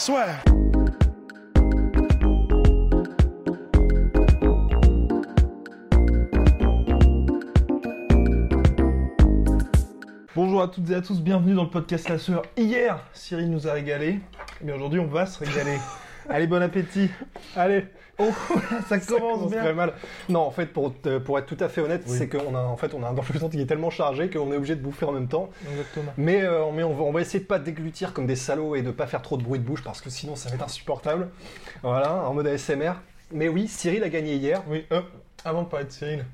Soit. 0.00 0.24
Bonjour 10.34 10.62
à 10.62 10.68
toutes 10.68 10.88
et 10.88 10.94
à 10.94 11.02
tous, 11.02 11.20
bienvenue 11.20 11.52
dans 11.52 11.64
le 11.64 11.68
podcast 11.68 12.08
La 12.08 12.16
Sœur. 12.16 12.40
Hier, 12.56 13.04
Cyril 13.12 13.50
nous 13.50 13.68
a 13.68 13.74
régalé, 13.74 14.20
mais 14.62 14.72
aujourd'hui 14.72 15.00
on 15.00 15.06
va 15.06 15.26
se 15.26 15.44
régaler. 15.44 15.76
Allez, 16.30 16.46
bon 16.46 16.62
appétit. 16.62 17.10
Allez. 17.54 17.84
Oh, 18.20 18.30
ça 18.88 18.98
commence 18.98 19.50
bien. 19.50 19.60
très 19.60 19.72
mal. 19.74 19.94
Non, 20.28 20.40
en 20.40 20.50
fait, 20.50 20.66
pour, 20.66 20.94
te- 21.00 21.18
pour 21.18 21.38
être 21.38 21.46
tout 21.46 21.56
à 21.62 21.68
fait 21.68 21.80
honnête, 21.80 22.02
Oui. 22.06 22.16
c'est 22.18 22.28
qu'on 22.28 22.54
a, 22.54 22.60
en 22.60 22.76
fait, 22.76 22.92
on 22.94 23.02
a 23.02 23.08
un 23.08 23.14
temps 23.14 23.48
qui 23.48 23.60
est 23.60 23.66
tellement 23.66 23.90
chargé 23.90 24.28
qu'on 24.30 24.52
est 24.52 24.56
obligé 24.56 24.76
de 24.76 24.82
bouffer 24.82 25.06
en 25.06 25.12
même 25.12 25.28
temps. 25.28 25.50
Exactement. 25.70 26.12
Mais, 26.16 26.42
euh, 26.42 26.64
mais 26.74 26.82
on, 26.82 26.92
va, 26.94 27.02
on 27.02 27.12
va 27.12 27.20
essayer 27.20 27.40
de 27.40 27.44
pas 27.48 27.58
déglutir 27.58 28.12
comme 28.12 28.26
des 28.26 28.36
salauds 28.36 28.74
et 28.76 28.82
de 28.82 28.90
pas 28.90 29.06
faire 29.06 29.22
trop 29.22 29.36
de 29.36 29.42
bruit 29.42 29.58
de 29.58 29.64
bouche 29.64 29.82
parce 29.82 30.00
que 30.00 30.10
sinon 30.10 30.36
ça 30.36 30.48
va 30.50 30.56
être 30.56 30.64
insupportable. 30.64 31.28
Voilà, 31.82 32.14
en 32.26 32.34
mode 32.34 32.46
ASMR. 32.46 32.92
Mais 33.32 33.48
oui, 33.48 33.68
Cyril 33.68 34.02
a 34.04 34.08
gagné 34.08 34.34
hier. 34.34 34.62
Oui, 34.68 34.84
hop, 34.90 35.06
avant 35.44 35.62
de 35.62 35.68
parler 35.68 35.86
de 35.86 35.92
Cyril, 35.92 36.24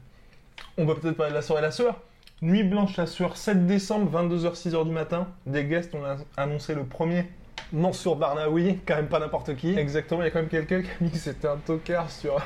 on 0.78 0.84
va 0.86 0.94
peut-être 0.94 1.16
parler 1.16 1.30
de 1.32 1.36
la 1.36 1.42
soirée 1.42 1.62
La 1.62 1.70
Sœur. 1.70 2.00
Nuit 2.42 2.64
blanche 2.64 2.96
La 2.96 3.06
Sœur, 3.06 3.36
7 3.36 3.66
décembre, 3.66 4.10
22h, 4.22 4.54
6h 4.54 4.84
du 4.84 4.90
matin. 4.90 5.28
Des 5.46 5.64
guests, 5.64 5.94
on 5.94 6.04
a 6.04 6.16
annoncé 6.36 6.74
le 6.74 6.84
premier. 6.84 7.26
Mansour 7.72 8.16
Barnaoui, 8.16 8.78
quand 8.86 8.96
même 8.96 9.08
pas 9.08 9.18
n'importe 9.18 9.56
qui. 9.56 9.76
Exactement, 9.76 10.22
il 10.22 10.26
y 10.26 10.28
a 10.28 10.30
quand 10.30 10.38
même 10.40 10.48
quelqu'un 10.48 10.82
qui 10.82 10.88
a 10.88 10.94
mis 11.04 11.10
que 11.10 11.18
c'était 11.18 11.48
un 11.48 11.56
tocard 11.56 12.10
sur, 12.10 12.36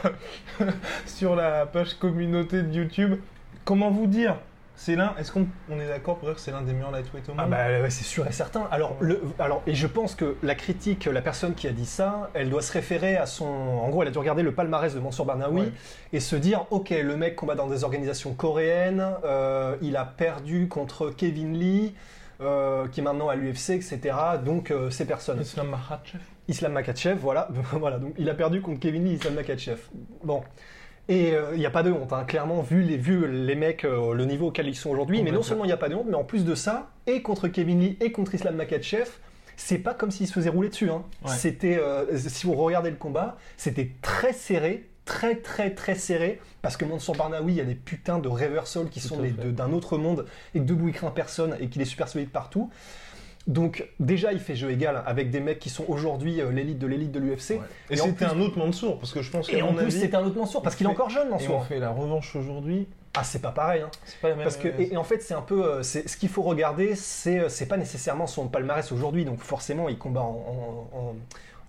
sur 1.06 1.36
la 1.36 1.66
page 1.66 1.94
communauté 1.94 2.62
de 2.62 2.72
YouTube. 2.72 3.20
Comment 3.64 3.90
vous 3.90 4.06
dire 4.06 4.36
C'est 4.74 4.96
l'un, 4.96 5.14
est-ce 5.18 5.30
qu'on 5.30 5.46
on 5.70 5.78
est 5.78 5.86
d'accord 5.86 6.16
pour 6.16 6.26
dire 6.28 6.34
que 6.36 6.40
c'est 6.40 6.50
l'un 6.50 6.62
des 6.62 6.72
meilleurs 6.72 6.90
lightweight 6.90 7.28
au 7.28 7.32
monde? 7.34 7.40
Ah 7.44 7.46
bah 7.46 7.82
ouais, 7.82 7.90
c'est 7.90 8.04
sûr 8.04 8.26
et 8.26 8.32
certain. 8.32 8.66
Alors, 8.70 8.96
le, 9.00 9.20
alors, 9.38 9.62
et 9.66 9.74
je 9.74 9.86
pense 9.86 10.14
que 10.14 10.36
la 10.42 10.54
critique, 10.54 11.04
la 11.04 11.20
personne 11.20 11.54
qui 11.54 11.68
a 11.68 11.72
dit 11.72 11.84
ça, 11.86 12.30
elle 12.32 12.48
doit 12.48 12.62
se 12.62 12.72
référer 12.72 13.16
à 13.18 13.26
son... 13.26 13.44
En 13.46 13.88
gros, 13.90 14.00
elle 14.02 14.08
a 14.08 14.12
dû 14.12 14.18
regarder 14.18 14.42
le 14.42 14.52
palmarès 14.52 14.94
de 14.94 15.00
Mansour 15.00 15.26
Barnaoui 15.26 15.60
Ouais. 15.60 15.72
et 16.14 16.20
se 16.20 16.34
dire, 16.34 16.64
ok, 16.70 16.90
le 16.90 17.16
mec 17.16 17.36
combat 17.36 17.54
dans 17.56 17.66
des 17.66 17.84
organisations 17.84 18.32
coréennes, 18.32 19.06
euh, 19.24 19.76
il 19.82 19.96
a 19.98 20.06
perdu 20.06 20.66
contre 20.68 21.10
Kevin 21.10 21.58
Lee, 21.58 21.94
euh, 22.40 22.88
qui 22.88 23.00
est 23.00 23.02
maintenant 23.02 23.28
à 23.28 23.36
l'UFC, 23.36 23.70
etc. 23.70 24.00
Donc, 24.44 24.70
euh, 24.70 24.90
ces 24.90 25.04
personnes. 25.06 25.40
Islam 25.40 25.68
Makhachev. 25.68 26.20
Islam 26.48 26.72
Makachev, 26.72 27.18
voilà. 27.20 27.48
voilà. 27.72 27.98
Donc, 27.98 28.14
il 28.18 28.28
a 28.28 28.34
perdu 28.34 28.60
contre 28.60 28.80
Kevin 28.80 29.04
Lee, 29.04 29.14
Islam 29.14 29.34
Makachev. 29.34 29.78
Bon. 30.24 30.42
Et 31.08 31.32
il 31.54 31.58
n'y 31.58 31.66
a 31.66 31.70
pas 31.70 31.82
de 31.82 31.90
honte, 31.90 32.12
hein. 32.12 32.22
clairement, 32.22 32.62
vu 32.62 32.82
les, 32.82 32.96
vu 32.96 33.26
les 33.26 33.56
mecs, 33.56 33.84
euh, 33.84 34.14
le 34.14 34.24
niveau 34.26 34.48
auquel 34.48 34.68
ils 34.68 34.76
sont 34.76 34.90
aujourd'hui. 34.90 35.22
Mais 35.24 35.32
non 35.32 35.42
seulement 35.42 35.64
il 35.64 35.68
n'y 35.68 35.72
a 35.72 35.76
pas 35.76 35.88
de 35.88 35.96
honte, 35.96 36.06
mais 36.08 36.14
en 36.14 36.22
plus 36.22 36.44
de 36.44 36.54
ça, 36.54 36.90
et 37.08 37.20
contre 37.20 37.48
Kevin 37.48 37.80
Lee 37.80 37.96
et 38.00 38.12
contre 38.12 38.34
Islam 38.36 38.54
Makachev, 38.54 39.08
c'est 39.56 39.78
pas 39.78 39.92
comme 39.92 40.12
s'il 40.12 40.28
se 40.28 40.32
faisait 40.32 40.50
rouler 40.50 40.68
dessus. 40.68 40.88
hein. 40.88 41.02
Ouais. 41.24 41.32
C'était, 41.34 41.78
euh, 41.78 42.16
si 42.16 42.46
vous 42.46 42.54
regardez 42.54 42.90
le 42.90 42.96
combat, 42.96 43.38
c'était 43.56 43.90
très 44.02 44.32
serré, 44.32 44.88
très 45.10 45.34
très 45.36 45.70
très 45.74 45.94
serré, 45.96 46.40
parce 46.62 46.76
que 46.76 46.84
Mansour 46.84 47.16
Barnaoui, 47.16 47.52
il 47.52 47.56
y 47.56 47.60
a 47.60 47.64
des 47.64 47.74
putains 47.74 48.18
de 48.20 48.28
reversals 48.28 48.88
qui 48.88 49.00
Tout 49.00 49.08
sont 49.08 49.22
d'un 49.22 49.72
autre 49.72 49.98
monde, 49.98 50.24
et 50.54 50.60
que 50.60 50.64
debout 50.64 50.88
il 50.88 50.94
craint 50.94 51.10
personne, 51.10 51.56
et 51.60 51.68
qu'il 51.68 51.82
est 51.82 51.86
super 51.86 52.06
solide 52.08 52.30
partout. 52.30 52.70
Donc 53.46 53.88
déjà, 53.98 54.32
il 54.32 54.38
fait 54.38 54.54
jeu 54.54 54.70
égal 54.70 55.02
avec 55.06 55.30
des 55.30 55.40
mecs 55.40 55.58
qui 55.58 55.70
sont 55.70 55.84
aujourd'hui 55.88 56.40
euh, 56.40 56.50
l'élite 56.52 56.78
de 56.78 56.86
l'élite 56.86 57.10
de 57.10 57.18
l'UFC. 57.18 57.52
Et, 57.90 57.96
Et 57.96 58.00
en 58.00 58.04
c'était 58.04 58.26
un 58.26 58.38
autre 58.40 58.58
Mansour, 58.58 58.98
parce 59.00 59.12
que 59.12 59.22
je 59.22 59.30
pense 59.30 59.48
Et 59.48 59.56
qu'à 59.58 59.64
en 59.64 59.72
plus, 59.74 59.90
c'est 59.90 60.14
un 60.14 60.22
autre 60.24 60.36
Mansour, 60.36 60.62
parce 60.62 60.76
qu'il 60.76 60.86
est 60.86 60.90
encore 60.90 61.10
jeune, 61.10 61.26
et 61.28 61.30
on 61.30 61.34
Mansour. 61.34 61.66
fait 61.66 61.78
la 61.78 61.90
revanche 61.90 62.36
aujourd'hui. 62.36 62.86
Ah, 63.14 63.24
c'est 63.24 63.40
pas 63.42 63.50
pareil. 63.50 63.82
Hein. 63.82 63.90
C'est 64.04 64.20
pas 64.20 64.28
la 64.28 64.34
même. 64.36 64.44
Parce 64.44 64.56
que, 64.56 64.68
et, 64.68 64.92
et 64.92 64.96
en 64.96 65.02
fait, 65.02 65.20
c'est 65.20 65.34
un 65.34 65.42
peu. 65.42 65.64
euh, 65.64 65.82
c'est- 65.82 66.06
ce 66.06 66.16
qu'il 66.16 66.28
faut 66.28 66.42
regarder, 66.42 66.94
c'est 66.94 67.40
euh, 67.40 67.48
c'est 67.48 67.66
pas 67.66 67.76
nécessairement 67.76 68.28
son 68.28 68.46
palmarès 68.46 68.92
aujourd'hui. 68.92 69.24
Donc, 69.24 69.40
forcément, 69.40 69.88
il 69.88 69.98
combat 69.98 70.20
en, 70.20 70.86
en- 70.94 70.96
en- 70.96 71.16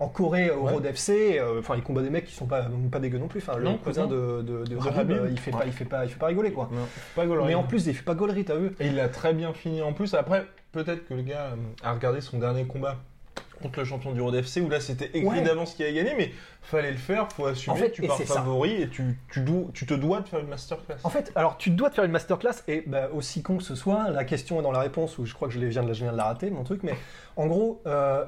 en 0.01 0.07
Corée 0.07 0.50
au 0.51 0.63
Ouais. 0.66 0.72
Road 0.73 0.85
FC. 0.85 1.38
euh, 1.39 1.59
Enfin, 1.59 1.75
il 1.75 1.84
combat 1.84 2.01
des 2.01 2.09
mecs 2.09 2.25
qui 2.25 2.34
sont 2.34 2.45
pas, 2.47 2.66
pas 2.91 3.00
dégueux 3.00 3.19
non 3.19 3.28
plus. 3.28 3.39
Enfin, 3.39 3.57
le 3.57 3.63
Non, 3.66 3.78
cousin 3.78 4.03
non. 4.03 4.09
de, 4.09 4.41
de, 4.41 4.63
de 4.66 4.75
euh, 4.75 5.28
il 5.29 5.39
fait, 5.39 5.51
Ouais. 5.53 5.59
pas, 5.59 5.66
il, 5.66 5.72
fait 5.73 5.85
pas, 5.85 6.06
il 6.06 6.12
fait 6.12 6.19
pas 6.19 6.28
rigoler, 6.28 6.51
quoi. 6.51 6.69
Non, 6.72 6.88
pas 7.16 7.25
gaulerie. 7.25 7.47
Mais 7.50 7.56
en 7.56 7.63
plus, 7.63 7.85
il 7.88 7.94
fait 7.95 8.03
pas 8.03 8.16
gaulerie, 8.16 8.44
t'as 8.45 8.56
vu 8.56 8.72
Et 8.79 8.88
il 8.88 9.00
a 9.00 9.07
très 9.09 9.34
bien 9.34 9.53
fini 9.53 9.81
en 9.81 9.94
plus. 9.94 10.13
Après, 10.13 10.45
peut-être 10.72 11.07
que 11.07 11.13
le 11.13 11.22
gars 11.22 11.51
euh, 11.53 11.56
a 11.84 11.94
regardé 11.94 12.19
son 12.22 12.39
dernier 12.39 12.66
combat 12.66 12.97
contre 13.62 13.78
le 13.78 13.85
champion 13.85 14.12
du 14.12 14.19
Road 14.22 14.34
FC 14.34 14.59
où 14.59 14.69
là 14.69 14.79
c'était 14.79 15.06
écrit 15.13 15.23
Ouais. 15.23 15.41
d'avance 15.44 15.75
qui 15.75 15.84
allait 15.84 15.94
gagner, 15.94 16.16
mais 16.18 16.31
fallait 16.63 16.89
le 16.89 16.97
faire, 16.97 17.31
faut 17.31 17.45
assumer. 17.45 17.75
En 17.75 17.78
fait, 17.78 17.91
tu 17.91 18.01
pars 18.01 18.18
ça. 18.18 18.25
favori 18.25 18.81
et 18.81 18.89
tu, 18.89 19.19
tu, 19.31 19.41
dois- 19.41 19.66
tu 19.72 19.85
te 19.85 19.94
dois 19.94 20.22
de 20.22 20.28
faire 20.28 20.39
une 20.39 20.47
masterclass. 20.47 20.95
En 21.03 21.09
fait, 21.12 21.31
alors 21.35 21.57
tu 21.57 21.69
dois 21.69 21.89
de 21.89 21.94
faire 21.94 22.03
une 22.06 22.12
masterclass 22.12 22.63
et 22.68 22.83
bah, 22.88 23.09
aussi 23.13 23.44
con 23.44 23.57
que 23.57 23.63
ce 23.63 23.75
soit, 23.75 24.09
la 24.09 24.23
question 24.25 24.59
est 24.59 24.63
dans 24.63 24.72
la 24.72 24.79
réponse 24.79 25.19
où 25.19 25.25
je 25.28 25.35
crois 25.35 25.47
que 25.47 25.53
je 25.53 25.59
viens 25.59 25.83
de 25.83 25.88
la, 25.89 25.94
je 25.94 26.01
viens 26.03 26.12
de 26.12 26.18
la 26.18 26.23
rater, 26.23 26.50
mon 26.50 26.63
truc, 26.63 26.81
mais 26.81 26.95
en 27.35 27.45
gros, 27.45 27.83
euh, 27.85 28.25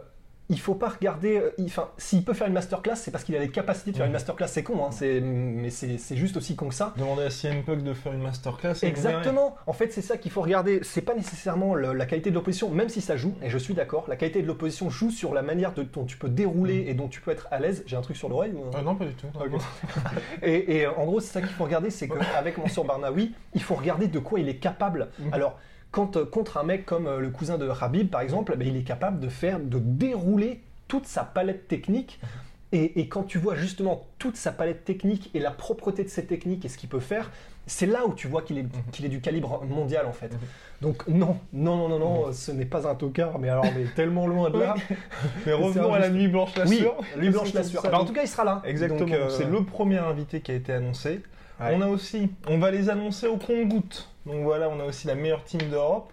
il 0.54 0.60
faut 0.60 0.76
pas 0.76 0.90
regarder. 0.90 1.38
euh, 1.38 1.50
Enfin, 1.66 1.90
s'il 1.98 2.24
peut 2.24 2.34
faire 2.34 2.48
une 2.48 2.54
masterclass, 2.54 2.96
c'est 2.96 3.12
parce 3.12 3.24
qu'il 3.24 3.36
a 3.36 3.40
les 3.40 3.50
capacités 3.50 3.92
de 3.92 3.98
faire 3.98 4.06
une 4.06 4.12
masterclass. 4.14 4.48
C'est 4.48 4.64
con, 4.64 4.86
hein, 4.86 4.92
c'est- 4.92 5.20
mais 5.22 5.70
c'est 5.70 5.98
c'est 5.98 6.16
juste 6.16 6.38
aussi 6.38 6.56
con 6.56 6.70
que 6.70 6.76
ça. 6.76 6.94
Demander 6.98 7.24
à 7.24 7.30
CM 7.30 7.64
Punk 7.64 7.84
de 7.84 7.94
faire 7.94 8.14
une 8.14 8.22
masterclass. 8.22 8.76
Exactement. 8.84 9.56
En 9.68 9.74
fait, 9.74 9.92
c'est 9.92 10.02
ça 10.02 10.18
qu'il 10.18 10.32
faut 10.32 10.42
regarder. 10.42 10.80
C'est 10.84 11.02
pas 11.02 11.16
nécessairement 11.16 11.76
le- 11.76 11.94
la 11.94 12.06
qualité 12.06 12.30
de 12.30 12.36
l'opposition, 12.36 12.70
même 12.70 12.90
si 12.90 13.02
ça 13.02 13.18
joue. 13.18 13.34
Et 13.42 13.50
je 13.50 13.58
suis 13.58 13.74
d'accord. 13.74 14.06
La 14.08 14.16
qualité 14.16 14.42
de 14.42 14.48
l'opposition 14.48 14.90
joue 14.90 15.12
sur 15.12 15.34
la 15.34 15.42
manière 15.42 15.74
de, 15.74 15.84
dont 15.84 16.06
tu 16.06 16.18
peux 16.18 16.30
dérouler 16.30 16.86
et 16.88 16.94
dont 16.94 17.08
tu 17.08 17.20
peux 17.22 17.32
être 17.32 17.48
à 17.52 17.60
l'aise. 17.60 17.84
J'ai 17.88 17.96
un 17.96 18.02
truc 18.02 18.16
sur 18.18 18.30
l'oreille. 18.30 18.54
ou- 18.54 18.70
Ah 18.76 18.82
non, 18.82 18.96
pas 18.96 19.06
du 19.06 19.14
tout. 19.14 19.28
Et, 20.42 20.78
et, 20.78 20.88
en 20.88 21.06
gros, 21.06 21.20
c'est 21.20 21.32
ça 21.34 21.42
qu'il 21.42 21.50
faut 21.52 21.64
regarder, 21.64 21.90
c'est 21.90 22.08
qu'avec 22.08 22.58
Mansour 22.58 22.86
Barnaoui, 22.86 23.34
il 23.54 23.62
faut 23.64 23.76
regarder 23.76 24.08
de 24.08 24.20
quoi 24.20 24.40
il 24.40 24.50
est 24.50 24.58
capable. 24.58 25.10
Mhm. 25.20 25.34
Alors, 25.34 25.60
quand, 25.94 26.18
euh, 26.18 26.26
contre 26.26 26.58
un 26.58 26.64
mec 26.64 26.86
comme 26.86 27.08
euh, 27.08 27.20
le 27.20 27.30
cousin 27.30 27.58
de 27.58 27.70
Habib, 27.70 28.10
par 28.10 28.20
exemple, 28.20 28.58
ben, 28.58 28.68
il 28.68 28.76
est 28.76 28.84
capable 28.84 29.22
de 29.22 29.30
faire, 29.30 29.60
de 29.60 29.80
dérouler 29.80 30.62
toute 30.90 31.06
sa 31.06 31.24
palette 31.24 31.70
technique. 31.70 32.20
Mhm. 32.22 32.30
Et, 32.74 33.00
et 33.00 33.08
quand 33.08 33.22
tu 33.22 33.38
vois 33.38 33.54
justement 33.54 34.08
toute 34.18 34.36
sa 34.36 34.52
palette 34.52 34.84
technique 34.84 35.30
et 35.36 35.40
la 35.40 35.52
propreté 35.52 36.04
de 36.04 36.10
ses 36.10 36.26
techniques 36.26 36.66
et 36.66 36.70
ce 36.70 36.80
qu'il 36.80 36.90
peut 36.90 37.00
faire, 37.00 37.30
c'est 37.68 37.86
là 37.86 38.08
où 38.08 38.16
tu 38.16 38.28
vois 38.28 38.42
qu'il 38.42 38.58
est, 38.58 38.66
qu'il 38.92 39.06
est 39.06 39.10
du 39.10 39.22
calibre 39.22 39.64
mondial 39.64 40.08
en 40.08 40.12
fait. 40.12 40.34
Mhm. 40.34 40.40
Donc 40.82 41.08
non, 41.08 41.38
non, 41.54 41.78
non, 41.78 41.88
non, 41.88 42.00
non, 42.00 42.34
ce 42.34 42.52
n'est 42.52 42.66
pas 42.66 42.88
un 42.90 42.96
tocard, 42.96 43.38
mais 43.38 43.50
alors 43.50 43.66
mais 43.78 43.86
tellement 43.96 44.26
loin 44.26 44.50
de 44.50 44.60
là. 44.60 44.74
Mais 45.46 45.54
revenons 45.54 45.94
à 45.94 46.00
la 46.00 46.10
nuit 46.10 46.28
blanche 46.28 46.56
la 46.58 46.66
Oui, 46.66 46.84
blanche 47.30 47.54
la. 47.54 47.62
Bah, 47.62 48.00
en 48.00 48.06
tout 48.06 48.14
cas, 48.14 48.24
il 48.24 48.28
sera 48.28 48.44
là. 48.44 48.64
Exactement. 48.66 49.00
Donc, 49.02 49.12
euh, 49.12 49.30
C'est 49.30 49.46
le 49.46 49.64
premier 49.64 50.00
invité 50.00 50.42
qui 50.42 50.52
a 50.52 50.56
été 50.56 50.74
annoncé. 50.74 51.22
Ouais. 51.62 51.76
On 51.76 51.82
a 51.82 51.88
aussi, 51.88 52.32
on 52.48 52.58
va 52.58 52.72
les 52.72 52.90
annoncer 52.90 53.28
au 53.28 53.38
compte-goutte. 53.38 54.10
Donc 54.26 54.44
voilà, 54.44 54.70
on 54.70 54.80
a 54.80 54.86
aussi 54.86 55.08
la 55.08 55.16
meilleure 55.16 55.44
team 55.44 55.62
d'Europe. 55.70 56.12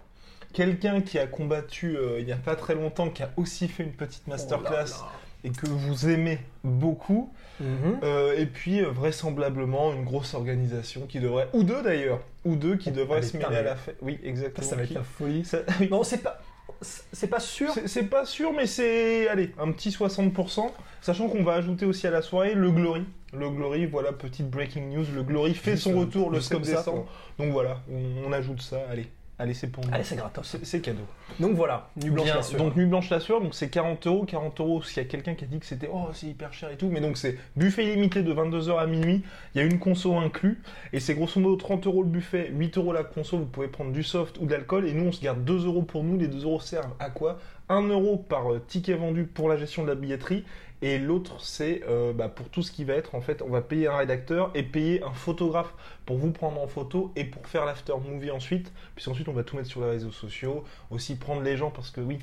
Quelqu'un 0.53 0.99
qui 1.01 1.17
a 1.17 1.27
combattu 1.27 1.95
euh, 1.95 2.19
il 2.19 2.25
n'y 2.25 2.33
a 2.33 2.37
pas 2.37 2.55
très 2.55 2.75
longtemps, 2.75 3.09
qui 3.09 3.23
a 3.23 3.29
aussi 3.37 3.67
fait 3.69 3.83
une 3.83 3.93
petite 3.93 4.27
masterclass 4.27 4.69
Oh 4.69 4.73
là 4.73 4.83
là. 4.83 5.11
et 5.45 5.49
que 5.51 5.67
vous 5.67 6.09
aimez 6.09 6.39
beaucoup. 6.65 7.31
Mhm. 7.61 7.99
Euh, 8.03 8.35
et 8.37 8.45
puis 8.47 8.81
euh, 8.81 8.89
vraisemblablement 8.89 9.93
une 9.93 10.03
grosse 10.03 10.33
organisation 10.33 11.05
qui 11.07 11.19
devrait, 11.19 11.47
ou 11.53 11.63
deux 11.63 11.81
d'ailleurs, 11.83 12.19
ou 12.43 12.55
deux 12.55 12.75
qui 12.75 12.91
devraient 12.91 13.19
Allez, 13.19 13.27
se 13.27 13.37
mêler 13.37 13.55
à 13.55 13.61
la 13.61 13.75
fête. 13.77 13.97
Oui, 14.01 14.19
exactement. 14.23 14.67
Ça 14.67 14.75
va 14.75 14.83
être 14.83 14.93
la 14.93 15.03
folie. 15.03 15.45
Ça- 15.45 15.59
oui. 15.79 15.87
Non, 15.89 16.03
c'est 16.03 16.17
pas. 16.17 16.41
C'est 16.81 17.27
pas 17.27 17.39
sûr. 17.39 17.71
C'est- 17.73 17.87
C'est 17.87 18.03
pas 18.07 18.25
sûr, 18.25 18.51
mais 18.53 18.65
c'est, 18.65 19.27
allez, 19.29 19.51
un 19.59 19.71
petit 19.71 19.91
60%. 19.91 20.71
Sachant 21.01 21.29
qu'on 21.29 21.43
va 21.43 21.53
ajouter 21.53 21.85
aussi 21.85 22.07
à 22.07 22.11
la 22.11 22.21
soirée 22.21 22.55
le 22.55 22.71
Glory. 22.71 23.05
Le 23.33 23.49
Glory, 23.49 23.85
voilà, 23.85 24.11
petite 24.11 24.49
breaking 24.49 24.89
news. 24.93 25.05
Le 25.15 25.23
Glory 25.23 25.53
fait 25.55 25.71
Juste, 25.71 25.83
son 25.83 25.97
retour 25.99 26.29
le 26.29 26.37
juste 26.37 26.49
7 26.49 26.57
comme 26.57 26.65
ça, 26.65 26.77
décembre. 26.77 27.05
Donc 27.39 27.51
voilà, 27.51 27.81
on, 27.91 28.27
on 28.29 28.31
ajoute 28.33 28.61
ça. 28.61 28.77
Allez, 28.89 29.07
allez, 29.39 29.53
c'est 29.53 29.67
pour 29.67 29.85
nous. 29.85 29.93
Allez, 29.93 30.03
c'est 30.03 30.17
gratos. 30.17 30.57
C'est 30.63 30.81
cadeau. 30.81 31.05
Donc 31.39 31.55
voilà, 31.55 31.89
Nuit 31.95 32.09
Blanche 32.09 32.25
Bien, 32.25 32.35
la 32.35 32.43
sueur. 32.43 32.59
donc 32.61 32.75
Nuit 32.75 32.85
Blanche 32.85 33.09
la 33.09 33.21
Sueur, 33.21 33.39
donc 33.39 33.55
c'est 33.55 33.69
40 33.69 34.05
euros. 34.07 34.25
40 34.25 34.59
euros, 34.59 34.83
s'il 34.83 34.97
y 35.01 35.05
a 35.05 35.07
quelqu'un 35.07 35.33
qui 35.35 35.45
a 35.45 35.47
dit 35.47 35.59
que 35.59 35.65
c'était 35.65 35.89
oh 35.91 36.09
c'est 36.13 36.27
hyper 36.27 36.51
cher 36.51 36.69
et 36.71 36.75
tout, 36.75 36.89
mais 36.89 36.99
donc 36.99 37.15
c'est 37.17 37.37
buffet 37.55 37.85
illimité 37.85 38.21
de 38.21 38.33
22h 38.33 38.77
à 38.77 38.85
minuit. 38.85 39.23
Il 39.55 39.61
y 39.61 39.63
a 39.63 39.65
une 39.65 39.79
conso 39.79 40.13
inclus 40.17 40.61
et 40.91 40.99
c'est 40.99 41.15
grosso 41.15 41.39
modo 41.39 41.55
30 41.55 41.87
euros 41.87 42.03
le 42.03 42.09
buffet, 42.09 42.49
8 42.53 42.77
euros 42.79 42.91
la 42.91 43.05
conso. 43.05 43.37
Vous 43.37 43.45
pouvez 43.45 43.69
prendre 43.69 43.93
du 43.93 44.03
soft 44.03 44.37
ou 44.39 44.45
de 44.45 44.51
l'alcool 44.51 44.85
et 44.87 44.93
nous 44.93 45.05
on 45.05 45.11
se 45.13 45.21
garde 45.21 45.45
2 45.45 45.65
euros 45.67 45.83
pour 45.83 46.03
nous. 46.03 46.17
Les 46.17 46.27
2 46.27 46.43
euros 46.43 46.59
servent 46.59 46.93
à 46.99 47.09
quoi? 47.09 47.39
1 47.69 47.87
euro 47.87 48.17
par 48.17 48.51
euh, 48.51 48.59
ticket 48.67 48.95
vendu 48.95 49.23
pour 49.23 49.47
la 49.47 49.55
gestion 49.55 49.83
de 49.83 49.87
la 49.87 49.95
billetterie 49.95 50.43
et 50.81 50.97
l'autre 50.97 51.43
c'est 51.43 51.81
euh, 51.87 52.13
bah, 52.13 52.29
pour 52.29 52.49
tout 52.49 52.63
ce 52.63 52.71
qui 52.71 52.83
va 52.83 52.93
être 52.93 53.15
en 53.15 53.21
fait 53.21 53.41
on 53.41 53.49
va 53.49 53.61
payer 53.61 53.87
un 53.87 53.97
rédacteur 53.97 54.51
et 54.55 54.63
payer 54.63 55.03
un 55.03 55.13
photographe 55.13 55.73
pour 56.05 56.17
vous 56.17 56.31
prendre 56.31 56.61
en 56.61 56.67
photo 56.67 57.11
et 57.15 57.23
pour 57.23 57.47
faire 57.47 57.65
l'after 57.65 57.93
movie 58.03 58.31
ensuite 58.31 58.71
puis 58.95 59.09
ensuite 59.09 59.27
on 59.27 59.33
va 59.33 59.43
tout 59.43 59.55
mettre 59.55 59.69
sur 59.69 59.81
les 59.81 59.89
réseaux 59.89 60.11
sociaux 60.11 60.63
aussi 60.89 61.15
prendre 61.15 61.41
les 61.41 61.57
gens 61.57 61.71
parce 61.71 61.91
que 61.91 62.01
oui 62.01 62.19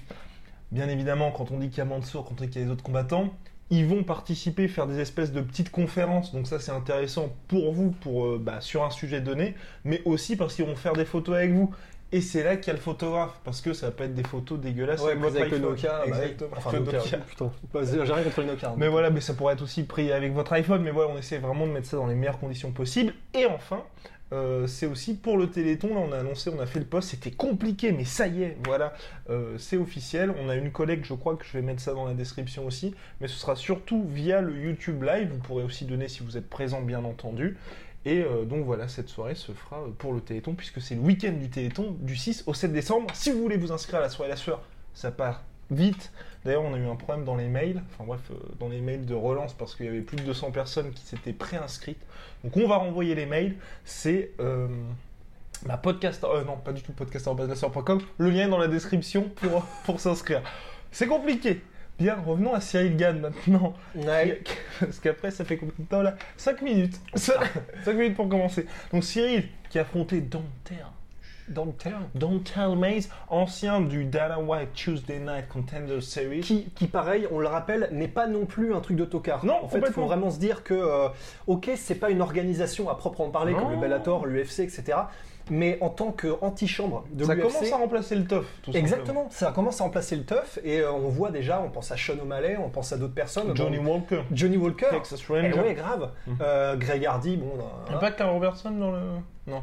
bien 0.70 0.88
évidemment, 0.88 1.30
quand 1.30 1.50
on 1.50 1.58
dit 1.58 1.68
qu'il 1.68 1.78
y 1.78 1.80
a 1.80 1.84
Mansour, 1.84 2.24
quand 2.24 2.34
on 2.40 2.44
dit 2.44 2.50
qu'il 2.50 2.60
y 2.60 2.64
a 2.64 2.66
les 2.66 2.72
autres 2.72 2.82
combattants, 2.82 3.32
ils 3.70 3.86
vont 3.86 4.02
participer, 4.02 4.66
faire 4.66 4.86
des 4.86 4.98
espèces 4.98 5.32
de 5.32 5.40
petites 5.40 5.70
conférences. 5.70 6.32
Donc 6.32 6.46
ça, 6.46 6.58
c'est 6.58 6.72
intéressant 6.72 7.34
pour 7.48 7.72
vous, 7.72 7.90
pour 7.90 8.26
euh, 8.26 8.40
bah, 8.42 8.60
sur 8.60 8.84
un 8.84 8.90
sujet 8.90 9.20
donné, 9.20 9.54
mais 9.84 10.02
aussi 10.04 10.36
parce 10.36 10.54
qu'ils 10.54 10.64
vont 10.64 10.76
faire 10.76 10.94
des 10.94 11.04
photos 11.04 11.36
avec 11.36 11.52
vous. 11.52 11.74
Et 12.10 12.22
c'est 12.22 12.42
là 12.42 12.56
qu'il 12.56 12.68
y 12.68 12.70
a 12.70 12.74
le 12.74 12.80
photographe, 12.80 13.38
parce 13.44 13.60
que 13.60 13.74
ça 13.74 13.90
peut 13.90 14.04
être 14.04 14.14
des 14.14 14.22
photos 14.22 14.58
dégueulasses 14.58 15.02
Ouais, 15.02 15.12
avec 15.12 15.24
avec 15.36 15.50
le. 15.52 15.58
Nokia. 15.58 15.90
bah. 15.98 16.04
Exactement. 16.06 16.50
Enfin, 16.56 16.72
Le 16.72 16.78
Nokia, 16.80 16.98
Nokia. 16.98 17.18
putain. 17.18 17.52
Bah, 17.74 17.80
J'ai 17.84 18.00
rien 18.12 18.22
contre 18.22 18.40
le 18.40 18.46
Nokia. 18.46 18.68
hein. 18.70 18.74
Mais 18.78 18.88
voilà, 18.88 19.10
mais 19.10 19.20
ça 19.20 19.34
pourrait 19.34 19.52
être 19.54 19.62
aussi 19.62 19.82
pris 19.82 20.10
avec 20.10 20.32
votre 20.32 20.52
iPhone. 20.54 20.82
Mais 20.82 20.90
voilà, 20.90 21.10
on 21.14 21.18
essaie 21.18 21.36
vraiment 21.38 21.66
de 21.66 21.72
mettre 21.72 21.86
ça 21.88 21.98
dans 21.98 22.06
les 22.06 22.14
meilleures 22.14 22.38
conditions 22.38 22.72
possibles. 22.72 23.12
Et 23.34 23.44
enfin, 23.44 23.82
euh, 24.32 24.66
c'est 24.66 24.86
aussi 24.86 25.16
pour 25.16 25.36
le 25.36 25.50
Téléthon. 25.50 25.88
Là, 25.94 26.00
on 26.00 26.12
a 26.12 26.18
annoncé, 26.20 26.48
on 26.48 26.58
a 26.60 26.66
fait 26.66 26.78
le 26.78 26.86
post. 26.86 27.10
C'était 27.10 27.30
compliqué, 27.30 27.92
mais 27.92 28.06
ça 28.06 28.26
y 28.26 28.42
est, 28.42 28.56
voilà, 28.64 28.94
euh, 29.28 29.58
c'est 29.58 29.76
officiel. 29.76 30.32
On 30.42 30.48
a 30.48 30.54
une 30.54 30.72
collègue, 30.72 31.04
je 31.04 31.12
crois 31.12 31.36
que 31.36 31.44
je 31.44 31.52
vais 31.52 31.62
mettre 31.62 31.82
ça 31.82 31.92
dans 31.92 32.06
la 32.06 32.14
description 32.14 32.64
aussi. 32.64 32.94
Mais 33.20 33.28
ce 33.28 33.36
sera 33.38 33.54
surtout 33.54 34.02
via 34.08 34.40
le 34.40 34.56
YouTube 34.56 35.02
Live. 35.02 35.28
Vous 35.30 35.38
pourrez 35.40 35.62
aussi 35.64 35.84
donner 35.84 36.08
si 36.08 36.22
vous 36.22 36.38
êtes 36.38 36.48
présent, 36.48 36.80
bien 36.80 37.04
entendu. 37.04 37.58
Et 38.04 38.22
euh, 38.22 38.44
donc 38.44 38.64
voilà, 38.64 38.88
cette 38.88 39.08
soirée 39.08 39.34
se 39.34 39.52
fera 39.52 39.80
euh, 39.80 39.90
pour 39.98 40.12
le 40.12 40.20
Téléthon, 40.20 40.54
puisque 40.54 40.80
c'est 40.80 40.94
le 40.94 41.00
week-end 41.00 41.32
du 41.32 41.50
Téléthon, 41.50 41.96
du 42.00 42.16
6 42.16 42.44
au 42.46 42.54
7 42.54 42.72
décembre. 42.72 43.08
Si 43.14 43.30
vous 43.30 43.40
voulez 43.40 43.56
vous 43.56 43.72
inscrire 43.72 43.98
à 43.98 44.02
la 44.02 44.08
soirée 44.08 44.30
La 44.30 44.36
Sueur, 44.36 44.62
ça 44.94 45.10
part 45.10 45.42
vite. 45.70 46.12
D'ailleurs, 46.44 46.62
on 46.62 46.72
a 46.74 46.78
eu 46.78 46.86
un 46.86 46.96
problème 46.96 47.24
dans 47.24 47.36
les 47.36 47.48
mails, 47.48 47.82
enfin 47.90 48.04
bref, 48.04 48.20
euh, 48.30 48.34
dans 48.58 48.68
les 48.68 48.80
mails 48.80 49.04
de 49.04 49.14
relance, 49.14 49.52
parce 49.52 49.74
qu'il 49.74 49.86
y 49.86 49.88
avait 49.88 50.00
plus 50.00 50.16
de 50.16 50.22
200 50.22 50.52
personnes 50.52 50.92
qui 50.92 51.04
s'étaient 51.04 51.32
préinscrites. 51.32 52.00
Donc 52.44 52.56
on 52.56 52.66
va 52.68 52.76
renvoyer 52.76 53.14
les 53.14 53.26
mails. 53.26 53.56
C'est 53.84 54.30
euh, 54.40 54.68
ma 55.66 55.76
podcast, 55.76 56.24
non, 56.46 56.56
pas 56.56 56.72
du 56.72 56.82
tout 56.82 56.92
podcast.com. 56.92 58.00
Le 58.18 58.30
lien 58.30 58.46
est 58.46 58.50
dans 58.50 58.58
la 58.58 58.68
description 58.68 59.28
pour, 59.36 59.64
pour 59.84 60.00
s'inscrire. 60.00 60.42
C'est 60.92 61.08
compliqué. 61.08 61.60
Bien, 61.98 62.16
revenons 62.24 62.54
à 62.54 62.60
Cyril 62.60 62.96
Gann 62.96 63.18
maintenant. 63.20 63.74
Ouais. 63.96 64.42
Parce 64.80 65.00
qu'après, 65.00 65.32
ça 65.32 65.44
fait 65.44 65.56
combien 65.56 65.74
de 65.78 65.84
temps 65.84 66.02
là 66.02 66.14
5 66.36 66.62
minutes. 66.62 67.00
5 67.14 67.34
minutes 67.88 68.14
pour 68.14 68.28
commencer. 68.28 68.66
Donc 68.92 69.02
Cyril, 69.02 69.48
qui 69.68 69.78
a 69.78 69.82
affronté 69.82 70.20
le 70.20 70.28
terme. 70.28 70.44
Dontel 72.14 72.76
Mays, 72.76 73.08
ancien 73.28 73.80
du 73.80 74.04
Dana 74.04 74.38
White 74.38 74.74
Tuesday 74.74 75.18
Night 75.18 75.48
Contender 75.48 76.00
Series. 76.00 76.40
Qui, 76.40 76.64
qui, 76.74 76.86
pareil, 76.86 77.26
on 77.30 77.38
le 77.40 77.48
rappelle, 77.48 77.88
n'est 77.90 78.06
pas 78.06 78.26
non 78.26 78.44
plus 78.44 78.74
un 78.74 78.80
truc 78.80 78.96
de 78.96 79.04
tocard. 79.04 79.44
Non, 79.44 79.64
en 79.64 79.68
fait, 79.68 79.80
il 79.84 79.92
faut 79.92 80.04
vraiment 80.04 80.30
se 80.30 80.38
dire 80.38 80.62
que, 80.62 80.74
euh, 80.74 81.08
ok, 81.46 81.70
c'est 81.76 81.94
pas 81.94 82.10
une 82.10 82.20
organisation 82.20 82.90
à 82.90 82.96
proprement 82.96 83.30
parler 83.30 83.52
Non. 83.52 83.60
comme 83.60 83.72
le 83.72 83.78
Bellator, 83.78 84.26
l'UFC, 84.26 84.60
etc. 84.60 84.98
Mais 85.50 85.78
en 85.80 85.88
tant 85.88 86.12
qu'antichambre 86.12 87.04
de 87.10 87.24
ça 87.24 87.36
commence 87.36 87.72
à 87.72 87.76
remplacer 87.76 88.14
le 88.14 88.24
TOF, 88.24 88.44
tout 88.62 88.72
simplement. 88.72 88.78
Exactement, 88.80 89.26
ça 89.30 89.52
commence 89.52 89.80
à 89.80 89.84
remplacer 89.84 90.16
le 90.16 90.24
teuf 90.24 90.58
et 90.64 90.80
euh, 90.80 90.92
on 90.92 91.08
voit 91.08 91.30
déjà, 91.30 91.60
on 91.60 91.70
pense 91.70 91.90
à 91.92 91.96
Sean 91.96 92.18
O'Malley, 92.22 92.56
on 92.62 92.68
pense 92.68 92.92
à 92.92 92.96
d'autres 92.96 93.14
personnes. 93.14 93.54
Johnny 93.56 93.78
Bon, 93.78 93.94
Walker, 93.94 94.22
Johnny 94.32 94.56
Walker. 94.56 94.86
Texas 94.90 95.20
Eh 95.28 95.32
Ranger. 95.32 95.60
ouais, 95.60 95.74
grave. 95.74 96.10
Euh, 96.40 96.76
Greg 96.76 97.04
Hardy, 97.06 97.36
bon. 97.36 97.52
Il 97.90 97.94
euh, 97.94 97.98
pas 97.98 98.10
Carl 98.12 98.30
Robertson 98.30 98.70
dans 98.70 98.90
le. 98.92 98.98
Non, 99.46 99.62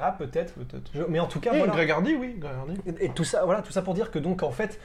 Ah, 0.00 0.12
peut-être. 0.18 0.54
peut-être. 0.54 0.90
Mais 1.08 1.20
en 1.20 1.26
tout 1.26 1.40
cas, 1.40 1.50
Eh, 1.54 1.58
voilà. 1.58 1.72
Greg 1.72 1.90
Hardy, 1.90 2.14
oui, 2.14 2.36
Greg 2.38 2.52
Hardy. 2.56 2.74
Et 2.86 3.06
et 3.06 3.08
tout 3.10 3.24
ça, 3.24 3.44
voilà, 3.44 3.62
tout 3.62 3.72
ça 3.72 3.82
pour 3.82 3.94
dire 3.94 4.10
que 4.10 4.18
donc 4.18 4.42
en 4.42 4.50
fait, 4.50 4.78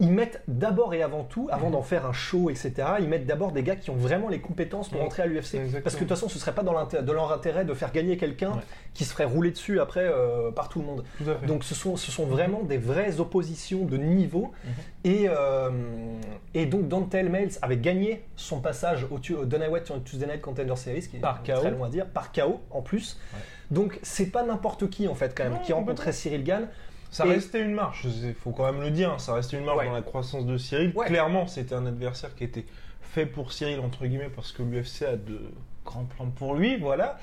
ils 0.00 0.10
mettent 0.10 0.42
d'abord 0.48 0.94
et 0.94 1.02
avant 1.02 1.22
tout, 1.22 1.48
avant 1.52 1.70
d'en 1.70 1.82
faire 1.82 2.06
un 2.06 2.12
show, 2.12 2.50
etc. 2.50 2.72
Ils 2.98 3.08
mettent 3.08 3.26
d'abord 3.26 3.52
des 3.52 3.62
gars 3.62 3.76
qui 3.76 3.90
ont 3.90 3.94
vraiment 3.96 4.28
les 4.28 4.40
compétences 4.40 4.88
pour 4.88 4.98
Ouais, 4.98 5.06
entrer 5.06 5.22
à 5.22 5.26
l'UFC. 5.26 5.58
Parce 5.84 5.94
que 5.94 6.00
de 6.00 6.06
toute 6.06 6.08
façon, 6.08 6.28
ce 6.28 6.38
serait 6.40 6.54
pas 6.54 6.62
dans 6.64 6.72
de 6.84 7.12
leur 7.12 7.32
intérêt 7.32 7.64
de 7.64 7.72
faire 7.74 7.92
gagner 7.92 8.16
quelqu'un 8.16 8.50
Ouais. 8.52 8.62
qui 8.94 9.04
se 9.04 9.12
ferait 9.12 9.24
rouler 9.26 9.50
dessus 9.52 9.78
après 9.80 10.04
euh, 10.04 10.50
par 10.50 10.68
tout 10.68 10.80
le 10.80 10.86
monde. 10.86 11.04
Tout. 11.18 11.46
Donc 11.46 11.62
ce 11.62 11.74
sont, 11.76 11.96
ce 11.96 12.10
sont 12.10 12.26
vraiment 12.26 12.62
des 12.62 12.78
vraies 12.78 13.20
oppositions 13.20 13.84
de 13.84 13.96
niveau. 13.96 14.50
Mhm. 14.64 14.70
Et, 15.04 15.24
euh, 15.28 15.70
et 16.54 16.66
donc 16.66 16.88
Dantel 16.88 17.28
Miles 17.30 17.50
avait 17.62 17.76
gagné 17.76 18.24
son 18.34 18.60
passage 18.60 19.06
au, 19.10 19.18
au 19.36 19.44
Dana 19.44 19.68
White 19.70 19.86
sur 19.86 20.02
Tuesday 20.02 20.26
Night 20.26 20.40
Contender 20.40 20.74
Series, 20.76 21.02
qui 21.08 21.16
est 21.18 21.20
Par 21.20 21.42
très 21.42 21.52
KO. 21.54 21.70
long 21.70 21.84
à 21.84 21.88
dire, 21.88 22.06
par 22.06 22.32
KO 22.32 22.60
en 22.70 22.82
plus. 22.82 23.20
Ouais. 23.34 23.40
Donc 23.70 23.98
c'est 24.02 24.26
pas 24.26 24.42
n'importe 24.42 24.90
qui 24.90 25.06
en 25.06 25.14
fait 25.14 25.32
quand 25.36 25.44
même 25.44 25.54
Non, 25.54 25.58
qui 25.60 25.72
rencontrait. 25.72 26.12
Cyril 26.12 26.42
Gann. 26.44 26.68
Ça 27.12 27.24
Et- 27.26 27.30
restait 27.30 27.60
une 27.62 27.74
marche, 27.74 28.04
il 28.24 28.34
faut 28.34 28.50
quand 28.50 28.64
même 28.64 28.80
le 28.82 28.90
dire, 28.90 29.20
ça 29.20 29.34
restait 29.34 29.58
une 29.58 29.64
marche 29.64 29.78
Ouais. 29.78 29.86
dans 29.86 29.92
la 29.92 30.02
croissance 30.02 30.44
de 30.46 30.56
Cyril. 30.56 30.92
Ouais. 30.96 31.06
Clairement, 31.06 31.46
c'était 31.46 31.74
un 31.76 31.86
adversaire 31.86 32.34
qui 32.34 32.42
était 32.44 32.64
fait 33.02 33.26
pour 33.26 33.52
Cyril, 33.52 33.78
entre 33.80 34.06
guillemets, 34.06 34.30
parce 34.34 34.50
que 34.50 34.62
l'UFC 34.64 35.02
a 35.04 35.16
de 35.16 35.38
grands 35.84 36.04
plans 36.06 36.30
pour 36.34 36.54
lui, 36.54 36.78
voilà. 36.78 37.18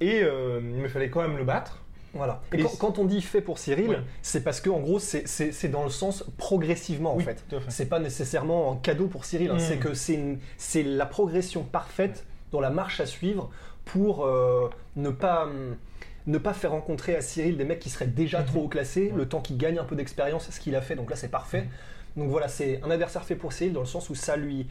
Et 0.00 0.22
euh, 0.22 0.60
il 0.82 0.88
fallait 0.88 1.10
quand 1.10 1.20
même 1.22 1.36
le 1.36 1.44
battre. 1.44 1.80
Voilà. 2.14 2.40
Et, 2.52 2.60
Et 2.60 2.64
quand, 2.78 2.98
on 2.98 3.04
dit 3.04 3.20
fait 3.20 3.40
pour 3.42 3.58
Cyril, 3.58 4.02
c'est 4.22 4.42
parce 4.44 4.60
que 4.60 4.70
en 4.70 4.78
gros 4.80 4.98
c'est- 5.00 5.68
dans 5.68 5.82
le 5.84 5.90
sens 5.90 6.24
progressivement 6.38 7.12
en 7.14 7.16
Oui, 7.16 7.24
fait. 7.24 7.44
fait. 7.50 7.56
C'est 7.68 7.88
pas 7.88 7.98
nécessairement 7.98 8.72
un 8.72 8.76
cadeau 8.76 9.08
pour 9.08 9.24
Cyril, 9.24 9.50
hein. 9.50 9.56
Mm. 9.56 9.58
c'est 9.58 9.76
que 9.78 9.94
c'est 9.94 10.14
une- 10.14 10.38
c'est 10.56 10.84
la 10.84 11.06
progression 11.06 11.64
parfaite 11.64 12.24
dans 12.52 12.60
la 12.60 12.70
marche 12.70 13.00
à 13.00 13.06
suivre 13.06 13.50
pour 13.84 14.24
euh, 14.24 14.70
ne 14.96 15.10
pas 15.10 15.44
hum, 15.46 15.76
ne 16.26 16.38
pas 16.38 16.54
faire 16.54 16.70
rencontrer 16.70 17.14
à 17.16 17.20
Cyril 17.20 17.56
des 17.56 17.64
mecs 17.64 17.80
qui 17.80 17.90
seraient 17.90 18.06
déjà 18.06 18.40
Mhm. 18.40 18.46
trop 18.46 18.60
haut 18.64 18.68
classés, 18.68 19.12
le 19.14 19.28
temps 19.28 19.40
qu'il 19.40 19.56
gagne 19.58 19.78
un 19.78 19.84
peu 19.84 19.94
d'expérience, 19.96 20.50
ce 20.50 20.58
qu'il 20.60 20.74
a 20.76 20.80
fait. 20.80 20.96
Donc 20.96 21.10
là 21.10 21.16
c'est 21.16 21.28
parfait. 21.28 21.66
Donc 22.16 22.28
voilà, 22.30 22.48
c'est 22.48 22.80
un 22.82 22.90
adversaire 22.90 23.24
fait 23.24 23.34
pour 23.36 23.52
Cyril 23.52 23.72
dans 23.72 23.80
le 23.80 23.86
sens 23.86 24.08
où 24.10 24.14
ça 24.14 24.36
lui 24.36 24.66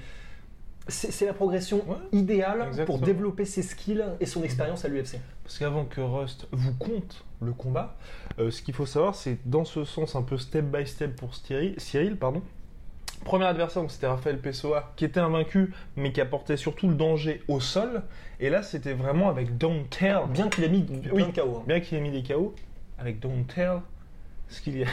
c'est 0.87 1.11
c'est 1.11 1.25
la 1.25 1.33
progression 1.33 1.77
Ouais, 1.87 1.95
idéale 2.11 2.65
exactement. 2.67 2.97
pour 2.97 3.05
développer 3.05 3.45
ses 3.45 3.61
skills 3.63 4.03
et 4.19 4.25
son 4.25 4.43
expérience 4.43 4.83
à 4.83 4.89
l'UFC. 4.89 5.17
Parce 5.43 5.57
qu'avant 5.59 5.85
que 5.85 6.01
Rust 6.01 6.47
vous 6.51 6.73
compte 6.73 7.23
le 7.41 7.53
combat, 7.53 7.95
euh, 8.39 8.51
ce 8.51 8.61
qu'il 8.61 8.73
faut 8.73 8.85
savoir, 8.85 9.15
c'est 9.15 9.37
dans 9.45 9.63
ce 9.65 9.85
sens 9.85 10.15
un 10.15 10.23
peu 10.23 10.37
step 10.37 10.65
by 10.65 10.85
step 10.85 11.15
pour 11.15 11.35
Cyril. 11.35 11.75
Cyril 11.77 12.17
pardon. 12.17 12.41
Premier 13.23 13.45
adversaire, 13.45 13.81
donc, 13.81 13.91
c'était 13.91 14.07
Raphaël 14.07 14.37
Pessoa, 14.39 14.91
qui 14.95 15.05
était 15.05 15.19
invaincu, 15.19 15.73
mais 15.95 16.11
qui 16.11 16.21
apportait 16.21 16.57
surtout 16.57 16.87
le 16.87 16.95
danger 16.95 17.41
au 17.47 17.59
sol. 17.59 18.03
Et 18.39 18.49
là, 18.49 18.61
c'était 18.63 18.93
vraiment 18.93 19.29
avec 19.29 19.57
Don't 19.57 19.85
Tell. 19.89 20.19
Bien 20.29 20.49
qu'il 20.49 20.63
ait 20.63 20.69
mis 20.69 20.83
plein 20.83 21.11
Oui. 21.13 21.23
de 21.25 21.31
KO. 21.41 21.57
hein. 21.59 21.63
Bien 21.67 21.79
qu'il 21.79 21.97
ait 21.97 22.01
mis 22.01 22.11
des 22.11 22.23
KO, 22.23 22.53
avec 22.99 23.19
Don't 23.19 23.45
Tell, 23.45 23.79
ce 24.49 24.61
qu'il 24.61 24.77
y 24.77 24.83
a. 24.83 24.87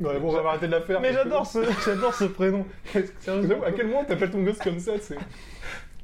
Ouais, 0.00 0.18
bon, 0.18 0.30
on 0.36 0.42
va 0.42 0.48
arrêter 0.50 0.66
de 0.66 0.72
la 0.72 0.80
faire. 0.80 1.00
Mais 1.00 1.08
que- 1.10 1.14
j'adore 1.14 1.46
ce, 1.46 1.58
j'adore 1.84 2.14
ce 2.14 2.24
prénom. 2.24 2.66
Sérieusement, 3.20 3.62
À 3.64 3.72
quel 3.72 3.86
moment 3.86 4.04
t'appelles 4.04 4.30
ton 4.30 4.42
gosse 4.42 4.58
comme 4.58 4.78
ça 4.80 4.92
c'est... 5.00 5.16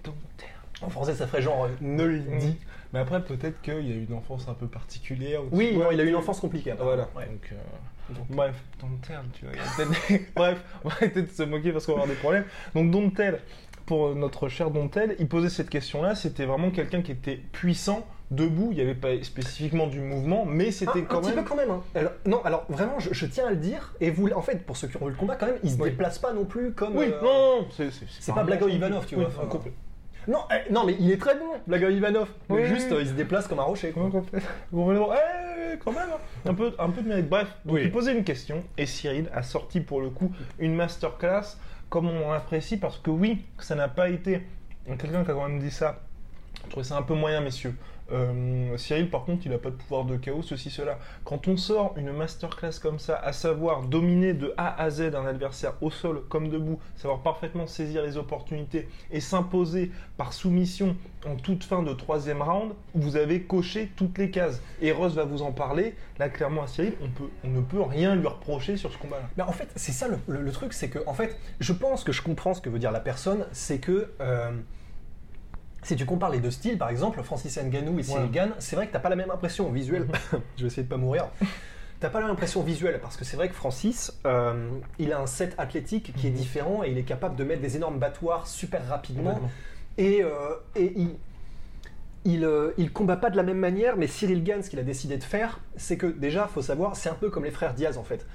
Don't 0.04 0.14
Tell. 0.36 0.48
En 0.82 0.88
français, 0.90 1.14
ça 1.14 1.26
ferait 1.26 1.42
genre 1.42 1.64
euh, 1.64 1.68
ne 1.80 2.04
le 2.04 2.18
dis. 2.20 2.56
Mais 2.92 3.00
après, 3.00 3.20
peut-être 3.22 3.60
qu'il 3.60 3.74
y 3.86 3.92
a 3.92 3.96
eu 3.96 4.06
une 4.08 4.14
enfance 4.14 4.46
un 4.48 4.54
peu 4.54 4.66
particulière. 4.66 5.42
ou- 5.42 5.48
Oui, 5.52 5.76
non, 5.76 5.90
il 5.90 6.00
a 6.00 6.04
eu 6.04 6.08
une 6.08 6.14
enfance 6.16 6.40
compliquée. 6.40 6.72
Voilà. 6.78 7.08
Ouais. 7.16 7.26
Donc, 7.26 7.50
euh, 7.52 7.56
Donc- 8.10 8.26
Bref, 8.30 8.54
Don't 8.80 8.98
Tell, 9.06 9.20
tu 9.34 9.44
vois. 9.46 10.18
Bref, 10.36 10.64
on 10.84 10.88
va 10.88 10.94
arrêter 10.96 11.22
de 11.22 11.28
se 11.30 11.42
moquer 11.42 11.72
parce 11.72 11.86
qu'on 11.86 11.92
va 11.92 12.02
avoir 12.02 12.08
des 12.14 12.20
problèmes. 12.20 12.44
Donc, 12.74 12.90
Don't 12.90 13.10
Tell, 13.12 13.40
pour 13.86 14.14
notre 14.14 14.48
cher 14.48 14.70
Don't 14.70 14.88
Tell, 14.88 15.16
il 15.18 15.28
posait 15.28 15.48
cette 15.50 15.70
question-là. 15.70 16.14
C'était 16.14 16.44
vraiment 16.46 16.70
quelqu'un 16.70 17.02
qui 17.02 17.12
était 17.12 17.36
puissant, 17.52 18.06
debout. 18.30 18.68
Il 18.72 18.76
n'y 18.76 18.82
avait 18.82 18.94
pas 18.94 19.08
spécifiquement 19.22 19.86
du 19.86 20.00
mouvement, 20.00 20.44
mais 20.44 20.68
Un, 20.68 20.70
c'était 20.70 21.00
un 21.00 21.04
quand 21.04 21.20
petit 21.20 21.34
même. 21.34 21.44
peu 21.44 21.48
quand 21.48 21.56
même. 21.56 21.70
hein. 21.70 21.82
Non, 22.26 22.42
alors 22.44 22.66
vraiment, 22.68 22.98
je, 23.00 23.12
je 23.12 23.26
tiens 23.26 23.46
à 23.46 23.50
le 23.50 23.56
dire. 23.56 23.94
Et 24.00 24.10
vous, 24.10 24.28
en 24.30 24.42
fait, 24.42 24.64
pour 24.66 24.76
ceux 24.76 24.88
qui 24.88 24.96
ont 24.98 25.06
vu 25.06 25.12
le 25.12 25.16
combat, 25.16 25.36
quand 25.36 25.46
même, 25.46 25.58
il 25.64 25.70
se 25.70 25.76
Oui. 25.76 25.90
déplace 25.90 26.18
pas 26.18 26.32
non 26.32 26.44
plus 26.44 26.72
comme. 26.72 26.96
Oui, 26.96 27.06
euh, 27.06 27.22
non, 27.22 27.60
non, 27.62 27.66
c'est 27.74 27.90
c'est- 27.92 28.30
un 28.30 28.34
pas 28.34 28.44
Blago. 28.44 28.68
Ivanov, 28.68 29.06
tu 29.06 29.16
Oui, 29.16 29.24
vois. 29.24 29.44
enfin. 29.44 29.58
Non, 30.28 30.40
eh, 30.52 30.70
non, 30.72 30.84
mais 30.84 30.94
il 31.00 31.10
est 31.10 31.16
très 31.18 31.34
bon, 31.36 31.46
Blago 31.66 31.88
Ivanov. 31.88 32.28
Mais 32.50 32.56
Oui, 32.56 32.66
juste, 32.66 32.88
oui. 32.90 32.98
euh, 32.98 33.00
il 33.02 33.08
se 33.08 33.12
déplace 33.14 33.48
comme 33.48 33.58
un 33.60 33.64
rocher. 33.64 33.90
quoi. 33.92 34.10
Eh, 34.12 35.78
quand 35.78 35.92
même, 35.92 36.02
hein. 36.12 36.18
un 36.50 36.54
peu, 36.54 36.72
un 36.78 36.90
peu 36.90 37.02
de 37.02 37.08
mérite. 37.08 37.28
Bref, 37.28 37.48
donc 37.64 37.76
Oui. 37.76 37.82
il 37.84 37.90
posait 37.90 38.12
une 38.16 38.24
question 38.24 38.62
et 38.76 38.86
Cyril 38.86 39.28
a 39.34 39.42
sorti 39.42 39.80
pour 39.80 40.00
le 40.00 40.10
coup 40.10 40.30
une 40.58 40.74
masterclass 40.74 41.56
comme 41.88 42.08
on 42.10 42.30
l'apprécie 42.32 42.76
parce 42.76 42.98
que 42.98 43.10
oui, 43.10 43.44
ça 43.58 43.74
n'a 43.74 43.88
pas 43.88 44.10
été. 44.10 44.42
Quelqu'un 44.86 45.24
qui 45.24 45.30
a 45.30 45.34
quand 45.34 45.48
même 45.48 45.60
dit 45.60 45.70
ça. 45.70 46.00
Je 46.64 46.70
trouvais 46.70 46.84
ça 46.84 46.96
un 46.98 47.02
peu 47.02 47.14
moyen, 47.14 47.40
messieurs. 47.40 47.74
Euh, 48.10 48.76
Cyril, 48.78 49.10
par 49.10 49.24
contre, 49.24 49.44
il 49.46 49.52
n'a 49.52 49.58
pas 49.58 49.70
de 49.70 49.74
pouvoir 49.74 50.04
de 50.04 50.16
chaos, 50.16 50.42
ceci, 50.42 50.70
cela. 50.70 50.98
Quand 51.24 51.46
on 51.48 51.56
sort 51.56 51.92
une 51.96 52.10
masterclass 52.12 52.78
comme 52.80 52.98
ça, 52.98 53.16
à 53.16 53.32
savoir 53.32 53.82
dominer 53.82 54.32
de 54.32 54.54
A 54.56 54.80
à 54.82 54.88
Z 54.90 55.14
un 55.14 55.26
adversaire 55.26 55.74
au 55.82 55.90
sol 55.90 56.22
comme 56.28 56.48
debout, 56.48 56.78
savoir 56.96 57.20
parfaitement 57.22 57.66
saisir 57.66 58.02
les 58.02 58.16
opportunités 58.16 58.88
et 59.10 59.20
s'imposer 59.20 59.90
par 60.16 60.32
soumission 60.32 60.96
en 61.26 61.36
toute 61.36 61.64
fin 61.64 61.82
de 61.82 61.92
troisième 61.92 62.40
round, 62.40 62.72
vous 62.94 63.16
avez 63.16 63.42
coché 63.42 63.90
toutes 63.96 64.16
les 64.18 64.30
cases. 64.30 64.62
Et 64.80 64.92
Ross 64.92 65.14
va 65.14 65.24
vous 65.24 65.42
en 65.42 65.52
parler. 65.52 65.94
Là, 66.18 66.28
clairement, 66.30 66.62
à 66.62 66.66
Cyril, 66.66 66.94
on, 67.02 67.08
peut, 67.08 67.28
on 67.44 67.48
ne 67.48 67.60
peut 67.60 67.82
rien 67.82 68.14
lui 68.16 68.26
reprocher 68.26 68.76
sur 68.76 68.92
ce 68.92 68.98
combat-là. 68.98 69.28
Mais 69.36 69.42
en 69.42 69.52
fait, 69.52 69.68
c'est 69.76 69.92
ça 69.92 70.08
le, 70.08 70.18
le- 70.28 70.52
truc, 70.52 70.72
c'est 70.72 70.88
que, 70.88 71.00
en 71.06 71.12
fait, 71.14 71.38
je 71.60 71.72
pense 71.74 72.04
que 72.04 72.12
je 72.12 72.22
comprends 72.22 72.54
ce 72.54 72.60
que 72.62 72.70
veut 72.70 72.78
dire 72.78 72.90
la 72.92 73.00
personne, 73.00 73.44
c'est 73.52 73.78
que. 73.78 74.10
euh, 74.20 74.50
si 75.82 75.96
tu 75.96 76.04
compares 76.04 76.30
les 76.30 76.40
deux 76.40 76.50
styles, 76.50 76.78
par 76.78 76.90
exemple, 76.90 77.22
Francis 77.22 77.56
Ngannou 77.56 77.98
et 77.98 78.02
Cyril 78.02 78.24
Ouais. 78.24 78.30
Gann, 78.30 78.50
c'est 78.58 78.76
vrai 78.76 78.86
que 78.88 78.92
t'as 78.92 78.98
pas 78.98 79.08
la 79.08 79.16
même 79.16 79.30
impression 79.30 79.70
visuelle. 79.70 80.06
je 80.56 80.62
vais 80.62 80.66
essayer 80.66 80.82
de 80.82 80.88
pas 80.88 80.96
mourir. 80.96 81.28
T'as 82.00 82.10
pas 82.10 82.20
la 82.20 82.26
même 82.26 82.34
impression 82.34 82.62
visuelle 82.62 83.00
parce 83.00 83.16
que 83.16 83.24
c'est 83.24 83.36
vrai 83.36 83.48
que 83.48 83.54
Francis, 83.54 84.12
euh, 84.24 84.70
il 84.98 85.12
a 85.12 85.20
un 85.20 85.26
set 85.26 85.54
athlétique 85.58 86.12
qui 86.14 86.28
est 86.28 86.30
différent 86.30 86.84
et 86.84 86.90
il 86.90 86.98
est 86.98 87.02
capable 87.04 87.34
de 87.34 87.42
mettre 87.42 87.60
des 87.60 87.76
énormes 87.76 87.98
battoirs 87.98 88.46
super 88.46 88.86
rapidement. 88.86 89.40
Et, 89.96 90.22
euh, 90.22 90.30
et 90.76 90.92
il, 90.94 91.16
il, 92.24 92.44
euh, 92.44 92.70
il 92.76 92.92
combat 92.92 93.16
pas 93.16 93.30
de 93.30 93.36
la 93.36 93.42
même 93.42 93.58
manière, 93.58 93.96
mais 93.96 94.06
Cyril 94.06 94.44
Gann, 94.44 94.62
ce 94.62 94.70
qu'il 94.70 94.78
a 94.78 94.84
décidé 94.84 95.16
de 95.16 95.24
faire, 95.24 95.58
c'est 95.76 95.96
que 95.96 96.06
déjà, 96.06 96.46
faut 96.46 96.62
savoir, 96.62 96.94
c'est 96.94 97.08
un 97.08 97.14
peu 97.14 97.30
comme 97.30 97.44
les 97.44 97.50
frères 97.50 97.74
Diaz 97.74 97.98
en 97.98 98.04
fait. 98.04 98.26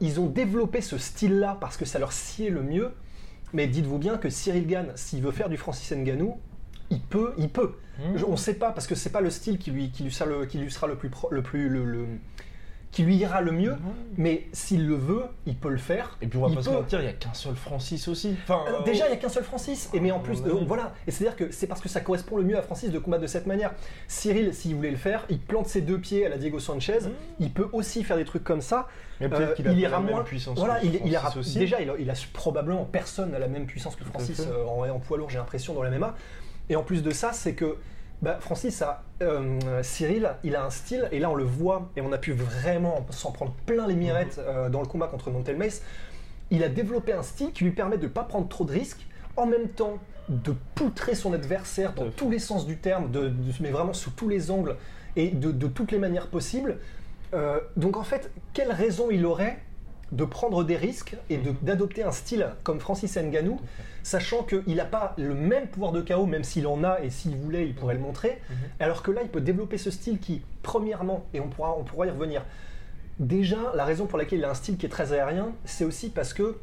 ils 0.00 0.20
ont 0.20 0.26
développé 0.26 0.82
ce 0.82 0.98
style-là 0.98 1.56
parce 1.60 1.78
que 1.78 1.86
ça 1.86 1.98
leur 1.98 2.12
sied 2.12 2.50
le 2.50 2.62
mieux. 2.62 2.92
Mais 3.52 3.66
dites-vous 3.66 3.98
bien 3.98 4.16
que 4.18 4.30
Cyril 4.30 4.66
Gann, 4.66 4.92
s'il 4.94 5.22
veut 5.22 5.32
faire 5.32 5.48
du 5.48 5.56
Francis 5.56 5.90
Ngannou, 5.96 6.38
il 6.90 7.00
peut, 7.00 7.32
il 7.38 7.48
peut. 7.48 7.74
Mmh. 7.98 8.16
Je- 8.18 8.24
on 8.24 8.32
ne 8.32 8.36
sait 8.36 8.54
pas 8.54 8.70
parce 8.72 8.86
que 8.86 8.94
c'est 8.94 9.10
pas 9.10 9.20
le 9.20 9.30
style 9.30 9.58
qui 9.58 9.70
lui, 9.70 9.90
qui 9.90 10.02
lui 10.04 10.12
sera 10.12 10.28
le, 10.28 10.46
qui 10.46 10.58
lui 10.58 10.70
sera 10.70 10.86
le 10.86 10.96
plus, 10.96 11.08
pro- 11.08 11.28
le 11.30 11.42
plus, 11.42 11.68
le, 11.68 11.84
le- 11.84 12.06
qui 12.92 13.04
lui 13.04 13.16
ira 13.16 13.40
le 13.40 13.52
mieux. 13.52 13.76
Mais 14.16 14.48
s'il 14.52 14.86
le 14.88 14.96
veut, 14.96 15.22
il 15.46 15.54
peut 15.54 15.68
le 15.68 15.78
faire. 15.78 16.18
Et 16.22 16.26
puis 16.26 16.38
on 16.38 16.42
va 16.42 16.48
Il 16.48 16.56
pas 16.56 16.62
se 16.62 16.68
peut. 16.70 16.74
mentir, 16.74 17.00
il 17.00 17.04
y 17.06 17.08
a 17.08 17.12
qu'un 17.12 17.32
seul 17.34 17.54
Francis 17.54 18.08
aussi. 18.08 18.34
Enfin, 18.42 18.64
Euh, 18.68 18.82
Déjà, 18.84 19.06
il 19.06 19.10
n'y 19.10 19.14
a 19.14 19.16
qu'un 19.16 19.28
seul 19.28 19.44
Francis. 19.44 19.88
Et 19.94 20.00
mais 20.00 20.10
en 20.10 20.18
plus, 20.18 20.40
mon 20.42 20.62
euh, 20.62 20.64
voilà. 20.66 20.92
Et 21.06 21.12
c'est-à-dire 21.12 21.36
que 21.36 21.52
c'est 21.52 21.68
parce 21.68 21.80
que 21.80 21.88
ça 21.88 22.00
correspond 22.00 22.36
le 22.36 22.42
mieux 22.42 22.58
à 22.58 22.62
Francis 22.62 22.90
de 22.90 22.98
combattre 22.98 23.22
de 23.22 23.28
cette 23.28 23.46
manière. 23.46 23.72
Cyril, 24.08 24.52
s'il 24.54 24.74
voulait 24.74 24.90
le 24.90 24.96
faire, 24.96 25.24
il 25.28 25.38
plante 25.38 25.68
ses 25.68 25.82
deux 25.82 25.98
pieds 25.98 26.26
à 26.26 26.28
la 26.28 26.36
Diego 26.36 26.58
Sanchez. 26.58 26.98
Il 27.38 27.50
peut 27.52 27.68
aussi 27.72 28.02
faire 28.02 28.16
des 28.16 28.24
trucs 28.24 28.42
comme 28.44 28.60
ça. 28.60 28.88
mais 29.20 29.28
peut-être 29.28 29.50
Euh, 29.50 29.54
qu'il 29.54 29.68
a 29.68 29.72
il 29.72 29.78
ira 29.78 29.92
la 29.98 30.00
même 30.00 30.10
moins. 30.14 30.24
puissance. 30.24 30.58
Voilà, 30.58 30.80
que 30.80 30.86
il, 30.86 31.00
il 31.04 31.12
ira 31.12 31.32
aussi. 31.36 31.58
déjà, 31.58 31.80
il 31.80 31.90
a, 31.90 31.94
il 31.98 32.10
a 32.10 32.14
probablement 32.32 32.84
personne 32.84 33.30
n'a 33.30 33.38
la 33.38 33.46
même 33.48 33.66
puissance 33.66 33.94
que 33.94 34.02
à 34.02 34.06
Francis 34.06 34.40
en, 34.66 34.88
en 34.88 34.98
poids 34.98 35.16
lourd, 35.16 35.30
j'ai 35.30 35.38
l'impression 35.38 35.74
dans 35.74 35.82
la 35.84 35.90
MMA. 35.96 36.16
Et 36.70 36.76
en 36.76 36.82
plus 36.82 37.02
de 37.04 37.10
ça, 37.12 37.32
c'est 37.32 37.54
que 37.54 37.76
bah, 38.22 38.38
Francis 38.40 38.82
a 38.82 39.02
euh, 39.22 39.58
Cyril, 39.82 40.30
il 40.44 40.54
a 40.56 40.64
un 40.64 40.70
style 40.70 41.08
et 41.12 41.18
là 41.18 41.30
on 41.30 41.34
le 41.34 41.44
voit 41.44 41.90
et 41.96 42.00
on 42.00 42.12
a 42.12 42.18
pu 42.18 42.32
vraiment 42.32 43.06
s'en 43.10 43.32
prendre 43.32 43.54
plein 43.66 43.86
les 43.86 43.94
mirettes 43.94 44.38
Mhm. 44.38 44.44
euh, 44.46 44.68
dans 44.68 44.80
le 44.80 44.86
combat 44.86 45.06
contre 45.06 45.30
Montel 45.30 45.56
Mace. 45.56 45.82
Il 46.50 46.64
a 46.64 46.68
développé 46.68 47.12
un 47.12 47.22
style 47.22 47.52
qui 47.52 47.64
lui 47.64 47.70
permet 47.70 47.96
de 47.96 48.04
ne 48.04 48.08
pas 48.08 48.24
prendre 48.24 48.48
trop 48.48 48.64
de 48.64 48.72
risques, 48.72 49.06
en 49.36 49.46
même 49.46 49.68
temps 49.68 49.98
de 50.28 50.54
poutrer 50.74 51.14
son 51.14 51.32
adversaire 51.32 51.92
dans 51.92 52.10
tous 52.10 52.30
les 52.30 52.38
sens 52.38 52.66
du 52.66 52.76
terme, 52.76 53.10
de, 53.10 53.28
de- 53.28 53.52
mais 53.60 53.70
vraiment 53.70 53.92
sous 53.92 54.10
tous 54.10 54.28
les 54.28 54.50
angles 54.50 54.76
et 55.16 55.30
de, 55.30 55.50
de 55.50 55.66
toutes 55.66 55.90
les 55.92 55.98
manières 55.98 56.28
possibles. 56.28 56.78
Euh, 57.34 57.60
donc 57.76 57.96
en 57.96 58.02
fait, 58.02 58.30
quelle 58.52 58.70
raison 58.72 59.08
il 59.10 59.24
aurait 59.26 59.58
de 60.12 60.24
prendre 60.24 60.64
des 60.64 60.76
risques 60.76 61.16
et 61.28 61.36
de- 61.36 61.54
d'adopter 61.62 62.02
un 62.02 62.10
style 62.12 62.48
comme 62.64 62.80
Francis 62.80 63.16
Ngannou, 63.16 63.60
sachant 64.02 64.42
qu'il 64.42 64.74
n'a 64.74 64.84
pas 64.84 65.14
le 65.18 65.34
même 65.34 65.66
pouvoir 65.68 65.92
de 65.92 66.00
chaos, 66.00 66.26
même 66.26 66.42
s'il 66.44 66.66
en 66.66 66.82
a 66.84 67.00
et 67.00 67.10
s'il 67.10 67.36
voulait, 67.36 67.66
il 67.66 67.74
pourrait 67.74 67.94
le 67.94 68.00
montrer, 68.00 68.40
alors 68.80 69.02
que 69.02 69.10
là, 69.12 69.20
il 69.22 69.28
peut 69.28 69.40
développer 69.40 69.78
ce 69.78 69.90
style 69.90 70.18
qui, 70.18 70.42
premièrement, 70.62 71.26
et 71.34 71.40
on 71.40 71.48
pourra, 71.48 71.76
on 71.78 71.84
pourra 71.84 72.06
y 72.06 72.10
revenir, 72.10 72.44
déjà, 73.18 73.58
la 73.74 73.84
raison 73.84 74.06
pour 74.06 74.18
laquelle 74.18 74.38
il 74.40 74.44
a 74.44 74.50
un 74.50 74.54
style 74.54 74.76
qui 74.76 74.86
est 74.86 74.90
très 74.90 75.12
aérien, 75.12 75.52
c'est 75.64 75.84
aussi 75.84 76.08
parce 76.10 76.32
que 76.34 76.56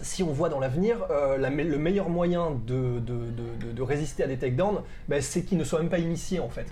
si 0.00 0.22
on 0.22 0.32
voit 0.32 0.48
dans 0.48 0.58
l'avenir, 0.58 0.96
euh, 1.10 1.36
la 1.36 1.50
me- 1.50 1.62
le 1.64 1.76
meilleur 1.78 2.08
moyen 2.08 2.50
de, 2.66 2.98
de- 3.00 3.30
de- 3.30 3.66
de- 3.66 3.72
de 3.72 3.82
résister 3.82 4.22
à 4.22 4.26
des 4.26 4.38
takedowns, 4.38 4.80
ben, 5.08 5.20
c'est 5.20 5.42
qu'il 5.42 5.58
ne 5.58 5.64
soit 5.64 5.80
même 5.80 5.90
pas 5.90 5.98
initié 5.98 6.40
en 6.40 6.48
fait. 6.48 6.66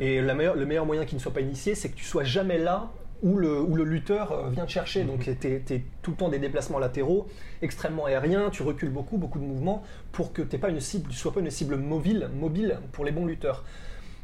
Et 0.00 0.20
la 0.20 0.34
meilleure- 0.34 0.56
le 0.56 0.66
meilleur 0.66 0.84
moyen 0.84 1.04
qu'il 1.04 1.16
ne 1.16 1.22
soit 1.22 1.32
pas 1.32 1.40
initié, 1.40 1.76
c'est 1.76 1.88
que 1.90 1.96
tu 1.96 2.04
sois 2.04 2.24
jamais 2.24 2.58
là 2.58 2.90
où 3.24 3.38
le, 3.38 3.60
où 3.60 3.74
le 3.74 3.84
lutteur 3.84 4.32
euh, 4.32 4.50
vient 4.50 4.66
te 4.66 4.70
chercher. 4.70 5.02
Donc 5.02 5.28
tu 5.40 5.48
es, 5.48 5.84
tout 6.02 6.12
le 6.12 6.16
temps 6.16 6.28
des 6.28 6.38
déplacements 6.38 6.78
latéraux, 6.78 7.26
extrêmement 7.62 8.04
aériens, 8.04 8.50
tu 8.50 8.62
recules 8.62 8.90
beaucoup, 8.90 9.16
beaucoup 9.16 9.40
de 9.40 9.44
mouvements 9.44 9.82
pour 10.12 10.32
que 10.32 10.42
tu 10.42 10.58
pas 10.58 10.68
une 10.68 10.80
cible, 10.80 11.10
tu 11.10 11.16
sois 11.16 11.32
pas 11.32 11.40
une 11.40 11.50
cible 11.50 11.76
mobile, 11.76 12.28
mobile 12.38 12.78
pour 12.92 13.04
les 13.04 13.10
bons 13.10 13.26
lutteurs. 13.26 13.64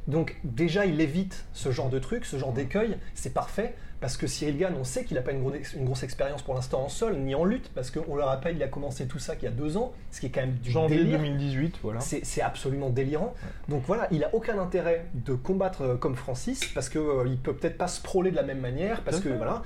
Donc 0.07 0.37
déjà, 0.45 0.87
il 0.87 1.01
évite 1.01 1.45
ce 1.53 1.73
genre 1.73 1.89
de 1.89 1.99
truc, 1.99 2.25
ce 2.25 2.37
genre 2.37 2.53
d'écueil, 2.53 2.97
c'est 3.15 3.33
parfait, 3.33 3.75
parce 4.01 4.17
que 4.17 4.27
Cyril 4.27 4.57
Gann, 4.59 4.75
on 4.81 4.85
sait 4.85 5.05
qu'il 5.05 5.17
n'a 5.17 5.23
pas 5.23 5.33
une, 5.33 5.41
gros- 5.43 5.53
une 5.77 5.85
grosse 5.85 6.03
expérience 6.03 6.43
pour 6.43 6.55
l'instant 6.55 6.83
en 6.83 6.89
sol, 6.89 7.17
ni 7.19 7.35
en 7.35 7.45
lutte, 7.45 7.71
parce 7.75 7.91
qu'on 7.91 8.17
le 8.17 8.23
rappelle, 8.23 8.57
il 8.57 8.63
a 8.63 8.69
commencé 8.69 9.07
tout 9.07 9.19
ça 9.19 9.37
qu'il 9.37 9.45
y 9.45 9.53
a 9.53 9.55
deux 9.55 9.77
ans, 9.77 9.93
ce 10.11 10.21
qui 10.21 10.27
est 10.27 10.31
quand 10.31 10.41
même 10.41 10.55
du 10.55 10.71
Janvier 10.71 10.99
délire. 10.99 11.19
2018, 11.21 11.77
voilà. 11.83 12.01
C'est 12.01 12.41
absolument 12.43 12.89
délirant. 12.91 13.35
Donc 13.69 13.83
voilà, 13.87 14.09
il 14.11 14.25
a 14.25 14.35
aucun 14.35 14.59
intérêt 14.59 15.05
de 15.15 15.35
combattre 15.35 15.83
euh, 15.83 15.97
comme 15.97 16.17
Francis 16.17 16.65
parce 16.75 16.89
que 16.89 16.99
euh, 16.99 17.25
il 17.27 17.37
peut 17.39 17.55
peut-être 17.55 17.77
pas 17.79 17.89
se 17.89 18.01
prôler 18.01 18.31
de 18.31 18.37
la 18.37 18.43
même 18.43 18.61
manière 18.61 19.03
parce 19.03 19.21
que 19.21 19.29
voilà. 19.37 19.63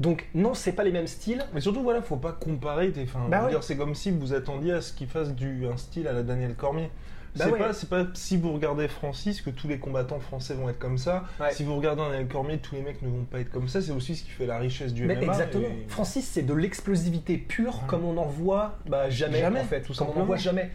Donc 0.00 0.28
non, 0.34 0.54
c'est 0.54 0.72
pas 0.72 0.84
les 0.84 0.92
mêmes 0.92 1.06
styles. 1.08 1.44
Mais 1.54 1.60
surtout, 1.60 1.82
voilà, 1.82 2.02
faut 2.02 2.16
pas 2.16 2.32
comparer. 2.32 2.92
tes- 2.92 3.02
Enfin, 3.02 3.26
Bah 3.28 3.46
ouais. 3.46 3.56
c'est 3.62 3.76
comme 3.76 3.94
si 3.94 4.10
vous 4.10 4.32
attendiez 4.32 4.72
à 4.74 4.80
ce 4.80 4.92
qu'il 4.92 5.08
fasse 5.08 5.34
du, 5.34 5.66
un 5.66 5.76
style 5.76 6.06
à 6.06 6.12
la 6.12 6.22
Daniel 6.22 6.54
Cormier. 6.54 6.90
Bah 7.36 7.44
c'est 7.46 7.52
ouais. 7.52 7.58
pas, 7.58 8.04
pas 8.04 8.10
si 8.14 8.36
vous 8.36 8.52
regardez 8.52 8.88
Francis 8.88 9.42
que 9.42 9.50
tous 9.50 9.68
les 9.68 9.78
combattants 9.78 10.18
français 10.18 10.54
vont 10.54 10.68
être 10.68 10.78
comme 10.78 10.98
ça. 10.98 11.24
Ouais. 11.40 11.52
Si 11.52 11.62
vous 11.62 11.76
regardez 11.76 12.00
un 12.02 12.10
Daniel 12.10 12.28
Cormier, 12.28 12.58
tous 12.58 12.74
les 12.74 12.80
mecs 12.82 13.02
ne 13.02 13.08
vont 13.08 13.24
pas 13.24 13.40
être 13.40 13.50
comme 13.50 13.68
ça. 13.68 13.82
C'est 13.82 13.92
aussi 13.92 14.16
ce 14.16 14.24
qui 14.24 14.30
fait 14.30 14.46
la 14.46 14.58
richesse 14.58 14.94
du 14.94 15.04
Mais 15.04 15.14
MMA. 15.16 15.26
exactement. 15.32 15.66
et- 15.66 15.84
Francis, 15.88 16.26
c'est 16.26 16.42
de 16.42 16.54
l'explosivité 16.54 17.36
pure 17.36 17.82
comme 17.86 18.04
on 18.04 18.16
en 18.16 18.26
voit 18.26 18.78
bah, 18.88 19.10
jamais, 19.10 19.40
Jamais, 19.40 19.60
en 19.60 19.64
fait, 19.64 19.82
tout 19.82 19.92
comme 19.94 20.06
on 20.06 20.10
en 20.10 20.12
simplement. 20.12 20.26
voit 20.26 20.36
jamais. 20.36 20.70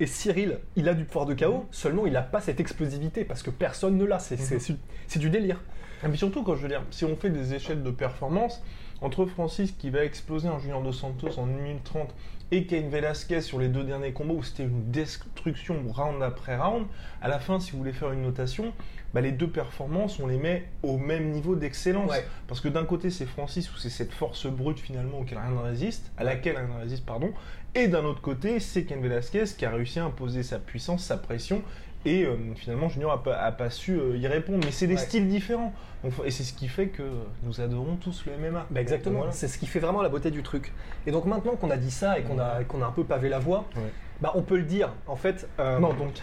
Et 0.00 0.06
Cyril, 0.06 0.58
il 0.76 0.88
a 0.88 0.94
du 0.94 1.04
pouvoir 1.04 1.24
de 1.26 1.34
chaos, 1.34 1.66
seulement 1.70 2.04
il 2.06 2.12
n'a 2.12 2.22
pas 2.22 2.40
cette 2.40 2.58
explosivité 2.58 3.24
parce 3.24 3.42
que 3.44 3.50
personne 3.50 3.96
ne 3.96 4.04
l'a. 4.04 4.18
C'est 4.18 4.36
c'est 4.36 5.18
du 5.20 5.30
délire. 5.30 5.62
Et 6.04 6.08
puis 6.08 6.18
surtout, 6.18 6.42
quand 6.42 6.54
je 6.56 6.62
veux 6.62 6.68
dire, 6.68 6.82
si 6.90 7.04
on 7.04 7.16
fait 7.16 7.30
des 7.30 7.54
échelles 7.54 7.82
de 7.82 7.90
performance, 7.90 8.62
entre 9.00 9.26
Francis 9.26 9.72
qui 9.72 9.90
va 9.90 10.04
exploser 10.04 10.48
un 10.48 10.58
Junior 10.58 10.82
Dos 10.82 10.92
Santos 10.92 11.38
en 11.38 11.44
1 11.44 11.46
minute 11.46 11.84
30 11.84 12.14
et 12.50 12.66
Cain 12.66 12.88
Velasquez 12.88 13.40
sur 13.40 13.58
les 13.58 13.68
deux 13.68 13.84
derniers 13.84 14.12
combats 14.12 14.34
où 14.34 14.42
c'était 14.42 14.64
une 14.64 14.90
destruction 14.90 15.76
round 15.88 16.22
après 16.22 16.56
round, 16.56 16.86
à 17.20 17.28
la 17.28 17.38
fin, 17.38 17.58
si 17.58 17.72
vous 17.72 17.78
voulez 17.78 17.92
faire 17.92 18.12
une 18.12 18.22
notation, 18.22 18.72
bah, 19.12 19.20
les 19.20 19.32
deux 19.32 19.48
performances, 19.48 20.20
on 20.20 20.26
les 20.26 20.36
met 20.36 20.68
au 20.82 20.98
même 20.98 21.30
niveau 21.30 21.56
d'excellence. 21.56 22.10
Ouais. 22.10 22.24
Parce 22.46 22.60
que 22.60 22.68
d'un 22.68 22.84
côté, 22.84 23.10
c'est 23.10 23.26
Francis 23.26 23.72
où 23.72 23.76
c'est 23.76 23.90
cette 23.90 24.12
force 24.12 24.46
brute 24.46 24.78
finalement 24.78 25.20
auquel 25.20 25.38
rien 25.38 25.50
ne 25.50 25.58
résiste, 25.58 26.12
à 26.16 26.24
laquelle 26.24 26.56
rien 26.56 26.68
ne 26.68 26.80
résiste, 26.80 27.04
pardon, 27.06 27.32
et 27.74 27.88
d'un 27.88 28.04
autre 28.04 28.20
côté, 28.20 28.60
c'est 28.60 28.84
Cain 28.84 29.00
Velasquez 29.00 29.44
qui 29.58 29.64
a 29.64 29.70
réussi 29.70 29.98
à 29.98 30.04
imposer 30.04 30.44
sa 30.44 30.58
puissance, 30.60 31.02
sa 31.02 31.16
pression. 31.16 31.62
Et 32.06 32.24
euh, 32.24 32.36
finalement, 32.56 32.88
Junior 32.88 33.12
a 33.12 33.52
pas, 33.52 33.70
su 33.70 33.92
euh, 33.98 34.16
y 34.16 34.26
répondre. 34.26 34.60
Mais 34.64 34.72
c'est 34.72 34.86
des 34.86 34.94
Ouais. 34.96 35.00
styles 35.00 35.28
différents. 35.28 35.72
Donc, 36.02 36.12
et 36.24 36.30
c'est 36.30 36.42
ce 36.42 36.52
qui 36.52 36.68
fait 36.68 36.88
que 36.88 37.02
nous 37.44 37.60
adorons 37.62 37.96
tous 37.96 38.24
le 38.26 38.32
MMA. 38.36 38.66
Bah 38.70 38.80
exactement, 38.82 39.18
Voilà. 39.20 39.32
c'est 39.32 39.48
ce 39.48 39.56
qui 39.56 39.66
fait 39.66 39.78
vraiment 39.80 40.02
la 40.02 40.10
beauté 40.10 40.30
du 40.30 40.42
truc. 40.42 40.72
Et 41.06 41.10
donc 41.12 41.24
maintenant 41.24 41.56
qu'on 41.56 41.70
a 41.70 41.78
dit 41.78 41.90
ça 41.90 42.18
et 42.18 42.22
qu'on 42.24 42.38
a, 42.38 42.62
qu'on 42.64 42.82
a 42.82 42.86
un 42.86 42.90
peu 42.92 43.04
pavé 43.04 43.30
la 43.30 43.38
voie, 43.38 43.64
Ouais. 43.76 43.90
bah 44.20 44.32
on 44.34 44.42
peut 44.42 44.56
le 44.58 44.64
dire. 44.64 44.92
En 45.06 45.16
fait, 45.16 45.48
euh, 45.60 45.78
Non, 45.78 45.94
donc 45.94 46.20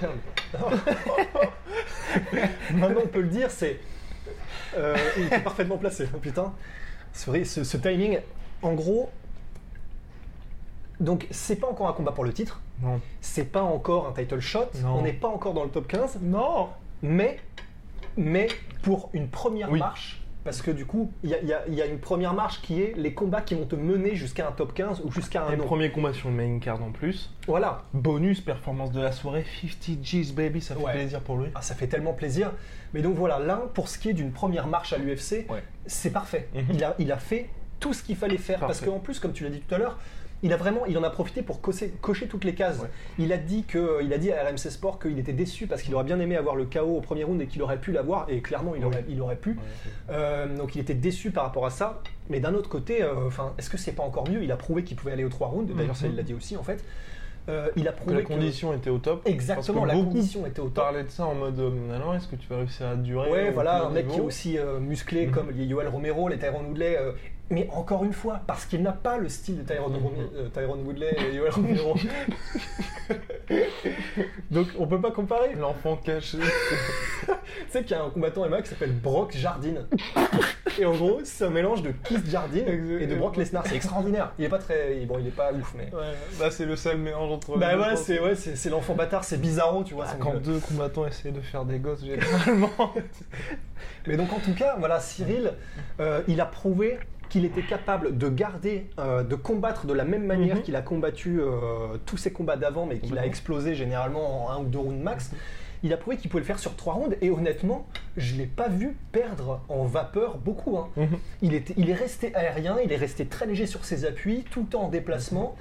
maintenant 2.74 3.02
on 3.04 3.08
peut 3.08 3.22
le 3.22 3.30
dire, 3.30 3.50
c'est. 3.50 3.80
Il 5.18 5.26
était 5.26 5.40
parfaitement 5.40 5.78
placé, 5.78 6.08
oh, 6.14 6.18
putain. 6.18 6.54
Vrai, 7.26 7.44
ce, 7.44 7.64
ce 7.64 7.78
timing, 7.78 8.20
en 8.62 8.74
gros. 8.74 9.10
Donc 11.00 11.28
c'est 11.32 11.56
pas 11.56 11.68
encore 11.68 11.88
un 11.90 11.94
combat 11.94 12.12
pour 12.12 12.24
le 12.24 12.32
titre, 12.32 12.62
non. 12.82 13.00
c'est 13.22 13.46
pas 13.52 13.62
encore 13.64 14.08
un 14.08 14.12
title 14.14 14.40
shot, 14.40 14.68
Non. 14.84 14.96
on 15.00 15.02
n'est 15.04 15.14
pas 15.14 15.28
encore 15.28 15.54
dans 15.54 15.64
le 15.64 15.70
top 15.70 15.88
15, 15.88 16.20
Non. 16.22 16.70
mais, 17.02 17.40
mais 18.18 18.48
pour 18.84 19.10
une 19.14 19.28
première 19.28 19.72
Oui. 19.72 19.80
marche, 19.80 20.18
parce 20.44 20.62
que 20.64 20.72
du 20.72 20.86
coup, 20.88 21.12
il 21.24 21.30
y 21.30 21.36
a, 21.36 21.68
y 21.68 21.74
y 21.76 21.82
une 21.88 22.00
première 22.00 22.34
marche 22.34 22.62
qui 22.64 22.82
est 22.82 22.94
les 22.98 23.14
combats 23.14 23.42
qui 23.42 23.54
vont 23.54 23.66
te 23.66 23.76
mener 23.76 24.16
jusqu'à 24.16 24.48
un 24.48 24.52
top 24.52 24.74
15 24.74 25.02
ou 25.06 25.12
jusqu'à 25.12 25.46
un 25.46 25.52
Et 25.52 25.56
nom. 25.56 25.66
premier 25.66 25.92
combat 25.92 26.14
sur 26.14 26.30
le 26.30 26.36
main 26.36 26.58
card 26.60 26.82
en 26.84 26.92
plus. 26.92 27.32
Voilà, 27.48 27.84
Bonus, 27.94 28.42
performance 28.42 28.92
de 28.92 29.00
la 29.02 29.12
soirée, 29.12 29.46
50 29.62 30.02
G's 30.02 30.32
baby, 30.34 30.60
ça 30.62 30.76
fait 30.76 30.84
Ouais. 30.84 30.94
plaisir 30.94 31.20
pour 31.22 31.38
lui. 31.38 31.50
Ah, 31.54 31.62
ça 31.62 31.76
fait 31.76 31.88
tellement 31.88 32.14
plaisir. 32.14 32.52
Mais 32.94 33.02
donc 33.04 33.16
voilà, 33.16 33.38
là, 33.40 33.62
pour 33.76 33.88
ce 33.88 34.00
qui 34.00 34.10
est 34.10 34.14
d'une 34.14 34.32
première 34.32 34.66
marche 34.68 34.94
à 34.94 34.98
l'UFC, 34.98 35.46
Ouais. 35.50 35.64
c'est 35.86 36.10
parfait. 36.12 36.50
Mhm. 36.56 36.64
il, 36.74 36.84
a, 36.84 36.96
il 36.98 37.12
a 37.12 37.18
fait 37.18 37.48
tout 37.80 37.94
ce 37.94 38.02
qu'il 38.04 38.16
fallait 38.16 38.38
faire. 38.38 38.60
Parce 38.60 38.80
Parfait. 38.80 38.92
qu'en 38.92 39.00
plus, 39.00 39.20
comme 39.20 39.34
tu 39.34 39.44
l'as 39.44 39.50
dit 39.52 39.60
tout 39.62 39.74
à 39.76 39.78
l'heure, 39.78 40.00
il 40.44 40.52
a 40.54 40.58
vraiment, 40.58 40.86
il 40.88 40.98
en 40.98 41.04
a 41.04 41.10
profité 41.10 41.42
pour 41.42 41.62
cocher, 41.62 41.94
cocher 42.02 42.28
toutes 42.28 42.44
les 42.44 42.54
cases. 42.56 42.80
Ouais. 42.80 42.88
Il 43.20 43.32
a 43.32 43.38
dit 43.38 43.64
que, 43.64 44.04
il 44.04 44.12
a 44.14 44.18
dit 44.18 44.32
à 44.32 44.44
RMC 44.44 44.58
Sport 44.72 45.00
qu'il 45.00 45.20
était 45.20 45.34
déçu 45.34 45.68
parce 45.68 45.82
qu'il 45.84 45.94
aurait 45.94 46.04
bien 46.04 46.20
aimé 46.20 46.36
avoir 46.36 46.56
le 46.56 46.66
KO 46.66 46.80
au 46.98 47.02
premier 47.02 47.24
round 47.24 47.42
et 47.42 47.48
qu'il 47.48 47.62
aurait 47.62 47.80
pu 47.80 47.92
l'avoir. 47.92 48.26
Et 48.30 48.42
clairement, 48.42 48.74
il 48.76 48.84
aurait, 48.84 49.06
il 49.08 49.22
aurait 49.22 49.36
pu. 49.36 49.58
Euh, 50.10 50.48
donc 50.58 50.76
il 50.76 50.82
était 50.82 50.94
déçu 50.96 51.32
par 51.32 51.44
rapport 51.44 51.66
à 51.66 51.70
ça. 51.70 52.02
Mais 52.30 52.40
d'un 52.40 52.54
autre 52.54 52.70
côté, 52.70 53.04
euh, 53.04 53.28
enfin, 53.28 53.54
est-ce 53.58 53.70
que 53.70 53.78
c'est 53.78 53.92
pas 53.92 54.04
encore 54.04 54.28
mieux? 54.30 54.44
Il 54.44 54.52
a 54.52 54.58
prouvé 54.58 54.84
qu'il 54.84 54.98
pouvait 54.98 55.12
aller 55.14 55.24
aux 55.26 55.30
trois 55.30 55.48
rounds. 55.50 55.72
D'ailleurs, 55.76 55.96
ça, 55.96 56.06
Mhm. 56.06 56.14
il 56.14 56.18
l'a 56.18 56.24
dit 56.24 56.34
aussi 56.34 56.58
en 56.58 56.64
fait. 56.64 56.84
Euh, 57.50 57.70
il 57.76 57.88
a 57.88 57.92
Que 57.92 57.98
prouvé 57.98 58.16
la 58.18 58.22
condition 58.22 58.72
était 58.74 58.92
au 58.92 59.00
top. 59.00 59.24
Exactement, 59.26 59.82
que 59.82 59.88
la 59.88 59.94
condition 59.96 60.46
était 60.46 60.60
au 60.60 60.66
top. 60.66 60.76
parlaient 60.76 61.04
de 61.04 61.10
ça 61.10 61.26
en 61.26 61.34
mode 61.34 61.60
euh, 61.60 61.96
alors 61.96 62.14
est-ce 62.14 62.28
que 62.28 62.36
tu 62.36 62.48
vas 62.48 62.58
réussir 62.58 62.86
à 62.86 62.96
durer 62.96 63.32
Ouais, 63.32 63.52
voilà, 63.52 63.84
un 63.86 63.90
mec 63.90 64.08
qui 64.08 64.18
est 64.18 64.22
aussi 64.22 64.58
euh, 64.60 64.80
musclé 64.80 65.26
Mhm. 65.26 65.32
comme 65.34 65.50
les 65.52 65.66
Yoel 65.66 65.88
Romero, 65.88 66.30
les 66.30 66.38
Tyrone 66.38 66.68
Woodley. 66.68 66.98
Euh, 67.52 67.54
mais 67.54 67.68
encore 67.72 68.04
une 68.04 68.14
fois, 68.14 68.42
parce 68.48 68.66
qu'il 68.66 68.82
n'a 68.82 68.92
pas 68.94 69.18
le 69.18 69.30
style 69.30 69.58
de 69.58 69.64
Tyrone, 69.64 69.94
Mhm. 69.94 70.02
Euh, 70.36 70.50
Tyrone 70.50 70.82
Woodley 70.86 71.16
et 71.32 71.36
Yoel 71.36 71.52
Romero. 71.56 71.96
Donc 74.50 74.68
on 74.80 74.88
peut 74.88 75.02
pas 75.02 75.12
comparer. 75.12 75.56
L'enfant 75.56 75.98
caché. 75.98 76.38
Tu 77.28 77.34
sais 77.78 77.84
qu'il 77.84 77.92
y 77.96 78.00
a 78.00 78.04
un 78.04 78.10
combattant 78.10 78.48
MMA 78.48 78.62
qui 78.62 78.70
s'appelle 78.70 78.94
Brock 78.94 79.34
Jardine. 79.36 79.86
Et 80.80 80.86
en 80.86 80.94
gros, 80.96 81.20
c'est 81.24 81.46
un 81.46 81.50
mélange 81.50 81.82
de 81.82 81.92
Keith 81.92 82.28
Jardine 82.30 82.66
et 83.00 83.06
de 83.08 83.16
Brock 83.16 83.36
Lesnar. 83.38 83.64
C'est 83.68 83.76
extraordinaire. 83.76 84.32
Il 84.40 84.46
est 84.46 84.50
pas 84.50 84.58
très. 84.58 85.06
Bon, 85.06 85.18
il 85.20 85.28
est 85.28 85.32
pas 85.36 85.52
ouf, 85.54 85.74
mais. 85.78 85.94
ouais, 85.96 86.14
bah 86.40 86.50
c'est 86.50 86.66
le 86.66 86.76
seul 86.76 86.98
mélange 86.98 87.32
entre 87.32 87.58
Bah 87.58 87.76
pense. 87.78 88.02
c'est 88.04 88.20
ouais, 88.20 88.36
c'est 88.36 88.70
l'enfant 88.70 88.96
bâtard, 88.96 89.24
c'est 89.24 89.40
bizarro, 89.40 89.84
tu 89.84 89.94
vois. 89.94 90.06
Ah, 90.10 90.16
quand 90.20 90.34
jeu. 90.34 90.40
deux 90.40 90.60
combattants 90.60 91.06
essaient 91.06 91.32
de 91.32 91.42
faire 91.42 91.66
des 91.66 91.80
gosses, 91.80 92.04
généralement. 92.04 92.70
Mais 94.08 94.18
donc 94.18 94.32
en 94.34 94.40
tout 94.40 94.54
cas, 94.54 94.76
voilà, 94.80 95.00
Cyril, 95.00 95.54
euh, 96.00 96.22
il 96.28 96.40
a 96.42 96.46
prouvé 96.46 97.00
qu'il 97.32 97.46
était 97.46 97.62
capable 97.64 98.18
de 98.18 98.28
garder, 98.30 98.88
euh, 99.00 99.24
de 99.24 99.36
combattre 99.36 99.86
de 99.88 99.94
la 99.94 100.04
même 100.04 100.26
manière 100.26 100.58
Mhm. 100.58 100.62
qu'il 100.64 100.76
a 100.76 100.82
combattu 100.82 101.40
euh, 101.40 101.98
tous 102.06 102.18
ses 102.18 102.32
combats 102.32 102.58
d'avant, 102.58 102.86
mais 102.86 103.00
qu'il 103.00 103.18
a 103.18 103.26
explosé 103.26 103.74
généralement 103.74 104.46
en 104.48 104.52
un 104.52 104.60
ou 104.60 104.66
deux 104.66 104.80
rounds 104.80 105.02
max. 105.02 105.32
il 105.84 105.92
a 105.94 105.98
prouvé 105.98 106.16
qu'il 106.18 106.30
pouvait 106.30 106.42
le 106.42 106.46
faire 106.46 106.60
sur 106.60 106.76
trois 106.76 106.94
rounds. 106.94 107.16
Et 107.22 107.32
honnêtement, 107.32 107.88
je 108.16 108.36
l'ai 108.36 108.46
pas 108.46 108.68
vu 108.68 108.96
perdre 109.12 109.62
en 109.68 109.86
vapeur 109.86 110.38
beaucoup. 110.38 110.78
hein. 110.78 110.90
Mhm. 110.96 111.08
Il, 111.42 111.54
était, 111.56 111.74
il 111.76 111.90
est 111.90 111.96
resté 111.96 112.36
aérien, 112.36 112.78
il 112.84 112.92
est 112.92 112.98
resté 112.98 113.26
très 113.26 113.48
léger 113.48 113.66
sur 113.66 113.84
ses 113.84 114.06
appuis, 114.06 114.44
tout 114.52 114.60
le 114.62 114.68
temps 114.68 114.84
en 114.84 114.90
déplacement. 114.90 115.56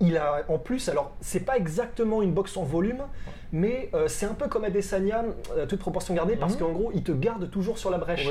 Il 0.00 0.16
a 0.16 0.44
en 0.48 0.58
plus, 0.58 0.88
alors 0.88 1.12
c'est 1.20 1.40
pas 1.40 1.56
exactement 1.58 2.22
une 2.22 2.32
boxe 2.32 2.56
en 2.56 2.62
volume, 2.64 3.02
mais 3.52 3.90
euh, 3.94 4.08
c'est 4.08 4.24
un 4.26 4.32
peu 4.34 4.48
comme 4.48 4.64
Adesanya, 4.64 5.24
euh, 5.56 5.66
toute 5.66 5.80
proportion 5.80 6.14
gardée, 6.14 6.36
parce 6.36 6.54
Mhm. 6.54 6.58
qu'en 6.60 6.72
gros, 6.72 6.90
il 6.94 7.02
te 7.02 7.12
garde 7.12 7.50
toujours 7.50 7.76
sur 7.78 7.90
la 7.90 7.98
brèche. 7.98 8.26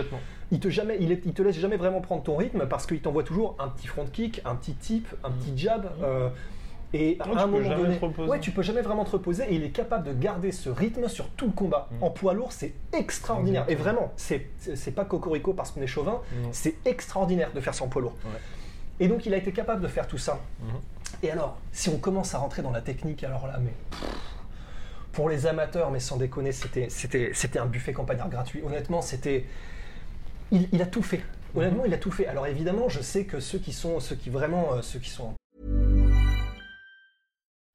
Il 0.51 0.59
te, 0.59 0.69
jamais, 0.69 0.97
il, 0.99 1.11
est- 1.11 1.21
il 1.25 1.33
te 1.33 1.43
laisse 1.43 1.55
jamais 1.57 1.77
vraiment 1.77 2.01
prendre 2.01 2.23
ton 2.23 2.35
rythme 2.35 2.65
parce 2.67 2.87
qu'il 2.87 2.99
t'envoie 3.01 3.21
toujours 3.23 3.55
un 3.59 3.67
petit 3.67 3.85
front 3.85 4.05
kick, 4.11 4.41
un 4.45 4.55
petit 4.55 4.73
tip, 4.73 5.07
un 5.23 5.29
petit 5.29 5.55
jab. 5.55 5.91
euh, 6.01 6.29
et 6.91 7.17
à 7.19 7.25
un 7.25 7.27
peux 7.27 7.35
moment 7.59 7.75
donné, 7.77 7.99
te 7.99 8.03
reposer. 8.05 8.29
ouais, 8.31 8.39
tu 8.39 8.49
peux 8.49 8.63
jamais 8.63 8.81
vraiment 8.81 9.05
te 9.05 9.11
reposer. 9.11 9.43
Et 9.47 9.53
il 9.53 9.63
est 9.63 9.69
capable 9.69 10.07
de 10.07 10.13
garder 10.13 10.51
ce 10.51 10.71
rythme 10.71 11.07
sur 11.07 11.29
tout 11.29 11.45
le 11.45 11.51
combat. 11.51 11.87
En 12.01 12.09
poids 12.09 12.33
lourd, 12.33 12.51
c'est 12.51 12.73
extraordinaire. 12.93 13.65
Et 13.67 13.75
vraiment, 13.75 14.11
c'est 14.15 14.47
pas 14.95 15.05
cocorico 15.05 15.53
parce 15.53 15.69
qu'on 15.69 15.81
est 15.83 15.87
chauvin. 15.87 16.19
C'est 16.51 16.77
extraordinaire 16.85 17.51
de 17.53 17.59
faire 17.59 17.75
ça 17.75 17.83
en 17.83 17.89
poids 17.89 18.01
lourd. 18.01 18.15
Ouais. 18.25 18.39
Et 19.01 19.07
donc, 19.07 19.25
il 19.27 19.33
a 19.35 19.37
été 19.37 19.51
capable 19.51 19.81
de 19.83 19.87
faire 19.87 20.07
tout 20.07 20.17
ça. 20.17 20.39
Et 21.23 21.31
alors, 21.31 21.57
si 21.71 21.89
on 21.89 21.97
commence 21.97 22.33
à 22.33 22.37
rentrer 22.37 22.61
dans 22.61 22.71
la 22.71 22.81
technique, 22.81 23.23
alors 23.23 23.47
là, 23.47 23.59
mais 23.59 23.73
pour 25.11 25.29
les 25.29 25.47
amateurs, 25.47 25.91
mais 25.91 25.99
sans 25.99 26.17
déconner, 26.17 26.51
c'était, 26.51 26.89
un 27.57 27.65
buffet 27.65 27.93
campagnard 27.93 28.29
gratuit. 28.29 28.61
Honnêtement, 28.65 29.01
c'était. 29.01 29.45
Il, 30.51 30.69
il 30.71 30.81
a 30.81 30.85
tout 30.85 31.03
fait. 31.03 31.21
Honnêtement, 31.55 31.85
il 31.85 31.93
a 31.93 31.97
tout 31.97 32.11
fait. 32.11 32.27
Alors 32.27 32.47
évidemment, 32.47 32.89
je 32.89 33.01
sais 33.01 33.25
que 33.25 33.39
ceux 33.39 33.59
qui 33.59 33.73
sont, 33.73 33.99
ceux 33.99 34.15
qui 34.15 34.29
vraiment, 34.29 34.73
euh, 34.73 34.81
ceux 34.81 34.99
qui 34.99 35.09
sont 35.09 35.33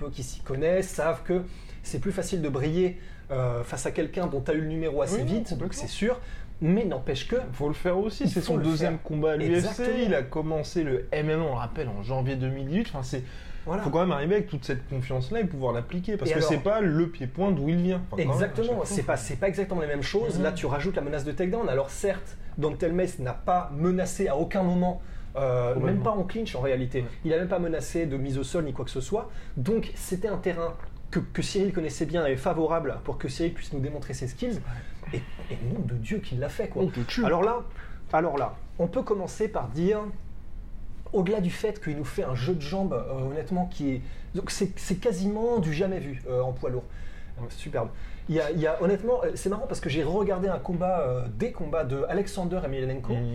Peu 0.00 0.10
qui 0.10 0.22
s'y 0.22 0.40
connaissent 0.40 0.88
savent 0.88 1.22
que 1.22 1.42
c'est 1.82 1.98
plus 2.00 2.12
facile 2.12 2.42
de 2.42 2.48
briller 2.48 2.98
euh, 3.30 3.62
face 3.62 3.86
à 3.86 3.90
quelqu'un 3.92 4.26
dont 4.26 4.40
tu 4.40 4.50
as 4.50 4.54
eu 4.54 4.60
le 4.60 4.66
numéro 4.66 5.02
assez 5.02 5.22
Oui, 5.22 5.34
vite, 5.34 5.56
donc 5.58 5.74
c'est 5.74 5.86
sûr. 5.86 6.18
Mais 6.62 6.84
n'empêche 6.84 7.26
que 7.26 7.36
Faut 7.52 7.68
le 7.68 7.74
faire 7.74 7.96
aussi, 7.96 8.24
Il 8.24 8.30
c'est 8.30 8.42
son 8.42 8.58
deuxième 8.58 8.94
faire. 8.94 9.02
combat 9.02 9.32
à 9.32 9.36
l'UFC. 9.36 9.80
Il 10.04 10.14
a 10.14 10.22
commencé 10.22 10.82
le 10.82 11.06
MMA, 11.12 11.36
on 11.42 11.52
le 11.52 11.58
rappelle, 11.58 11.88
en 11.88 12.02
janvier 12.02 12.36
2018. 12.36 12.88
Enfin, 12.88 13.02
c'est 13.02 13.22
voilà. 13.64 13.82
faut 13.82 13.90
quand 13.90 14.00
même 14.00 14.12
arriver 14.12 14.36
avec 14.36 14.48
toute 14.48 14.64
cette 14.64 14.86
confiance-là 14.88 15.40
et 15.40 15.44
pouvoir 15.44 15.72
l'appliquer 15.72 16.16
parce 16.16 16.30
Et 16.30 16.34
que 16.34 16.40
c'est 16.40 16.58
pas 16.58 16.80
le 16.80 17.08
pied-point 17.08 17.52
d'où 17.52 17.68
il 17.68 17.76
vient. 17.76 18.02
Enfin, 18.10 18.22
Exactement, 18.22 18.82
c'est 18.84 19.04
pas, 19.04 19.16
c'est 19.16 19.36
pas 19.36 19.48
exactement 19.48 19.80
les 19.80 19.86
mêmes 19.86 20.02
choses. 20.02 20.40
Là, 20.40 20.52
tu 20.52 20.66
rajoutes 20.66 20.96
la 20.96 21.02
menace 21.02 21.24
de 21.24 21.32
takedown. 21.32 21.68
Alors, 21.68 21.88
certes, 21.90 22.36
Dante 22.58 22.82
Mace 22.84 23.18
n'a 23.20 23.32
pas 23.34 23.70
menacé 23.74 24.28
à 24.28 24.36
aucun 24.36 24.62
moment, 24.62 25.00
euh, 25.36 25.76
même 25.76 26.02
pas 26.02 26.10
en 26.10 26.24
clinch 26.24 26.54
en 26.54 26.60
réalité. 26.60 27.00
Ouais. 27.00 27.08
Il 27.24 27.32
a 27.32 27.38
même 27.38 27.48
pas 27.48 27.58
menacé 27.58 28.06
de 28.06 28.16
mise 28.16 28.38
au 28.38 28.44
sol 28.44 28.64
ni 28.64 28.72
quoi 28.72 28.84
que 28.84 28.90
ce 28.90 29.00
soit. 29.00 29.30
Donc, 29.56 29.92
c'était 29.94 30.28
un 30.28 30.38
terrain 30.38 30.74
que, 31.10 31.20
que 31.20 31.42
Cyril 31.42 31.72
connaissait 31.72 32.06
bien 32.06 32.26
et 32.26 32.36
favorable 32.36 32.98
pour 33.04 33.18
que 33.18 33.28
Cyril 33.28 33.52
puisse 33.52 33.72
nous 33.72 33.80
démontrer 33.80 34.14
ses 34.14 34.28
skills. 34.28 34.60
Et, 35.12 35.16
et 35.50 35.58
nom 35.72 35.80
de 35.80 35.94
Dieu 35.94 36.18
qu'il 36.18 36.38
l'a 36.38 36.48
fait, 36.48 36.68
quoi. 36.68 36.84
Tue. 37.08 37.24
Alors 37.24 37.42
là, 37.42 37.64
alors 38.12 38.38
là, 38.38 38.56
on 38.78 38.86
peut 38.86 39.02
commencer 39.02 39.48
par 39.48 39.68
dire, 39.68 40.00
au-delà 41.12 41.40
du 41.40 41.50
fait 41.50 41.82
qu'il 41.82 41.96
nous 41.96 42.04
fait 42.04 42.24
un 42.24 42.34
jeu 42.34 42.54
de 42.54 42.60
jambes, 42.60 42.92
euh, 42.92 43.30
honnêtement, 43.30 43.66
qui 43.66 43.90
est. 43.90 44.02
C'est 44.46 45.00
quasiment 45.00 45.58
du 45.58 45.72
jamais 45.72 45.98
vu 45.98 46.22
euh, 46.28 46.40
en 46.40 46.52
poids 46.52 46.70
lourd. 46.70 46.84
Euh, 47.42 47.46
Superbe. 47.50 47.88
Il 48.28 48.36
y 48.36 48.40
a, 48.40 48.50
il 48.52 48.60
y 48.60 48.66
a- 48.66 48.80
honnêtement, 48.82 49.20
euh, 49.24 49.30
c'est 49.34 49.48
marrant 49.48 49.66
parce 49.66 49.80
que 49.80 49.88
j'ai 49.90 50.04
regardé 50.04 50.48
un 50.48 50.58
combat, 50.58 51.00
euh, 51.00 51.22
des 51.36 51.50
combats 51.52 51.84
de 51.84 52.04
Alexander 52.08 52.60
Emelianenko. 52.64 53.14
Mmh. 53.14 53.26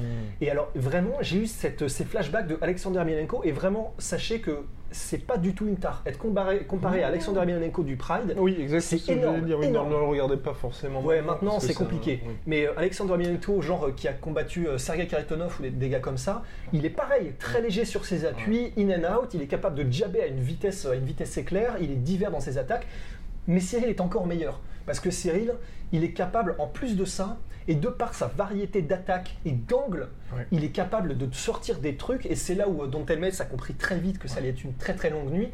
Et 0.41 0.49
alors, 0.49 0.69
vraiment, 0.75 1.17
j'ai 1.21 1.37
eu 1.39 1.47
cette, 1.47 1.87
ces 1.89 2.05
flashbacks 2.05 2.47
de 2.47 2.57
Alexander 2.61 2.99
Emelianenko. 3.01 3.41
Et 3.43 3.51
vraiment, 3.51 3.93
sachez 3.97 4.39
que 4.39 4.59
c'est 4.91 5.25
pas 5.27 5.37
du 5.37 5.53
tout 5.53 5.67
une 5.67 5.75
tare. 5.75 6.01
Être 6.05 6.17
comparé, 6.19 6.59
comparé 6.59 7.03
à 7.03 7.07
Alexander 7.07 7.41
Emelianenko 7.41 7.83
du 7.83 7.97
Pride, 7.97 8.35
Oui, 8.37 8.55
exactement. 8.57 9.01
C'est 9.05 9.11
énorme, 9.13 9.41
dire. 9.41 9.59
Oui, 9.59 9.65
énorme. 9.65 9.89
ne 9.89 9.95
le 9.95 10.03
regardez 10.03 10.37
pas 10.37 10.53
forcément. 10.53 11.01
Ouais, 11.01 11.21
maintenant 11.21 11.59
c'est 11.59 11.73
compliqué. 11.73 12.21
oui. 12.25 12.33
Mais 12.47 12.65
euh, 12.65 12.71
Alexandre 12.77 13.15
Emelianenko, 13.15 13.61
genre 13.61 13.87
euh, 13.87 13.91
qui 13.93 14.07
a 14.07 14.13
combattu 14.13 14.67
euh, 14.69 14.77
Sergei 14.77 15.07
Kharitonov 15.07 15.57
ou 15.59 15.63
des, 15.63 15.71
des 15.71 15.89
gars 15.89 15.99
comme 15.99 16.17
ça, 16.17 16.43
il 16.71 16.85
est 16.85 16.89
pareil, 16.91 17.33
très 17.37 17.59
léger 17.61 17.83
sur 17.83 18.05
ses 18.05 18.23
appuis, 18.25 18.71
in 18.77 18.89
and 18.91 19.13
out, 19.23 19.33
il 19.33 19.41
est 19.41 19.47
capable 19.47 19.75
de 19.83 19.91
jabber 19.91 20.21
à 20.21 20.27
une 20.27 20.39
vitesse, 20.39 20.85
à 20.85 20.95
une 20.95 21.03
vitesse 21.03 21.35
éclair, 21.37 21.75
il 21.81 21.91
est 21.91 21.95
divers 21.95 22.31
dans 22.31 22.39
ses 22.39 22.57
attaques. 22.57 22.87
Mais 23.47 23.59
Cyril 23.59 23.89
est 23.89 24.01
encore 24.01 24.27
meilleur 24.27 24.59
parce 24.85 24.99
que 24.99 25.09
Cyril, 25.11 25.53
il 25.91 26.03
est 26.03 26.11
capable 26.11 26.55
en 26.59 26.67
plus 26.67 26.95
de 26.95 27.05
ça 27.05 27.37
et 27.67 27.75
de 27.75 27.87
par 27.89 28.13
sa 28.13 28.27
variété 28.27 28.81
d'attaques 28.83 29.35
et 29.45 29.51
d'angles, 29.51 30.07
Ouais. 30.35 30.45
il 30.51 30.63
est 30.63 30.69
capable 30.69 31.17
de 31.17 31.33
sortir 31.33 31.79
des 31.79 31.95
trucs 31.95 32.25
et 32.27 32.35
c'est 32.35 32.53
là 32.55 32.67
où 32.69 32.83
euh, 32.83 33.15
Mace 33.17 33.41
a 33.41 33.45
compris 33.45 33.73
très 33.73 33.97
vite 33.97 34.19
que 34.19 34.27
ça 34.27 34.37
allait 34.37 34.49
être 34.49 34.63
une 34.63 34.73
très 34.75 34.93
très 34.95 35.09
longue 35.09 35.31
nuit. 35.31 35.49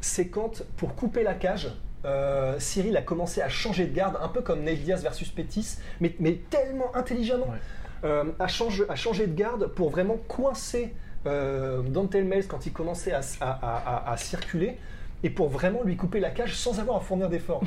C'est 0.00 0.28
quand 0.28 0.62
pour 0.76 0.94
couper 0.96 1.22
la 1.22 1.34
cage, 1.34 1.68
euh, 2.04 2.56
Cyril 2.58 2.96
a 2.96 3.02
commencé 3.02 3.40
à 3.42 3.48
changer 3.48 3.86
de 3.86 3.94
garde, 3.94 4.16
un 4.20 4.28
peu 4.28 4.40
comme 4.42 4.62
Nate 4.64 4.78
Diaz 4.78 5.02
versus 5.02 5.28
Pettis, 5.30 5.76
mais, 6.00 6.14
mais 6.20 6.34
tellement 6.50 6.94
intelligemment, 6.96 7.48
Ouais. 7.48 7.58
euh, 8.04 8.24
à, 8.38 8.46
changer, 8.48 8.84
à 8.88 8.94
changer 8.96 9.26
de 9.26 9.34
garde 9.34 9.66
pour 9.68 9.90
vraiment 9.90 10.16
coincer 10.28 10.94
euh, 11.26 11.82
Dante 11.82 12.14
quand 12.48 12.64
il 12.66 12.72
commençait 12.72 13.12
à- 13.12 14.12
à 14.12 14.16
circuler 14.16 14.78
et 15.22 15.30
pour 15.30 15.48
vraiment 15.48 15.82
lui 15.82 15.96
couper 15.96 16.20
la 16.20 16.30
cage 16.30 16.54
sans 16.54 16.78
avoir 16.80 16.98
à 16.98 17.00
fournir 17.00 17.28
d'efforts. 17.28 17.62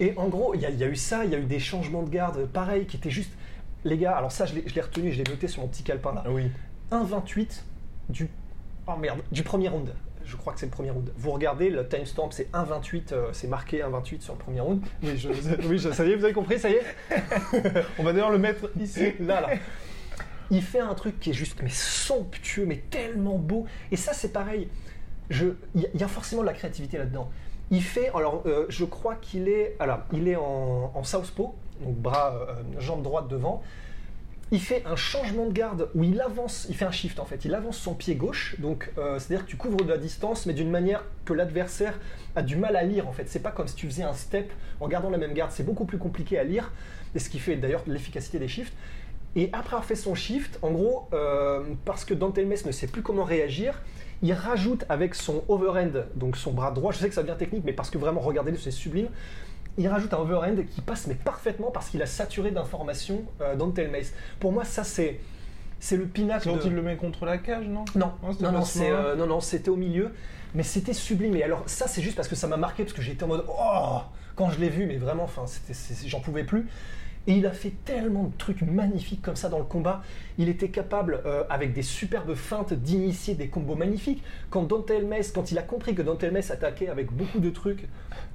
Et 0.00 0.12
en 0.16 0.28
gros, 0.28 0.54
il 0.54 0.60
y, 0.60 0.66
a- 0.66 0.70
il 0.70 0.78
y 0.78 0.84
a 0.84 0.88
eu 0.88 0.96
ça, 0.96 1.24
il 1.24 1.30
y 1.30 1.34
a 1.34 1.38
eu 1.38 1.44
des 1.44 1.60
changements 1.60 2.02
de 2.02 2.10
garde, 2.10 2.46
pareil, 2.46 2.86
qui 2.86 2.96
étaient 2.96 3.10
juste. 3.10 3.32
Les 3.84 3.98
gars, 3.98 4.16
alors 4.16 4.32
ça, 4.32 4.46
je 4.46 4.54
l'ai 4.54 4.80
retenu, 4.80 5.12
je 5.12 5.22
l'ai 5.22 5.30
noté 5.30 5.46
sur 5.46 5.60
mon 5.62 5.68
petit 5.68 5.82
calepin 5.82 6.14
là. 6.14 6.24
Oui. 6.28 6.50
1,28 6.90 7.62
du. 8.08 8.28
Oh 8.86 8.96
merde, 8.96 9.20
du 9.30 9.42
premier 9.42 9.68
round. 9.68 9.94
Je 10.24 10.36
crois 10.36 10.54
que 10.54 10.58
c'est 10.60 10.66
le 10.66 10.72
premier 10.72 10.90
round. 10.90 11.12
Vous 11.18 11.30
regardez, 11.30 11.68
le 11.68 11.86
timestamp 11.86 12.30
c'est 12.30 12.50
1,28, 12.52 13.12
euh, 13.12 13.28
c'est 13.32 13.46
marqué 13.46 13.82
1,28 13.82 14.22
sur 14.22 14.32
le 14.32 14.38
premier 14.38 14.60
round. 14.60 14.80
Oui, 15.02 15.16
je, 15.18 15.28
oui, 15.68 15.78
je- 15.78 15.90
ça 15.92 16.04
y 16.06 16.12
est, 16.12 16.16
vous 16.16 16.24
avez 16.24 16.32
compris, 16.32 16.58
ça 16.58 16.70
y 16.70 16.74
est. 16.74 16.82
On 17.98 18.02
va 18.02 18.12
d'ailleurs 18.14 18.30
le 18.30 18.38
mettre 18.38 18.70
ici. 18.80 19.12
Là, 19.20 19.42
là. 19.42 19.48
Il 20.50 20.62
fait 20.62 20.80
un 20.80 20.94
truc 20.94 21.20
qui 21.20 21.30
est 21.30 21.34
juste 21.34 21.60
mais 21.62 21.70
somptueux, 21.70 22.64
mais 22.66 22.78
tellement 22.90 23.36
beau. 23.38 23.66
Et 23.92 23.96
ça, 23.96 24.12
c'est 24.14 24.32
pareil. 24.32 24.68
Il 25.30 25.56
y, 25.94 26.02
a- 26.02 26.08
forcément 26.08 26.42
de 26.42 26.46
la 26.46 26.52
créativité 26.52 26.98
là-dedans. 26.98 27.30
Il 27.70 27.82
fait, 27.82 28.10
alors, 28.14 28.42
euh, 28.46 28.66
je 28.68 28.84
crois 28.84 29.14
qu'il 29.14 29.48
est, 29.48 29.74
alors, 29.78 30.00
il 30.12 30.28
est 30.28 30.36
en, 30.36 31.02
southpaw, 31.02 31.54
donc 31.80 31.96
bras, 31.96 32.34
euh, 32.34 32.62
jambe 32.78 33.02
droite 33.02 33.28
devant. 33.28 33.62
Il 34.52 34.60
fait 34.60 34.84
un 34.84 34.96
changement 34.96 35.46
de 35.46 35.52
garde 35.52 35.88
où 35.94 36.04
il 36.04 36.20
avance, 36.20 36.66
il 36.68 36.76
fait 36.76 36.84
un 36.84 36.90
shift 36.92 37.18
en 37.18 37.24
fait, 37.24 37.46
il 37.46 37.54
avance 37.54 37.78
son 37.78 37.94
pied 37.94 38.14
gauche, 38.14 38.56
donc 38.60 38.92
euh, 38.98 39.18
c'est-à-dire 39.18 39.46
que 39.46 39.50
tu 39.50 39.56
couvres 39.56 39.78
de 39.78 39.88
la 39.88 39.96
distance, 39.96 40.44
mais 40.44 40.52
d'une 40.52 40.70
manière 40.70 41.02
que 41.24 41.32
l'adversaire 41.32 41.98
a 42.36 42.42
du 42.42 42.56
mal 42.56 42.76
à 42.76 42.82
lire 42.82 43.08
en 43.08 43.12
fait. 43.12 43.28
C'est 43.28 43.42
pas 43.42 43.50
comme 43.50 43.66
si 43.66 43.74
tu 43.74 43.86
faisais 43.86 44.02
un 44.02 44.12
step 44.12 44.52
en 44.80 44.86
gardant 44.86 45.08
la 45.08 45.18
même 45.18 45.32
garde, 45.32 45.50
c'est 45.50 45.64
beaucoup 45.64 45.86
plus 45.86 45.98
compliqué 45.98 46.38
à 46.38 46.44
lire, 46.44 46.70
et 47.14 47.18
ce 47.18 47.30
qui 47.30 47.38
fait 47.38 47.56
d'ailleurs 47.56 47.82
l'efficacité 47.86 48.38
des 48.38 48.48
shifts. 48.48 48.74
Et 49.34 49.48
après 49.52 49.70
avoir 49.76 49.84
fait 49.86 49.96
son 49.96 50.14
shift, 50.14 50.58
en 50.62 50.70
gros, 50.70 51.08
parce 51.84 52.04
que 52.04 52.14
Dante 52.14 52.38
Mess 52.38 52.66
ne 52.66 52.70
sait 52.70 52.86
plus 52.86 53.02
comment 53.02 53.24
réagir, 53.24 53.80
il 54.22 54.32
rajoute 54.32 54.84
avec 54.88 55.14
son 55.14 55.42
overhand, 55.48 56.04
donc 56.16 56.36
son 56.36 56.52
bras 56.52 56.70
droit, 56.70 56.92
je 56.92 56.98
sais 56.98 57.08
que 57.08 57.14
ça 57.14 57.22
devient 57.22 57.36
technique, 57.38 57.62
mais 57.64 57.72
parce 57.72 57.90
que 57.90 57.98
vraiment, 57.98 58.20
regardez-le, 58.20 58.56
c'est 58.56 58.70
sublime, 58.70 59.08
il 59.76 59.88
rajoute 59.88 60.14
un 60.14 60.18
overhand 60.18 60.56
qui 60.70 60.80
passe 60.80 61.06
mais 61.08 61.14
parfaitement 61.14 61.70
parce 61.70 61.88
qu'il 61.88 62.00
a 62.00 62.06
saturé 62.06 62.50
d'informations 62.52 63.22
euh, 63.40 63.56
Dante 63.56 63.78
Mace. 63.90 64.12
Pour 64.40 64.52
moi, 64.52 64.64
ça 64.64 64.84
c'est 64.84 65.20
c'est 65.80 65.96
le 65.96 66.06
pinacle. 66.06 66.48
Quand 66.48 66.56
de- 66.56 66.62
il 66.66 66.72
le 66.74 66.80
met 66.82 66.96
contre 66.96 67.26
la 67.26 67.36
cage, 67.38 67.66
non? 67.66 67.84
Non, 67.96 68.12
Ah, 68.22 68.28
c'était 68.32 68.44
non, 68.44 68.52
non, 68.52 68.64
euh, 68.80 69.16
non, 69.16 69.26
non, 69.26 69.40
c'était 69.40 69.68
au 69.68 69.76
milieu, 69.76 70.12
mais 70.54 70.62
c'était 70.62 70.92
sublime. 70.94 71.34
Et 71.36 71.42
alors 71.42 71.64
ça, 71.66 71.88
c'est 71.88 72.00
juste 72.00 72.16
parce 72.16 72.28
que 72.28 72.36
ça 72.36 72.46
m'a 72.46 72.56
marqué 72.56 72.84
parce 72.84 72.94
que 72.94 73.02
j'étais 73.02 73.24
en 73.24 73.28
mode 73.28 73.44
oh 73.48 73.98
quand 74.36 74.48
je 74.50 74.58
l'ai 74.60 74.68
vu, 74.70 74.86
mais 74.86 74.96
vraiment, 74.96 75.24
enfin, 75.24 75.44
j'en 76.06 76.20
pouvais 76.20 76.44
plus. 76.44 76.66
Et 77.26 77.32
il 77.32 77.46
a 77.46 77.52
fait 77.52 77.72
tellement 77.86 78.24
de 78.24 78.36
trucs 78.36 78.60
magnifiques 78.62 79.22
comme 79.22 79.36
ça 79.36 79.48
dans 79.48 79.58
le 79.58 79.64
combat. 79.64 80.02
Il 80.36 80.50
était 80.50 80.68
capable, 80.68 81.22
euh, 81.24 81.44
avec 81.48 81.72
des 81.72 81.80
superbes 81.82 82.34
feintes, 82.34 82.74
d'initier 82.74 83.34
des 83.34 83.48
combos 83.48 83.76
magnifiques. 83.76 84.22
Quand 84.50 84.62
Dante 84.64 84.90
Mace, 85.08 85.32
quand 85.32 85.50
il 85.50 85.56
a 85.58 85.62
compris 85.62 85.94
que 85.94 86.02
Dante 86.02 86.24
Mace 86.24 86.50
attaquait 86.50 86.88
avec 86.88 87.10
beaucoup 87.10 87.38
de 87.40 87.48
trucs. 87.48 87.86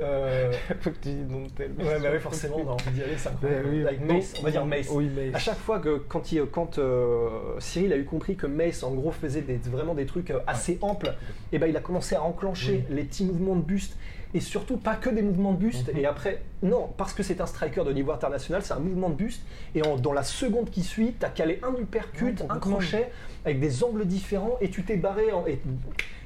euh, 0.02 0.52
Faut 0.82 0.90
que 0.90 0.96
tu 1.02 1.10
Dante 1.14 1.60
Mace. 1.78 1.88
Ouais, 1.88 2.00
bah 2.02 2.10
oui, 2.14 2.20
forcément, 2.20 2.58
on 2.66 2.70
a 2.70 2.72
envie 2.72 2.90
d'y 2.92 3.04
aller, 3.04 3.18
c'est 3.18 3.30
Bah 3.30 3.36
incroyable. 3.36 3.70
oui. 3.72 3.86
Avec 3.86 4.02
Mace, 4.02 4.34
on 4.40 4.44
va 4.44 4.52
dire 4.52 4.66
Mace. 4.66 4.88
Oui, 4.92 5.08
Mace. 5.10 5.36
À 5.36 5.40
chaque 5.40 5.60
fois 5.60 5.80
que 5.80 5.98
quand, 6.08 6.32
il, 6.32 6.42
quand 6.46 6.80
euh, 6.80 7.30
Cyril 7.60 7.94
a 7.94 7.98
eu 7.98 8.06
compris 8.06 8.36
que 8.38 8.48
Mace 8.48 8.82
en 8.82 8.92
gros 8.96 9.12
faisait 9.12 9.42
des- 9.42 9.58
vraiment 9.70 9.94
des 9.94 10.08
trucs 10.08 10.34
assez 10.48 10.80
amples, 10.82 11.14
et 11.52 11.60
ben 11.60 11.68
il 11.68 11.78
a 11.78 11.82
commencé 11.82 12.16
à 12.16 12.24
enclencher 12.24 12.86
les 12.90 13.04
petits 13.04 13.26
mouvements 13.26 13.56
de 13.56 13.62
buste 13.62 13.98
et 14.34 14.40
surtout 14.40 14.78
pas 14.78 14.96
que 14.96 15.10
des 15.10 15.22
mouvements 15.22 15.54
de 15.54 15.58
buste. 15.58 15.90
Et 15.96 16.06
après, 16.06 16.42
non, 16.62 16.90
parce 16.98 17.14
que 17.14 17.24
c'est 17.24 17.42
un 17.42 17.46
striker 17.48 17.84
de 17.84 17.92
niveau 17.94 18.12
international, 18.12 18.62
c'est 18.64 18.74
un 18.74 18.80
mouvement 18.80 19.10
de 19.10 19.16
buste. 19.16 19.42
Et 19.76 19.82
en- 19.86 19.96
dans 19.98 20.14
la 20.14 20.24
seconde 20.24 20.70
qui 20.70 20.84
suit, 20.84 21.14
t'as 21.20 21.30
calé 21.30 21.60
un 21.64 21.74
uppercut, 21.82 22.36
un 22.50 22.60
crochet 22.60 23.12
avec 23.46 23.60
des 23.60 23.84
angles 23.84 24.06
différents 24.06 24.58
et 24.62 24.70
tu 24.70 24.84
t'es 24.84 24.98
barré. 24.98 25.32
En, 25.32 25.48
et 25.48 25.60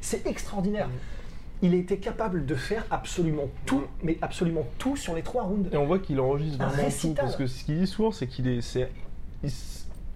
c'est 0.02 0.28
extraordinaire. 0.28 0.90
Il 1.62 1.74
a 1.74 1.78
été 1.78 1.98
capable 1.98 2.46
de 2.46 2.56
faire 2.56 2.86
absolument 2.92 3.48
tout, 3.66 3.84
mais 4.04 4.18
absolument 4.22 4.68
tout 4.80 4.98
sur 4.98 5.16
les 5.16 5.22
trois 5.22 5.44
rounds. 5.44 5.70
Et 5.72 5.78
on 5.78 5.86
voit 5.86 6.00
qu'il 6.00 6.20
enregistre 6.20 6.58
vraiment 6.58 6.90
tout. 6.90 7.14
Parce 7.22 7.38
que 7.38 7.48
ce 7.48 7.64
qu'il 7.64 7.80
dit 7.80 7.88
souvent, 7.88 8.12
c'est 8.12 8.28
qu'il 8.28 8.50
est, 8.50 8.60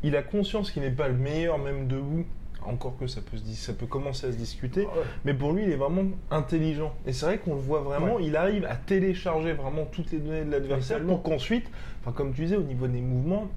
il 0.03 0.15
a 0.17 0.23
conscience 0.23 0.71
qu'il 0.71 0.81
n'est 0.81 0.91
pas 0.91 1.07
le 1.07 1.15
meilleur, 1.15 1.57
même 1.57 1.87
debout. 1.87 2.25
Encore 2.67 2.97
que 2.97 3.07
ça 3.07 3.21
peut, 3.21 3.37
se 3.37 3.43
dis- 3.43 3.55
ça 3.55 3.73
peut 3.73 3.85
commencer 3.85 4.27
à 4.27 4.31
se 4.31 4.37
discuter. 4.37 4.81
Ouais. 4.81 4.91
Mais 5.25 5.33
pour 5.33 5.53
lui, 5.53 5.63
il 5.63 5.69
est 5.71 5.75
vraiment 5.77 6.03
intelligent. 6.31 6.93
Et 7.05 7.13
c'est 7.13 7.25
vrai 7.25 7.37
qu'on 7.37 7.55
le 7.55 7.61
voit 7.61 7.81
vraiment. 7.81 8.15
Ouais. 8.15 8.25
Il 8.25 8.35
arrive 8.35 8.65
à 8.65 8.75
télécharger 8.75 9.53
vraiment 9.53 9.85
toutes 9.85 10.11
les 10.11 10.19
données 10.19 10.43
de 10.43 10.51
l'adversaire 10.51 11.01
pour 11.03 11.23
qu'ensuite, 11.23 11.69
enfin, 12.01 12.11
comme 12.11 12.33
tu 12.33 12.41
disais, 12.43 12.57
au 12.57 12.63
niveau 12.63 12.87
des 12.87 13.01
mouvements, 13.01 13.47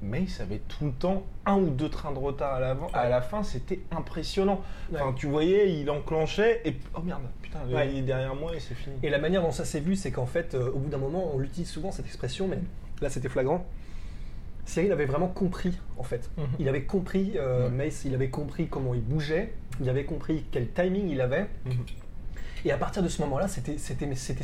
Mace 0.00 0.40
avait 0.40 0.60
tout 0.68 0.84
le 0.84 0.92
temps 0.92 1.24
un 1.44 1.56
ou 1.56 1.70
deux 1.70 1.88
trains 1.88 2.12
de 2.12 2.18
retard 2.18 2.54
à 2.54 2.60
l'avant. 2.60 2.86
À 2.92 3.08
la 3.08 3.20
fin, 3.20 3.42
c'était 3.42 3.80
impressionnant. 3.90 4.60
Enfin, 4.94 5.12
tu 5.16 5.26
voyais, 5.26 5.72
il 5.80 5.90
enclenchait 5.90 6.60
et 6.64 6.76
oh 6.94 7.00
merde, 7.00 7.22
putain, 7.42 7.58
Ouais. 7.72 7.90
il 7.90 7.98
est 7.98 8.02
derrière 8.02 8.34
moi 8.36 8.54
et 8.54 8.60
c'est 8.60 8.74
fini. 8.74 8.94
Et 9.02 9.10
la 9.10 9.18
manière 9.18 9.42
dont 9.42 9.50
ça 9.50 9.64
s'est 9.64 9.80
vu, 9.80 9.96
c'est 9.96 10.12
qu'en 10.12 10.26
fait, 10.26 10.54
euh, 10.54 10.70
au 10.70 10.78
bout 10.78 10.88
d'un 10.88 10.98
moment, 10.98 11.32
on 11.34 11.38
l'utilise 11.38 11.68
souvent 11.68 11.90
cette 11.90 12.06
expression, 12.06 12.46
mais 12.46 12.58
là 13.00 13.10
c'était 13.10 13.28
flagrant. 13.28 13.66
Cyril 14.68 14.92
avait 14.92 15.06
vraiment 15.06 15.28
compris, 15.28 15.78
en 15.96 16.02
fait. 16.02 16.28
Mhm. 16.36 16.44
Il 16.58 16.68
avait 16.68 16.82
compris, 16.82 17.32
euh, 17.36 17.68
Ouais. 17.70 17.86
Mace, 17.86 18.04
il 18.04 18.14
avait 18.14 18.28
compris 18.28 18.68
comment 18.68 18.94
il 18.94 19.00
bougeait, 19.00 19.54
il 19.80 19.88
avait 19.88 20.04
compris 20.04 20.44
quel 20.52 20.68
timing 20.68 21.08
il 21.08 21.20
avait. 21.22 21.46
Mhm. 21.64 21.72
Et 22.66 22.70
à 22.72 22.76
partir 22.76 23.02
de 23.02 23.08
ce 23.08 23.22
moment-là, 23.22 23.48
c'était, 23.48 23.78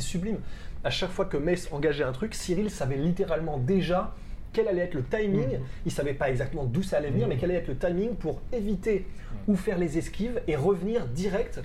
sublime. 0.01 0.39
À 0.83 0.89
chaque 0.89 1.11
fois 1.11 1.25
que 1.25 1.37
Mace 1.37 1.69
engageait 1.71 2.03
un 2.03 2.11
truc, 2.11 2.33
Cyril 2.33 2.69
savait 2.71 2.95
littéralement 2.97 3.57
déjà 3.59 4.15
quel 4.51 4.67
allait 4.67 4.81
être 4.83 4.95
le 4.95 5.03
timing. 5.03 5.57
Mhm. 5.57 5.59
Il 5.85 5.91
savait 5.91 6.13
pas 6.15 6.29
exactement 6.31 6.63
d'où 6.63 6.81
ça 6.81 6.97
allait 6.97 7.11
venir, 7.11 7.27
Mhm. 7.27 7.33
mais 7.33 7.39
quel 7.39 7.51
allait 7.51 7.59
être 7.59 7.67
le 7.67 7.77
timing 7.77 8.15
pour 8.15 8.41
éviter 8.51 9.05
ou 9.47 9.55
faire 9.55 9.77
les 9.77 9.97
esquives 9.99 10.41
et 10.47 10.55
revenir 10.55 11.05
direct 11.05 11.59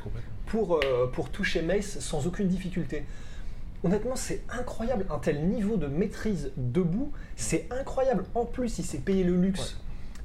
pour, 0.46 0.80
euh, 0.84 1.06
pour 1.06 1.30
toucher 1.30 1.62
Mace 1.62 1.98
sans 2.00 2.26
aucune 2.26 2.48
difficulté. 2.48 3.04
Honnêtement, 3.84 4.16
c'est 4.16 4.42
incroyable. 4.50 5.06
Un 5.10 5.18
tel 5.18 5.40
niveau 5.46 5.76
de 5.76 5.86
maîtrise 5.86 6.52
debout, 6.56 7.12
c'est 7.36 7.66
incroyable. 7.70 8.24
En 8.34 8.44
plus, 8.44 8.78
il 8.78 8.84
s'est 8.84 8.98
payé 8.98 9.24
le 9.24 9.36
luxe. 9.36 9.76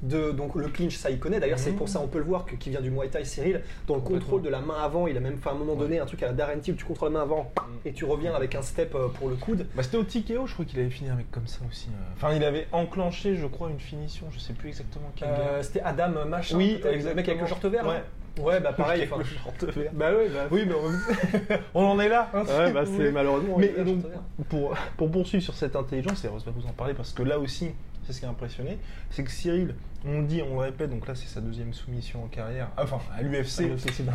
De, 0.02 0.30
donc 0.30 0.54
le 0.56 0.68
clinch, 0.68 0.94
ça 0.94 1.08
il 1.08 1.18
connaît. 1.18 1.40
D'ailleurs, 1.40 1.58
c'est 1.58 1.70
Mhm. 1.70 1.76
pour 1.78 1.88
ça 1.88 2.00
on 2.00 2.06
peut 2.06 2.18
le 2.18 2.24
voir 2.24 2.44
que, 2.44 2.54
qui 2.54 2.68
vient 2.68 2.82
du 2.82 2.90
Muay 2.90 3.08
Thai 3.08 3.24
Cyril. 3.24 3.62
Dans 3.86 3.94
le 3.94 4.02
contrôle 4.02 4.42
de 4.42 4.50
la 4.50 4.60
main 4.60 4.74
avant, 4.78 5.06
il 5.06 5.16
a 5.16 5.20
même 5.20 5.38
fait 5.38 5.48
à 5.48 5.52
un 5.52 5.54
moment 5.54 5.74
donné 5.74 5.98
un 5.98 6.04
truc 6.04 6.22
à 6.22 6.26
la 6.26 6.32
Darren 6.34 6.58
Till, 6.60 6.76
tu 6.76 6.84
contrôles 6.84 7.14
la 7.14 7.20
main 7.20 7.22
avant 7.24 7.50
et 7.86 7.94
tu 7.94 8.04
reviens 8.04 8.34
avec 8.34 8.54
un 8.54 8.60
step 8.60 8.94
euh, 8.94 9.08
pour 9.08 9.30
le 9.30 9.36
coude. 9.36 9.66
Bah, 9.74 9.82
c'était 9.82 9.96
au 9.96 10.02
TKO, 10.04 10.46
je 10.46 10.52
crois 10.52 10.66
qu'il 10.66 10.78
avait 10.80 10.90
fini 10.90 11.08
avec 11.08 11.30
comme 11.30 11.46
ça 11.46 11.60
aussi. 11.70 11.88
euh. 11.88 12.12
Enfin, 12.14 12.34
il 12.34 12.44
avait 12.44 12.66
enclenché, 12.72 13.36
je 13.36 13.46
crois, 13.46 13.70
une 13.70 13.80
finition. 13.80 14.26
Je 14.32 14.38
sais 14.38 14.52
plus 14.52 14.68
exactement 14.68 15.10
quel 15.16 15.28
Euh. 15.28 15.62
C'était 15.62 15.80
Adam 15.80 16.26
machin. 16.26 16.58
Oui, 16.58 16.78
le 16.84 17.14
mec 17.14 17.26
avec 17.30 17.40
le 17.40 17.46
short 17.46 17.64
vert. 17.64 17.86
Ouais. 17.88 18.02
Ouais, 18.40 18.60
bah 18.60 18.72
pareil. 18.72 19.08
Enfin, 19.10 19.22
le. 19.22 19.88
Bah 19.92 20.10
oui, 20.18 20.26
bah, 20.32 20.46
Oui, 20.50 20.64
mais 20.66 20.74
on, 20.74 21.54
on 21.80 21.84
en 21.86 22.00
est 22.00 22.08
là. 22.08 22.30
hein, 22.34 22.42
si 22.46 22.52
Ouais, 22.52 22.72
bah, 22.72 22.84
c'est 22.84 23.10
malheureusement. 23.10 23.56
Mais 23.58 23.68
donc, 23.84 24.00
pour, 24.48 24.74
pour 24.96 25.10
poursuivre 25.10 25.42
sur 25.42 25.54
cette 25.54 25.74
intelligence, 25.76 26.24
et 26.24 26.28
heureusement 26.28 26.52
que 26.52 26.60
vous 26.60 26.68
en 26.68 26.72
parlez 26.72 26.94
parce 26.94 27.12
que 27.12 27.22
là 27.22 27.38
aussi, 27.38 27.70
c'est 28.06 28.12
ce 28.12 28.20
qui 28.20 28.26
a 28.26 28.28
impressionné, 28.28 28.78
c'est 29.10 29.24
que 29.24 29.30
Cyril, 29.30 29.74
on 30.06 30.20
le 30.20 30.26
dit, 30.26 30.42
on 30.42 30.54
le 30.54 30.60
répète, 30.60 30.90
donc 30.90 31.06
là 31.08 31.14
c'est 31.14 31.26
sa 31.28 31.40
deuxième 31.40 31.72
soumission 31.74 32.22
en 32.24 32.28
carrière, 32.28 32.68
enfin 32.78 32.98
à 33.16 33.22
l'UFC, 33.22 33.64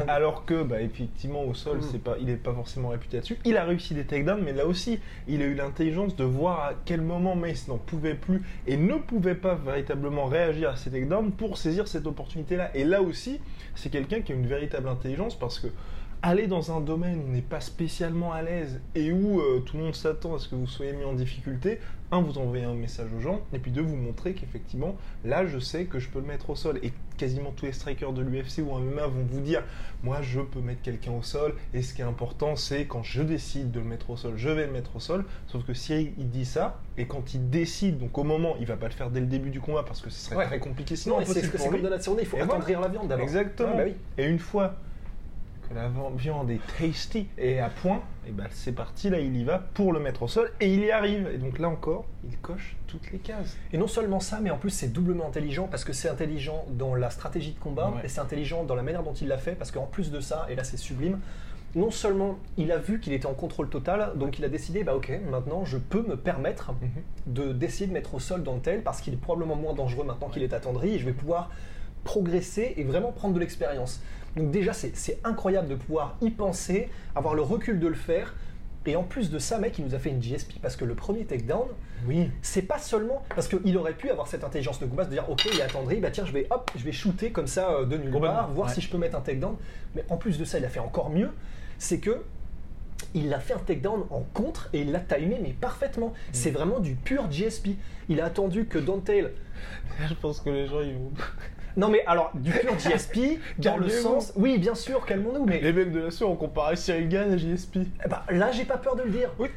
alors 0.07 0.45
que 0.45 0.63
bah, 0.63 0.81
effectivement 0.81 1.43
au 1.43 1.53
sol, 1.53 1.77
Mm. 1.77 1.87
c'est 1.91 2.03
pas, 2.03 2.15
il 2.19 2.27
n'est 2.27 2.35
pas 2.35 2.53
forcément 2.53 2.89
réputé 2.89 3.17
là-dessus. 3.17 3.37
Il 3.45 3.57
a 3.57 3.63
réussi 3.65 3.93
des 3.93 4.05
takedowns, 4.05 4.41
mais 4.43 4.53
là 4.53 4.65
aussi, 4.65 4.99
il 5.27 5.41
a 5.41 5.45
eu 5.45 5.53
l'intelligence 5.53 6.15
de 6.15 6.23
voir 6.23 6.61
à 6.61 6.73
quel 6.85 7.01
moment 7.01 7.35
Mace 7.35 7.67
n'en 7.67 7.77
pouvait 7.77 8.15
plus 8.15 8.41
et 8.67 8.77
ne 8.77 8.95
pouvait 8.95 9.35
pas 9.35 9.55
véritablement 9.55 10.25
réagir 10.25 10.69
à 10.69 10.75
ces 10.75 10.91
takedowns 10.91 11.31
pour 11.31 11.57
saisir 11.57 11.87
cette 11.87 12.07
opportunité-là. 12.07 12.71
Et 12.75 12.83
là 12.83 13.01
aussi, 13.01 13.39
c'est 13.75 13.89
quelqu'un 13.89 14.21
qui 14.21 14.31
a 14.31 14.35
une 14.35 14.47
véritable 14.47 14.87
intelligence 14.87 15.35
parce 15.37 15.59
que 15.59 15.67
aller 16.23 16.47
dans 16.47 16.75
un 16.75 16.81
domaine 16.81 17.19
où 17.19 17.23
on 17.29 17.31
n'est 17.31 17.41
pas 17.41 17.61
spécialement 17.61 18.31
à 18.31 18.41
l'aise 18.41 18.79
et 18.95 19.11
où 19.11 19.39
euh, 19.39 19.59
tout 19.65 19.77
le 19.77 19.83
monde 19.83 19.95
s'attend 19.95 20.35
à 20.35 20.39
ce 20.39 20.47
que 20.47 20.55
vous 20.55 20.67
soyez 20.67 20.93
mis 20.93 21.03
en 21.03 21.13
difficulté, 21.13 21.79
un, 22.11 22.21
vous 22.21 22.37
envoyez 22.37 22.65
un 22.65 22.73
message 22.73 23.07
aux 23.17 23.21
gens, 23.21 23.39
et 23.53 23.59
puis 23.59 23.71
deux, 23.71 23.81
vous 23.81 23.95
montrez 23.95 24.33
qu'effectivement, 24.33 24.97
là, 25.23 25.45
je 25.45 25.59
sais 25.59 25.85
que 25.85 25.97
je 25.97 26.09
peux 26.09 26.19
le 26.19 26.25
mettre 26.25 26.49
au 26.49 26.55
sol. 26.55 26.77
Et 26.83 26.91
quasiment 27.17 27.51
tous 27.55 27.65
les 27.65 27.71
strikers 27.71 28.11
de 28.11 28.21
l'UFC 28.21 28.59
ou 28.59 28.75
un 28.75 28.81
MMA 28.81 29.07
vont 29.07 29.23
vous 29.31 29.39
dire, 29.39 29.63
moi, 30.03 30.21
je 30.21 30.41
peux 30.41 30.59
mettre 30.59 30.81
quelqu'un 30.81 31.13
au 31.13 31.21
sol, 31.23 31.55
et 31.73 31.81
ce 31.81 31.93
qui 31.93 32.01
est 32.01 32.05
important, 32.05 32.57
c'est 32.57 32.85
quand 32.85 33.01
je 33.01 33.21
décide 33.21 33.71
de 33.71 33.79
le 33.79 33.85
mettre 33.85 34.09
au 34.09 34.17
sol, 34.17 34.33
je 34.35 34.49
vais 34.49 34.65
le 34.65 34.73
mettre 34.73 34.97
au 34.97 34.99
sol. 34.99 35.23
Sauf 35.47 35.63
que 35.65 35.73
Cyril, 35.73 36.11
il 36.17 36.29
dit 36.29 36.45
ça, 36.45 36.81
et 36.97 37.07
quand 37.07 37.33
il 37.33 37.49
décide, 37.49 37.97
donc 37.97 38.17
au 38.17 38.25
moment, 38.25 38.55
il 38.59 38.65
va 38.65 38.75
pas 38.75 38.87
le 38.87 38.93
faire 38.93 39.09
dès 39.09 39.21
le 39.21 39.25
début 39.27 39.49
du 39.49 39.61
combat 39.61 39.83
parce 39.83 40.01
que 40.01 40.09
ce 40.09 40.19
serait 40.25 40.35
Ouais. 40.35 40.45
très 40.47 40.59
compliqué, 40.59 40.97
sinon 40.97 41.17
c'est 41.25 41.49
comme 41.49 41.81
dans 41.81 41.89
la 41.89 41.97
tournée, 41.99 42.23
il 42.23 42.27
faut 42.27 42.37
attendrir 42.37 42.79
voilà. 42.79 42.87
la 42.93 42.99
viande 42.99 43.07
d'abord. 43.07 43.23
Exactement. 43.23 43.69
Ouais, 43.71 43.77
bah 43.77 43.83
oui. 43.85 43.95
Et 44.17 44.27
une 44.27 44.39
fois 44.39 44.75
la 45.73 45.89
viande 46.15 46.49
est 46.51 46.59
tasty 46.77 47.27
et 47.37 47.59
à 47.59 47.69
point, 47.69 48.01
et 48.27 48.31
ben 48.31 48.47
c'est 48.51 48.71
parti, 48.73 49.09
là 49.09 49.19
il 49.19 49.35
y 49.35 49.43
va 49.43 49.59
pour 49.59 49.93
le 49.93 49.99
mettre 49.99 50.23
au 50.23 50.27
sol 50.27 50.51
et 50.59 50.73
il 50.73 50.81
y 50.83 50.91
arrive. 50.91 51.29
Et 51.33 51.37
donc 51.37 51.59
là 51.59 51.69
encore, 51.69 52.05
il 52.23 52.37
coche 52.37 52.75
toutes 52.87 53.11
les 53.11 53.19
cases. 53.19 53.57
Et 53.71 53.77
non 53.77 53.87
seulement 53.87 54.19
ça, 54.19 54.39
mais 54.41 54.49
en 54.51 54.57
plus 54.57 54.69
c'est 54.69 54.89
doublement 54.91 55.27
intelligent 55.27 55.67
parce 55.67 55.83
que 55.83 55.93
c'est 55.93 56.09
intelligent 56.09 56.65
dans 56.71 56.95
la 56.95 57.09
stratégie 57.09 57.53
de 57.53 57.59
combat 57.59 57.89
Ouais. 57.91 58.01
et 58.03 58.07
c'est 58.07 58.21
intelligent 58.21 58.63
dans 58.63 58.75
la 58.75 58.83
manière 58.83 59.03
dont 59.03 59.13
il 59.13 59.27
l'a 59.27 59.37
fait 59.37 59.53
parce 59.55 59.71
qu'en 59.71 59.85
plus 59.85 60.11
de 60.11 60.19
ça, 60.19 60.45
et 60.49 60.55
là 60.55 60.63
c'est 60.63 60.77
sublime, 60.77 61.19
non 61.73 61.89
seulement 61.89 62.37
il 62.57 62.71
a 62.73 62.77
vu 62.77 62.99
qu'il 62.99 63.13
était 63.13 63.27
en 63.27 63.33
contrôle 63.33 63.69
total, 63.69 64.11
donc 64.15 64.37
il 64.39 64.45
a 64.45 64.49
décidé, 64.49 64.83
bah 64.83 64.93
ok, 64.95 65.11
maintenant 65.29 65.63
je 65.63 65.77
peux 65.77 66.01
me 66.01 66.17
permettre 66.17 66.73
de 67.27 67.53
d'essayer 67.53 67.87
de 67.87 67.93
mettre 67.93 68.13
au 68.15 68.19
sol 68.19 68.43
Dantel 68.43 68.83
parce 68.83 68.99
qu'il 69.01 69.13
est 69.13 69.17
probablement 69.17 69.55
moins 69.55 69.73
dangereux 69.73 70.03
maintenant 70.05 70.27
qu'il 70.27 70.43
est 70.43 70.53
attendri 70.53 70.95
et 70.95 70.99
je 70.99 71.05
vais 71.05 71.13
pouvoir 71.13 71.49
progresser 72.03 72.73
et 72.77 72.83
vraiment 72.83 73.11
prendre 73.11 73.33
de 73.35 73.39
l'expérience. 73.39 74.01
Donc 74.37 74.51
déjà 74.51 74.71
c'est 74.73 75.19
incroyable 75.23 75.67
de 75.67 75.75
pouvoir 75.75 76.15
y 76.21 76.29
penser, 76.29 76.89
avoir 77.15 77.33
le 77.35 77.41
recul 77.41 77.79
de 77.79 77.87
le 77.87 77.95
faire. 77.95 78.33
Et 78.87 78.95
en 78.95 79.03
plus 79.03 79.29
de 79.29 79.37
ça, 79.37 79.59
mec, 79.59 79.77
il 79.77 79.85
nous 79.85 79.93
a 79.93 79.99
fait 79.99 80.09
une 80.09 80.19
GSP 80.23 80.53
parce 80.59 80.75
que 80.75 80.85
le 80.85 80.95
premier 80.95 81.23
takedown, 81.25 81.67
Oui. 82.07 82.31
c'est 82.41 82.63
pas 82.63 82.79
seulement 82.79 83.21
parce 83.35 83.47
qu'il 83.47 83.77
aurait 83.77 83.93
pu 83.93 84.09
avoir 84.09 84.27
cette 84.27 84.43
intelligence 84.43 84.79
de 84.79 84.87
combat 84.87 85.05
de 85.05 85.11
dire 85.11 85.29
ok 85.29 85.47
il 85.53 85.59
est 85.59 85.61
attendri 85.61 85.97
bah 85.99 86.09
tiens 86.09 86.25
je 86.25 86.31
vais 86.31 86.47
hop 86.49 86.71
je 86.75 86.83
vais 86.83 86.91
shooter 86.91 87.29
comme 87.31 87.45
ça 87.45 87.73
euh, 87.73 87.85
de 87.85 87.95
nulle 87.97 88.11
part 88.19 88.49
voir 88.51 88.69
ouais. 88.69 88.73
si 88.73 88.81
je 88.81 88.89
peux 88.89 88.97
mettre 88.97 89.15
un 89.15 89.21
takedown 89.21 89.55
mais 89.93 90.03
en 90.09 90.17
plus 90.17 90.39
de 90.39 90.45
ça 90.45 90.57
il 90.57 90.65
a 90.65 90.69
fait 90.69 90.79
encore 90.79 91.11
mieux 91.11 91.29
c'est 91.77 91.99
que 91.99 92.23
il 93.13 93.31
a 93.35 93.39
fait 93.39 93.53
un 93.53 93.59
takedown 93.59 94.03
en 94.09 94.21
contre 94.33 94.67
et 94.73 94.81
il 94.81 94.91
l'a 94.91 94.99
timé 94.99 95.37
mais 95.43 95.51
parfaitement 95.53 96.07
Mm. 96.07 96.13
c'est 96.31 96.49
vraiment 96.51 96.79
du 96.79 96.95
pur 96.95 97.29
GSP 97.29 97.69
il 98.09 98.19
a 98.19 98.25
attendu 98.25 98.65
que 98.65 98.79
Dantail 98.79 99.29
Je 100.09 100.13
pense 100.15 100.39
que 100.39 100.49
les 100.49 100.65
gens 100.65 100.81
ils 100.81 100.95
vont. 100.95 101.11
Non 101.77 101.89
mais 101.89 102.03
alors 102.05 102.31
du 102.33 102.51
pur 102.51 102.73
GSP 102.77 103.39
dans 103.59 103.77
le 103.77 103.89
sens 103.89 104.33
oui 104.35 104.57
bien 104.57 104.75
sûr 104.75 105.05
calmons-nous 105.05 105.45
mais 105.45 105.59
Les 105.61 105.71
mecs 105.73 105.91
de 105.91 105.99
la 106.01 106.11
Sueur 106.11 106.29
ont 106.29 106.35
comparé 106.35 106.75
Cyril 106.75 107.07
Gann 107.09 107.31
à 107.31 107.37
JSP. 107.37 107.77
eh 107.77 108.07
ben, 108.09 108.21
là 108.29 108.51
j'ai 108.51 108.65
pas 108.65 108.77
peur 108.77 108.95
de 108.95 109.03
le 109.03 109.09
dire 109.11 109.29
Oui. 109.39 109.47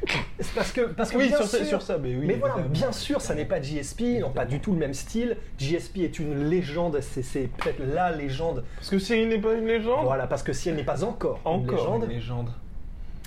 c'est 0.40 0.55
parce 0.55 0.72
que 0.72 0.83
parce 0.83 1.11
que 1.11 1.16
Oui, 1.18 1.29
bien 1.29 1.37
sur, 1.38 1.46
ça- 1.46 1.59
sûr, 1.59 1.66
sur 1.66 1.83
ça, 1.83 1.98
mais 1.98 2.14
oui. 2.14 2.24
mais 2.27 2.35
voilà, 2.35 2.57
bien 2.68 2.92
sûr, 2.92 3.20
ça 3.20 3.35
n'est 3.35 3.44
pas 3.44 3.61
GSP, 3.61 4.00
ils 4.03 4.20
n'ont 4.20 4.31
pas 4.31 4.44
du 4.44 4.61
tout 4.61 4.72
le 4.72 4.79
même 4.79 4.94
style. 4.94 5.37
GSP 5.59 5.98
est 5.98 6.18
une 6.18 6.48
légende, 6.48 6.98
c'est 7.00 7.22
c'est 7.22 7.48
peut-être 7.59 7.81
la 7.85 8.12
légende. 8.12 8.64
Parce 8.77 8.90
que 8.90 8.98
Cyril 8.98 9.29
n'est 9.29 9.38
pas 9.40 9.55
une 9.55 9.66
légende. 9.66 10.05
Voilà, 10.05 10.27
parce 10.27 10.42
que 10.42 10.53
si 10.53 10.68
elle 10.68 10.77
n'est 10.77 10.85
pas 10.85 11.05
encore, 11.05 11.40
une 11.46 11.66
légende, 11.70 12.05
une 12.05 12.11
légende. 12.11 12.50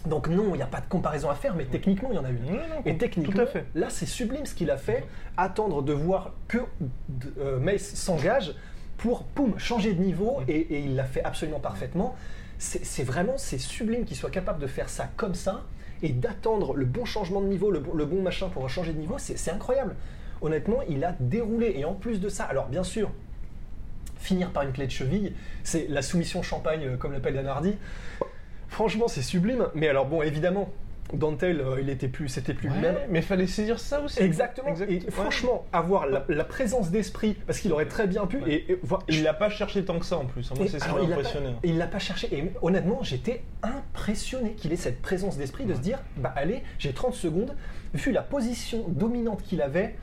donc 0.05 0.27
non, 0.29 0.49
il 0.53 0.57
n'y 0.57 0.61
a 0.61 0.67
pas 0.67 0.79
de 0.81 0.87
comparaison 0.87 1.29
à 1.29 1.35
faire, 1.35 1.55
mais 1.55 1.65
techniquement, 1.65 2.09
il 2.11 2.15
y 2.15 2.19
en 2.19 2.23
a 2.25 2.29
une. 2.29 2.45
Non, 2.45 2.53
non, 2.53 2.81
Et 2.85 2.93
tout 2.93 2.99
techniquement, 2.99 3.43
à 3.43 3.45
fait. 3.47 3.65
là, 3.75 3.87
c'est 3.89 4.05
sublime 4.05 4.45
ce 4.45 4.53
qu'il 4.55 4.71
a 4.71 4.77
fait. 4.77 5.05
Attendre 5.35 5.81
de 5.81 5.93
voir 5.93 6.33
que 6.47 6.59
euh, 7.39 7.59
Mace 7.59 7.93
s'engage 7.95 8.53
pour, 8.97 9.23
poum, 9.23 9.57
changer 9.59 9.93
de 9.93 10.01
niveau, 10.01 10.41
et, 10.47 10.57
et 10.57 10.79
il 10.79 10.95
l'a 10.95 11.05
fait 11.05 11.23
absolument 11.23 11.59
parfaitement. 11.59 12.15
C'est 12.59 13.03
vraiment, 13.03 13.37
c'est 13.37 13.59
sublime 13.59 14.05
qu'il 14.05 14.17
soit 14.17 14.31
capable 14.31 14.59
de 14.59 14.67
faire 14.67 14.89
ça 14.89 15.09
comme 15.15 15.35
ça, 15.35 15.63
et 16.01 16.09
d'attendre 16.09 16.75
le 16.75 16.85
bon 16.85 17.05
changement 17.05 17.41
de 17.41 17.47
niveau, 17.47 17.71
le 17.71 17.79
bon, 17.79 17.93
le 17.93 18.05
bon 18.05 18.21
machin 18.21 18.49
pour 18.49 18.67
changer 18.69 18.93
de 18.93 18.99
niveau, 18.99 19.15
c'est 19.17 19.37
c'est 19.37 19.51
incroyable. 19.51 19.95
Honnêtement, 20.41 20.79
il 20.89 21.03
a 21.03 21.15
déroulé, 21.19 21.73
et 21.77 21.85
en 21.85 21.93
plus 21.93 22.19
de 22.19 22.29
ça, 22.29 22.45
alors 22.45 22.67
bien 22.67 22.83
sûr, 22.83 23.11
finir 24.17 24.51
par 24.51 24.63
une 24.63 24.71
clé 24.71 24.85
de 24.85 24.91
cheville, 24.91 25.33
c'est 25.63 25.87
la 25.87 26.01
soumission 26.01 26.41
champagne, 26.41 26.85
euh, 26.85 26.97
comme 26.97 27.13
l'appelle 27.13 27.35
Dan 27.35 27.47
Hardy. 27.47 27.75
Franchement, 28.67 29.07
c'est 29.07 29.21
sublime. 29.21 29.67
Mais 29.75 29.87
alors 29.87 30.05
bon, 30.05 30.21
évidemment, 30.21 30.69
Dantel, 31.13 31.61
euh, 31.61 31.77
il 31.81 31.89
était 31.89 32.07
plus, 32.07 32.27
c'était 32.27 32.53
plus 32.53 32.69
le 32.69 32.75
même. 32.75 32.95
mais 33.09 33.21
fallait 33.21 33.47
saisir 33.47 33.79
ça 33.79 34.01
aussi. 34.01 34.21
Exactement. 34.21 34.69
Exact- 34.69 34.91
Et 34.91 34.99
franchement, 35.11 35.65
avoir 35.71 36.05
la, 36.07 36.25
la 36.27 36.43
présence 36.43 36.91
d'esprit, 36.91 37.35
parce 37.45 37.59
qu'il 37.59 37.71
aurait 37.71 37.87
très 37.87 38.07
bien 38.07 38.25
pu. 38.27 38.37
Ouais. 38.37 38.65
Et, 38.69 38.79
Il 39.09 39.23
l'a 39.23 39.33
pas 39.33 39.49
cherché 39.49 39.83
tant 39.85 39.99
que 39.99 40.05
ça 40.05 40.17
en 40.17 40.25
plus. 40.25 40.49
Moi, 40.55 40.65
Et 40.65 40.67
c'est 40.67 40.79
ça 40.79 40.85
qui 40.87 40.91
alors, 40.91 40.97
m'a 40.97 41.03
il 41.05 41.09
l'a 41.09 41.15
pas- 41.15 41.21
impressionné. 41.21 41.55
Il 41.63 41.77
l'a 41.77 41.87
pas 41.87 41.99
cherché. 41.99 42.27
Et 42.35 42.51
honnêtement, 42.61 42.99
j'étais 43.03 43.43
impressionné 43.63 44.53
qu'il 44.53 44.73
ait 44.73 44.77
cette 44.77 45.01
présence 45.01 45.37
d'esprit 45.37 45.65
de 45.65 45.73
se 45.73 45.79
dire 45.79 45.99
bah 46.17 46.33
allez, 46.35 46.63
j'ai 46.79 46.93
30 46.93 47.13
secondes. 47.13 47.55
Vu 47.93 48.11
la 48.11 48.21
position 48.21 48.85
dominante 48.89 49.41
qu'il 49.43 49.61
avait, 49.61 49.95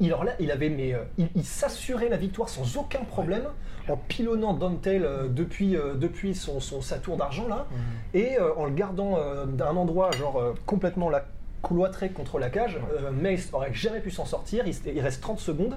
il, 0.00 0.50
avait 0.50 0.68
mais 0.68 0.94
euh, 0.94 0.98
il, 1.18 1.28
il 1.34 1.44
s'assurait 1.44 2.08
la 2.08 2.16
victoire 2.16 2.48
sans 2.48 2.76
aucun 2.76 3.04
problème 3.04 3.44
en 3.88 3.96
pilonnant 3.96 4.52
Dantel 4.52 5.04
euh, 5.04 5.28
depuis, 5.28 5.76
euh, 5.76 5.94
depuis 5.94 6.34
son, 6.34 6.60
son- 6.60 6.80
sa 6.82 6.98
tour 6.98 7.16
d'argent 7.16 7.46
là 7.48 7.66
et 8.14 8.38
euh, 8.38 8.52
en 8.56 8.64
le 8.66 8.72
gardant 8.72 9.18
d'un 9.46 9.76
endroit 9.76 10.10
genre 10.12 10.54
complètement 10.66 11.08
la 11.08 11.24
cloîtré 11.62 12.10
contre 12.10 12.38
la 12.38 12.48
cage. 12.50 12.78
Mace 13.12 13.48
aurait 13.52 13.72
jamais 13.74 14.00
pu 14.00 14.10
s'en 14.10 14.24
sortir. 14.24 14.64
Il, 14.66 14.74
il 14.94 15.00
reste 15.00 15.20
30 15.22 15.40
secondes 15.40 15.76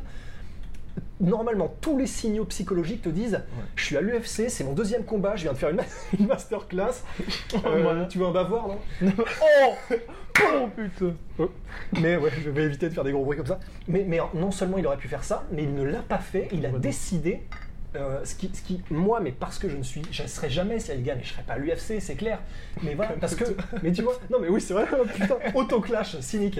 normalement, 1.21 1.73
tous 1.81 1.97
les 1.97 2.07
signaux 2.07 2.45
psychologiques 2.45 3.01
te 3.01 3.09
disent 3.09 3.41
Je 3.75 3.83
suis 3.83 3.97
à 3.97 4.01
l'UFC, 4.01 4.49
c'est 4.49 4.63
mon 4.63 4.73
deuxième 4.73 5.03
combat, 5.03 5.35
je 5.35 5.43
viens 5.43 5.53
de 5.53 5.57
faire 5.57 5.69
une, 5.69 5.77
ma- 5.77 5.83
une 6.19 6.27
masterclass. 6.27 7.03
Euh, 7.65 7.83
Ouais. 8.01 8.07
Tu 8.07 8.17
veux 8.19 8.25
un 8.25 8.31
bavard, 8.31 8.67
non? 8.67 8.79
Oh 9.41 9.95
Oh 10.41 10.69
putain 10.75 11.13
Mais 11.99 12.15
ouais, 12.15 12.29
je 12.43 12.49
vais 12.49 12.63
éviter 12.63 12.87
de 12.87 12.93
faire 12.93 13.03
des 13.03 13.11
gros 13.11 13.25
bruits 13.25 13.37
comme 13.37 13.45
ça. 13.47 13.59
Mais, 13.87 14.05
mais 14.07 14.19
non 14.33 14.51
seulement 14.51 14.77
il 14.77 14.87
aurait 14.87 14.97
pu 14.97 15.07
faire 15.09 15.23
ça, 15.23 15.43
mais 15.51 15.63
il 15.63 15.73
ne 15.73 15.83
l'a 15.83 15.99
pas 16.01 16.19
fait. 16.19 16.47
Il 16.53 16.65
a 16.65 16.69
décidé. 16.69 17.41
euh, 17.95 18.23
ce, 18.23 18.35
qui, 18.35 18.49
ce 18.53 18.61
qui, 18.61 18.81
moi, 18.91 19.19
mais 19.19 19.31
parce 19.31 19.57
que 19.59 19.67
je 19.67 19.75
ne 19.75 19.83
suis, 19.83 20.03
je 20.11 20.23
ne 20.23 20.27
serai 20.27 20.49
jamais 20.49 20.79
si 20.79 20.91
elle 20.91 21.03
gagne, 21.03 21.19
je 21.23 21.29
serai 21.33 21.41
pas 21.41 21.53
à 21.53 21.57
l'UFC, 21.57 21.99
c'est 21.99 22.15
clair. 22.15 22.39
Mais 22.83 22.93
voilà, 22.93 23.13
parce 23.19 23.35
que, 23.35 23.43
mais 23.83 23.91
tu 23.91 24.03
vois, 24.03 24.13
non, 24.31 24.37
mais 24.39 24.47
oui, 24.47 24.61
c'est 24.61 24.73
vrai, 24.75 24.85
oh, 24.93 25.03
putain, 25.13 25.35
auto-clash, 25.55 26.19
cynique. 26.19 26.59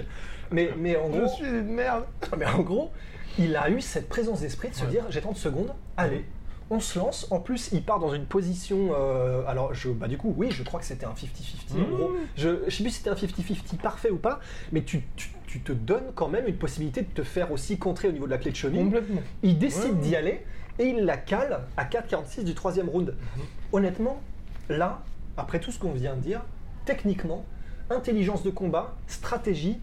Mais, 0.52 0.72
mais 0.78 0.98
en 0.98 1.10
Je 1.14 1.20
gros, 1.20 1.28
suis 1.36 1.46
une 1.46 1.74
merde 1.76 2.04
mais 2.38 2.48
en 2.48 2.62
gros, 2.62 2.92
il 3.40 3.56
a 3.56 3.70
eu 3.70 3.82
cette 3.82 4.08
présence 4.10 4.42
d'esprit 4.42 4.70
de 4.70 4.76
se 4.76 4.86
dire 4.86 5.06
j'ai 5.10 5.22
30 5.22 5.38
secondes, 5.38 5.74
allez, 5.98 6.26
on 6.70 6.80
se 6.80 7.00
lance. 7.00 7.28
En 7.32 7.40
plus, 7.40 7.70
il 7.72 7.82
part 7.84 7.98
dans 8.00 8.14
une 8.14 8.26
position. 8.26 8.90
euh, 8.94 9.42
alors, 9.48 9.74
je, 9.74 9.90
bah, 9.90 10.08
du 10.08 10.18
coup, 10.18 10.34
oui, 10.38 10.50
je 10.52 10.62
crois 10.64 10.80
que 10.80 10.86
c'était 10.86 11.06
un 11.08 11.14
50-50 11.14 11.74
en 11.74 11.78
Mmh. 11.80 11.84
gros. 11.96 12.12
Je, 12.36 12.50
je 12.68 12.76
sais 12.76 12.84
plus 12.84 12.92
si 12.92 12.98
c'était 12.98 13.10
un 13.10 13.16
50-50 13.16 13.78
parfait 13.78 14.12
ou 14.12 14.18
pas, 14.18 14.40
mais 14.72 14.84
tu, 14.84 15.02
tu- 15.16 15.30
tu 15.48 15.62
te 15.62 15.72
donnes 15.72 16.12
quand 16.14 16.28
même 16.28 16.46
une 16.48 16.58
possibilité 16.58 17.02
de 17.02 17.08
te 17.08 17.24
faire 17.24 17.52
aussi 17.52 17.80
contrer 17.80 18.08
au 18.08 18.12
niveau 18.12 18.26
de 18.28 18.32
la 18.32 18.38
clé 18.38 18.52
de. 18.52 18.84
Complètement. 18.84 19.22
Il 19.42 19.58
décide 19.58 19.94
Ouais. 19.96 20.02
d'y 20.02 20.16
aller 20.16 20.46
et 20.78 20.86
il 20.86 21.06
la 21.06 21.18
cale 21.18 21.62
à 21.76 21.86
4,46 21.86 22.44
du 22.44 22.54
troisième 22.54 22.88
round. 22.88 23.16
Mhm. 23.38 23.44
Honnêtement, 23.72 24.22
là, 24.70 25.02
après 25.38 25.60
tout 25.60 25.72
ce 25.72 25.80
qu'on 25.80 25.92
vient 25.92 26.16
de 26.16 26.22
dire, 26.22 26.42
techniquement, 26.86 27.46
intelligence 27.90 28.44
de 28.44 28.52
combat, 28.52 28.96
stratégie, 29.08 29.80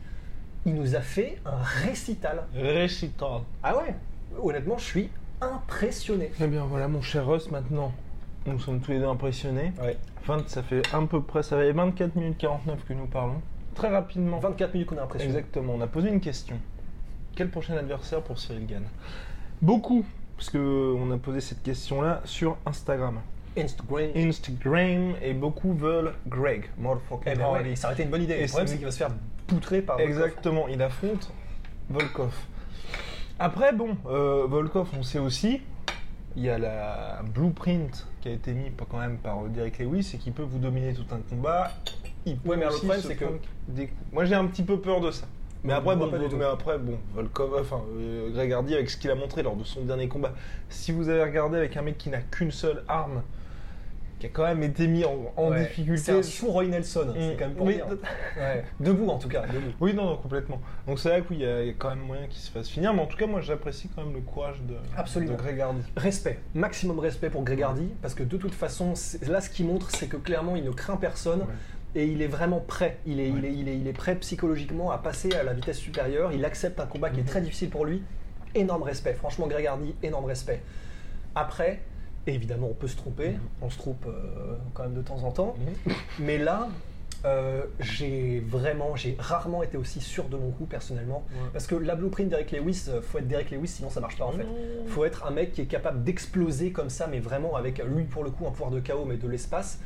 il 0.67 0.75
nous 0.75 0.97
a 0.97 1.01
fait 1.01 1.39
un 1.47 1.63
récital. 1.63 2.43
Récital. 2.55 3.41
Ah 3.63 3.77
ouais 3.79 3.95
Honnêtement, 4.43 4.77
je 4.77 4.85
suis 4.85 5.11
impressionné. 5.41 6.33
Eh 6.41 6.47
bien 6.49 6.65
voilà 6.65 6.89
mon 6.89 7.01
cher 7.01 7.27
Russ 7.27 7.51
maintenant. 7.51 7.93
Nous 8.47 8.59
sommes 8.59 8.81
tous 8.81 8.91
les 8.91 8.99
deux 8.99 9.07
impressionnés. 9.07 9.73
Ouais. 9.81 9.97
20, 10.27 10.49
ça 10.49 10.63
fait 10.63 10.83
à 10.93 11.01
peu 11.03 11.23
près, 11.23 11.43
ça 11.45 11.57
fait 11.57 11.73
24 11.73 12.17
minutes 12.17 12.39
49 12.39 12.85
que 12.85 12.93
nous 12.93 13.07
parlons. 13.07 13.41
Très 13.75 13.89
rapidement. 13.89 14.39
24 14.39 14.75
minutes 14.75 14.89
qu'on 14.89 14.99
a 14.99 15.03
impressionné. 15.03 15.37
Exactement, 15.37 15.75
on 15.75 15.81
a 15.81 15.87
posé 15.87 16.09
une 16.09 16.21
question. 16.21 16.57
Quel 17.37 17.51
prochain 17.51 17.77
adversaire 17.77 18.23
pour 18.23 18.39
Cyril 18.39 18.67
Gann? 18.67 18.85
Beaucoup, 19.63 20.05
parce 20.37 20.51
que 20.51 20.95
on 20.99 21.11
a 21.13 21.19
posé 21.19 21.41
cette 21.41 21.63
question-là 21.63 22.23
sur 22.25 22.57
Instagram. 22.67 23.21
Instagram. 23.57 24.11
Instagram 24.17 25.15
et 25.23 25.33
beaucoup 25.33 25.75
veulent 25.75 26.13
Greg, 26.27 26.65
motherfucking 26.79 27.33
Eh 27.33 27.37
ben 27.37 27.53
ouais, 27.53 27.77
ça 27.77 27.89
aurait 27.89 27.95
été 27.95 28.03
une 28.03 28.11
bonne 28.11 28.23
idée. 28.23 28.41
Le 28.41 28.47
problème, 28.49 28.67
c'est 28.67 28.77
qu'il 28.77 28.85
va 28.85 28.91
se 28.91 28.99
faire 28.99 29.11
poutrer 29.47 29.83
par. 29.83 29.97
Volkov. 29.99 30.17
Exactement, 30.17 30.69
il 30.69 30.81
affronte 30.83 31.31
Volkov. 31.91 32.33
Après, 33.39 33.73
bon, 33.73 33.97
euh, 34.07 34.47
Volkov, 34.49 34.89
on 34.99 35.03
sait 35.03 35.19
aussi, 35.19 35.61
il 36.37 36.43
y 36.45 36.51
a 36.51 36.59
la 36.59 37.23
blueprint 37.35 38.07
qui 38.21 38.29
a 38.29 38.33
été 38.33 38.53
mise 38.53 38.73
par- 38.77 38.89
quand 38.89 38.99
même 38.99 39.19
par 39.19 39.45
euh, 39.45 39.49
Derek 39.49 39.79
Lewis 39.79 40.11
et 40.15 40.19
qui 40.19 40.31
peut 40.31 40.43
vous 40.43 40.59
dominer 40.59 40.95
tout 40.95 41.05
un 41.15 41.19
combat. 41.19 41.71
Il 42.25 42.39
peut 42.39 42.51
Ouais, 42.51 42.57
mais 42.57 42.65
le 42.65 42.71
problème, 42.73 43.01
c'est 43.03 43.15
que- 43.15 43.25
prendre 43.25 43.41
des 43.69 43.87
coups. 43.89 44.01
Moi, 44.13 44.25
j'ai 44.25 44.35
un 44.35 44.47
petit 44.47 44.63
peu 44.63 44.81
peur 44.81 45.01
de 45.01 45.11
ça. 45.11 45.27
Mais 45.65 45.73
après, 45.73 45.97
bon, 45.97 46.09
pas 46.11 46.19
mais 46.19 46.45
après, 46.45 46.79
bon, 46.79 46.99
Volkov, 47.15 47.57
enfin, 47.61 47.83
euh, 47.99 48.31
Greg 48.31 48.53
Hardy 48.53 48.75
avec 48.75 48.89
ce 48.89 48.97
qu'il 48.97 49.11
a 49.11 49.15
montré 49.17 49.43
lors 49.43 49.57
de 49.57 49.65
son 49.65 49.83
dernier 49.83 50.07
combat. 50.09 50.33
Si 50.69 50.93
vous 50.93 51.09
avez 51.09 51.23
regardé 51.25 51.57
avec 51.59 51.77
un 51.77 51.83
mec 51.83 51.99
qui 51.99 52.09
n'a 52.09 52.21
qu'une 52.21 52.53
seule 52.53 52.85
arme, 52.89 53.23
qui 54.19 54.27
a 54.27 54.29
quand 54.31 54.45
même 54.45 54.63
été 54.63 54.87
mis 54.87 55.05
en, 55.05 55.33
en 55.37 55.51
Ouais. 55.51 55.61
difficulté. 55.65 56.01
C'est 56.03 56.13
un 56.13 56.23
sous 56.23 56.47
Roy 56.51 56.67
Nelson, 56.67 57.07
Mm. 57.09 57.15
c'est 57.19 57.37
quand 57.39 57.47
même 57.49 57.55
pour 57.55 57.67
Oui. 57.67 57.75
dire. 57.75 57.87
Ouais. 58.37 58.65
Debout 58.81 59.09
en 59.09 59.19
tout 59.19 59.29
cas, 59.29 59.43
debout. 59.47 59.73
Oui, 59.81 59.93
non, 59.95 60.07
non, 60.07 60.17
complètement. 60.17 60.61
Donc 60.87 60.99
c'est 60.99 61.09
vrai 61.11 61.23
qu'il 61.23 61.37
y, 61.39 61.41
y 61.43 61.47
a 61.47 61.73
quand 61.79 61.91
même 61.91 62.01
moyen 62.01 62.27
qu'il 62.27 62.41
se 62.41 62.51
fasse 62.51 62.69
finir, 62.69 62.95
mais 62.95 63.03
en 63.03 63.07
tout 63.07 63.17
cas, 63.19 63.27
moi 63.27 63.41
j'apprécie 63.43 63.89
quand 63.95 64.03
même 64.05 64.15
le 64.15 64.21
courage 64.21 64.61
de, 64.63 64.75
Absolument. 64.97 65.33
de 65.33 65.37
Greg 65.39 65.61
Hardy. 65.61 65.83
Respect, 65.97 66.39
maximum 66.55 66.99
respect 66.99 67.29
pour 67.31 67.43
Greg 67.45 67.63
Hardy, 67.63 67.89
parce 68.01 68.15
que 68.15 68.23
de 68.23 68.37
toute 68.39 68.55
façon, 68.55 68.95
là 69.29 69.41
ce 69.41 69.51
qu'il 69.51 69.67
montre, 69.67 69.91
c'est 69.91 70.07
que 70.07 70.17
clairement 70.17 70.57
il 70.57 70.65
ne 70.65 70.71
craint 70.71 70.97
personne 70.97 71.43
et 71.95 72.07
il 72.07 72.21
est 72.23 72.27
vraiment 72.27 72.61
prêt. 72.61 72.99
Il 73.07 73.21
est, 73.21 73.29
il, 73.29 73.45
est, 73.45 73.53
il, 73.53 73.69
est, 73.69 73.77
il 73.79 73.87
est 73.87 73.93
prêt 73.93 74.15
psychologiquement 74.17 74.91
à 74.91 74.99
passer 74.99 75.35
à 75.35 75.43
la 75.43 75.53
vitesse 75.55 75.79
supérieure. 75.79 76.33
Il 76.33 76.45
accepte 76.45 76.79
un 76.81 76.87
combat 76.87 77.11
qui 77.11 77.21
est 77.21 77.25
très 77.25 77.41
difficile 77.43 77.69
pour 77.71 77.85
lui. 77.87 78.03
Énorme 78.55 78.83
respect, 78.83 79.13
franchement, 79.15 79.47
Greg 79.47 79.67
Hardy, 79.67 79.95
énorme 80.03 80.25
respect. 80.27 80.63
Après, 81.35 81.81
évidemment, 82.35 82.69
on 82.71 82.75
peut 82.75 82.89
se 82.89 82.97
tromper, 82.97 83.35
on 83.63 83.71
se 83.71 83.79
trompe 83.79 84.05
euh, 84.07 84.57
quand 84.75 84.83
même 84.85 84.95
de 84.95 85.03
temps 85.03 85.23
en 85.25 85.31
temps, 85.31 85.55
mais 86.19 86.39
là. 86.39 86.69
euh, 87.25 87.63
j'ai 87.81 88.41
vraiment, 88.41 88.95
j'ai 88.95 89.17
rarement 89.19 89.63
été 89.63 89.77
aussi 89.77 90.01
sûr 90.01 90.25
de 90.29 90.37
mon 90.37 90.51
coup 90.51 90.67
personnellement, 90.67 91.25
Ouais. 91.33 91.49
parce 91.53 91.67
que 91.67 91.75
la 91.75 91.97
blueprint 91.97 92.29
d'Eric 92.29 92.53
Lewis, 92.53 92.85
euh, 92.89 93.01
faut 93.03 93.19
être 93.19 93.27
Derek 93.27 93.51
Lewis, 93.51 93.69
sinon 93.69 93.91
ça 93.91 94.01
marche 94.01 94.17
pas 94.19 94.27
en 94.27 94.33
fait. 94.33 94.47
Faut 94.87 95.05
être 95.05 95.27
un 95.27 95.31
mec 95.31 95.53
qui 95.53 95.63
est 95.63 95.67
capable 95.67 96.05
d'exploser 96.05 96.71
comme 96.73 96.91
ça, 96.91 97.07
mais 97.09 97.19
vraiment 97.19 97.57
avec 97.57 97.83
lui 97.85 98.05
pour 98.05 98.23
le 98.23 98.31
coup 98.31 98.47
un 98.47 98.51
pouvoir 98.51 98.71
de 98.71 98.79
chaos, 98.81 99.05
mais 99.07 99.17
de 99.17 99.27
l'espace. 99.29 99.81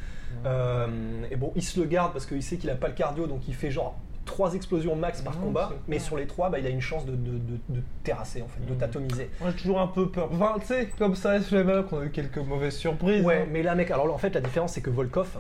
Euh, 0.45 0.87
et 1.31 1.37
bon, 1.37 1.53
il 1.57 1.63
se 1.63 1.81
le 1.81 1.87
garde 1.87 2.13
parce 2.13 2.27
qu'il 2.27 2.43
sait 2.43 2.57
qu'il 2.57 2.69
a 2.71 2.75
pas 2.77 2.89
le 2.89 2.95
cardio, 2.95 3.27
donc 3.27 3.49
il 3.49 3.55
fait 3.55 3.71
genre 3.71 3.97
trois 4.31 4.55
explosions 4.55 4.95
max 4.97 5.21
par 5.23 5.35
Non, 5.37 5.43
combat. 5.47 5.73
Mais 5.89 5.99
sur 5.99 6.17
les 6.17 6.27
trois, 6.27 6.49
bah, 6.51 6.59
il 6.61 6.67
a 6.67 6.71
une 6.71 6.81
chance 6.81 7.05
de, 7.05 7.13
de, 7.13 7.33
de- 7.33 7.59
de 7.69 7.83
terrasser 8.05 8.41
en 8.43 8.49
fait, 8.49 8.65
de 8.65 8.73
Mhm. 8.73 8.79
t'atomiser. 8.79 9.29
Moi 9.41 9.51
j'ai 9.51 9.61
toujours 9.63 9.81
un 9.81 9.89
peu 9.89 10.09
peur. 10.09 10.29
Enfin, 10.33 10.55
tu 10.61 10.67
sais, 10.67 10.89
comme 10.99 11.15
ça, 11.17 11.37
SFMA, 11.41 11.83
qu'on 11.83 11.99
a 12.01 12.05
eu 12.05 12.11
quelques 12.11 12.39
mauvaises 12.39 12.77
surprises. 12.77 13.25
Ouais, 13.25 13.43
hein. 13.43 13.47
mais 13.51 13.63
là, 13.63 13.75
mec, 13.75 13.91
alors 13.91 14.07
là, 14.07 14.13
en 14.13 14.19
fait, 14.19 14.33
la 14.35 14.41
différence 14.41 14.73
c'est 14.75 14.81
que 14.81 14.91
Volkov, 14.91 15.37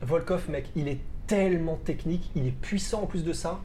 Volkov, 0.00 0.50
mec, 0.50 0.66
il 0.76 0.88
est 0.88 0.98
tellement 1.26 1.76
technique, 1.76 2.30
il 2.34 2.46
est 2.46 2.50
puissant 2.60 3.02
en 3.02 3.06
plus 3.06 3.24
de 3.24 3.32
ça. 3.32 3.60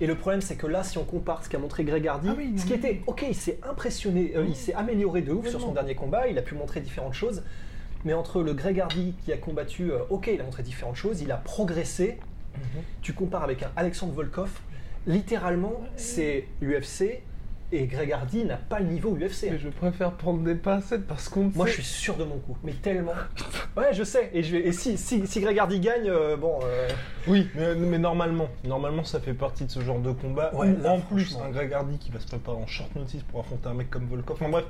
Et 0.00 0.06
le 0.06 0.14
problème, 0.14 0.40
c'est 0.40 0.56
que 0.56 0.66
là, 0.66 0.82
si 0.82 0.96
on 0.96 1.04
compare 1.04 1.44
ce 1.44 1.48
qu'a 1.50 1.58
montré 1.58 1.84
Greg 1.84 2.06
Hardy, 2.06 2.28
Ah 2.30 2.34
oui, 2.36 2.54
ce 2.56 2.64
qui 2.64 2.72
était, 2.72 3.02
ok, 3.06 3.24
il 3.28 3.34
s'est 3.34 3.58
impressionné, 3.68 4.32
euh, 4.34 4.46
il 4.48 4.56
s'est 4.56 4.72
amélioré 4.72 5.20
de 5.20 5.32
ouf 5.32 5.46
sur 5.48 5.60
son 5.60 5.72
dernier 5.72 5.94
combat, 5.94 6.26
il 6.28 6.38
a 6.38 6.42
pu 6.42 6.54
montrer 6.54 6.80
différentes 6.80 7.12
choses. 7.14 7.42
Mais 8.06 8.14
entre 8.14 8.42
le 8.42 8.54
Greg 8.54 8.80
Hardy 8.80 9.12
qui 9.22 9.30
a 9.30 9.36
combattu, 9.36 9.92
euh, 9.92 9.98
ok, 10.08 10.30
il 10.32 10.40
a 10.40 10.44
montré 10.44 10.62
différentes 10.62 10.96
choses, 10.96 11.20
il 11.20 11.30
a 11.32 11.36
progressé. 11.36 12.18
Mhm. 12.60 12.82
Tu 13.02 13.12
compares 13.12 13.42
avec 13.44 13.62
un 13.62 13.70
Alexandre 13.76 14.12
Volkov, 14.12 14.50
littéralement, 15.06 15.80
c'est 15.96 16.46
UFC 16.62 17.22
et 17.72 17.86
Greg 17.86 18.10
Hardy 18.10 18.44
n'a 18.44 18.56
pas 18.56 18.80
le 18.80 18.86
niveau 18.86 19.14
UFC. 19.16 19.44
mais 19.48 19.58
je 19.58 19.68
préfère 19.68 20.10
prendre 20.12 20.42
des 20.42 20.56
pincettes 20.56 21.06
parce 21.06 21.28
qu'on 21.28 21.52
Moi, 21.54 21.66
sait- 21.66 21.72
je 21.72 21.76
suis 21.82 21.84
sûr 21.84 22.16
de 22.16 22.24
mon 22.24 22.38
coup, 22.38 22.56
mais 22.64 22.72
tellement. 22.72 23.12
Ouais, 23.76 23.92
je 23.94 24.02
sais. 24.02 24.28
Et, 24.34 24.42
je 24.42 24.56
vais, 24.56 24.66
et 24.66 24.72
si, 24.72 24.98
si, 24.98 25.24
si 25.24 25.40
Greg 25.40 25.56
Hardy 25.56 25.78
gagne, 25.78 26.08
euh, 26.08 26.36
bon. 26.36 26.58
euh, 26.64 26.88
Oui, 27.28 27.48
mais, 27.54 27.76
mais 27.76 27.98
normalement, 27.98 28.48
normalement 28.64 29.04
ça 29.04 29.20
fait 29.20 29.34
partie 29.34 29.64
de 29.66 29.70
ce 29.70 29.80
genre 29.80 30.00
de 30.00 30.10
combat. 30.10 30.52
Ouais, 30.54 30.74
là, 30.82 30.92
en 30.94 31.00
plus, 31.00 31.36
un 31.36 31.50
Greg 31.50 31.72
Hardy 31.72 31.96
qui 31.98 32.10
va 32.10 32.18
se 32.18 32.26
préparer 32.26 32.56
en 32.58 32.66
short 32.66 32.92
notice 32.96 33.22
pour 33.22 33.38
affronter 33.40 33.68
un 33.68 33.74
mec 33.74 33.88
comme 33.88 34.06
Volkov. 34.06 34.36
Enfin 34.40 34.50
bref, 34.50 34.64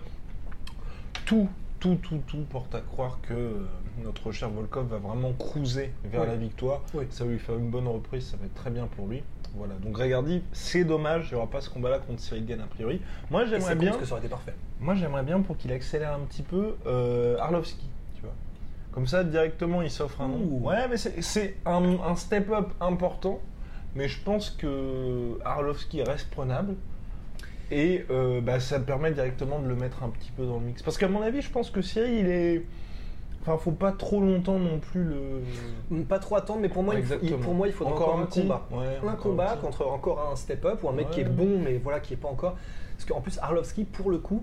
tout, 1.25 1.49
tout, 1.79 1.97
tout, 2.03 2.21
tout 2.27 2.45
porte 2.51 2.75
à 2.75 2.81
croire 2.81 3.19
que 3.23 3.33
euh, 3.33 3.67
notre 4.05 4.33
cher 4.33 4.51
Volkov 4.51 4.87
va 4.89 4.99
vraiment 4.99 5.33
cruiser 5.33 5.93
vers 6.05 6.23
Oui. 6.23 6.27
la 6.29 6.37
victoire. 6.37 6.83
Oui. 6.95 7.05
Ça 7.11 7.25
va 7.25 7.31
lui 7.31 7.39
faire 7.39 7.57
une 7.57 7.71
bonne 7.71 7.89
reprise, 7.89 8.27
ça 8.31 8.37
va 8.37 8.47
être 8.47 8.55
très 8.55 8.71
bien 8.71 8.87
pour 8.87 9.07
lui. 9.07 9.23
Voilà, 9.57 9.75
donc 9.75 9.93
Greg 9.93 10.13
Hardy, 10.13 10.43
c'est 10.53 10.85
dommage, 10.85 11.27
il 11.31 11.35
n'y 11.35 11.39
aura 11.41 11.51
pas 11.51 11.61
ce 11.61 11.69
combat-là 11.71 11.99
contre 11.99 12.21
Cyril 12.21 12.47
Gann 12.47 12.61
a 12.61 12.67
priori. 12.67 13.01
Moi 13.31 13.47
j'aimerais 13.47 13.75
bien, 13.75 13.91
parce 13.91 14.03
que 14.03 14.07
ça 14.07 14.13
aurait 14.13 14.21
été 14.21 14.29
parfait. 14.31 14.55
moi 14.79 14.95
j'aimerais 14.95 15.25
bien 15.25 15.41
pour 15.41 15.57
qu'il 15.57 15.73
accélère 15.73 16.13
un 16.13 16.21
petit 16.21 16.43
peu 16.43 16.77
euh, 16.87 17.37
Arlovski, 17.39 17.89
tu 18.15 18.23
vois. 18.23 18.33
Comme 18.93 19.09
ça 19.09 19.25
directement 19.25 19.83
il 19.83 19.91
s'offre 19.91 20.21
un 20.21 20.29
nom. 20.29 20.37
Ouh. 20.39 20.69
Ouais, 20.69 20.87
mais 20.89 20.97
c'est- 20.97 21.21
c'est 21.21 21.57
un, 21.67 21.83
un 22.01 22.15
step-up 22.15 22.69
important, 22.81 23.41
mais 23.97 24.07
je 24.07 24.21
pense 24.23 24.51
que 24.51 25.37
Arlovski 25.45 26.03
reste 26.05 26.31
prenable. 26.31 26.77
Et 27.73 28.05
euh, 28.11 28.41
bah, 28.41 28.59
ça 28.59 28.81
permet 28.81 29.13
directement 29.13 29.61
de 29.61 29.69
le 29.69 29.77
mettre 29.77 30.03
un 30.03 30.09
petit 30.11 30.33
peu 30.33 30.45
dans 30.45 30.59
le 30.59 30.67
mix. 30.67 30.83
Parce 30.83 30.99
qu'à 30.99 31.07
mon 31.09 31.23
avis, 31.23 31.41
je 31.41 31.51
pense 31.51 31.71
que 31.71 31.83
Cyril, 31.83 32.19
il 32.19 32.27
est. 32.29 32.67
Enfin, 33.43 33.57
faut 33.57 33.71
pas 33.71 33.93
trop 33.93 34.21
longtemps 34.21 34.59
non 34.59 34.79
plus 34.79 35.03
le. 35.03 36.05
Pas 36.05 36.19
trop 36.19 36.37
attendre, 36.37 36.61
mais 36.61 36.69
pour 36.69 36.83
moi, 36.83 36.95
il, 36.97 37.37
pour 37.39 37.55
moi, 37.55 37.67
il 37.69 37.73
faudra 37.73 37.95
encore, 37.95 38.19
un 38.19 38.27
petit 38.27 38.43
combat. 38.43 38.67
Ouais, 38.71 38.99
un 39.03 39.09
encore 39.09 39.17
combat 39.19 39.57
contre 39.57 39.87
encore 39.87 40.31
un 40.31 40.37
step-up 40.37 40.83
ou 40.83 40.89
un 40.89 40.93
mec 40.93 41.11
qui 41.11 41.21
est 41.21 41.25
bon, 41.25 41.59
mais 41.59 41.79
voilà, 41.79 42.01
qui 42.01 42.15
est 42.15 42.19
pas 42.19 42.29
encore. 42.29 42.57
Parce 42.97 43.09
qu'en 43.09 43.23
plus, 43.23 43.39
Arlovski, 43.39 43.85
pour 43.85 44.11
le 44.11 44.19
coup, 44.19 44.43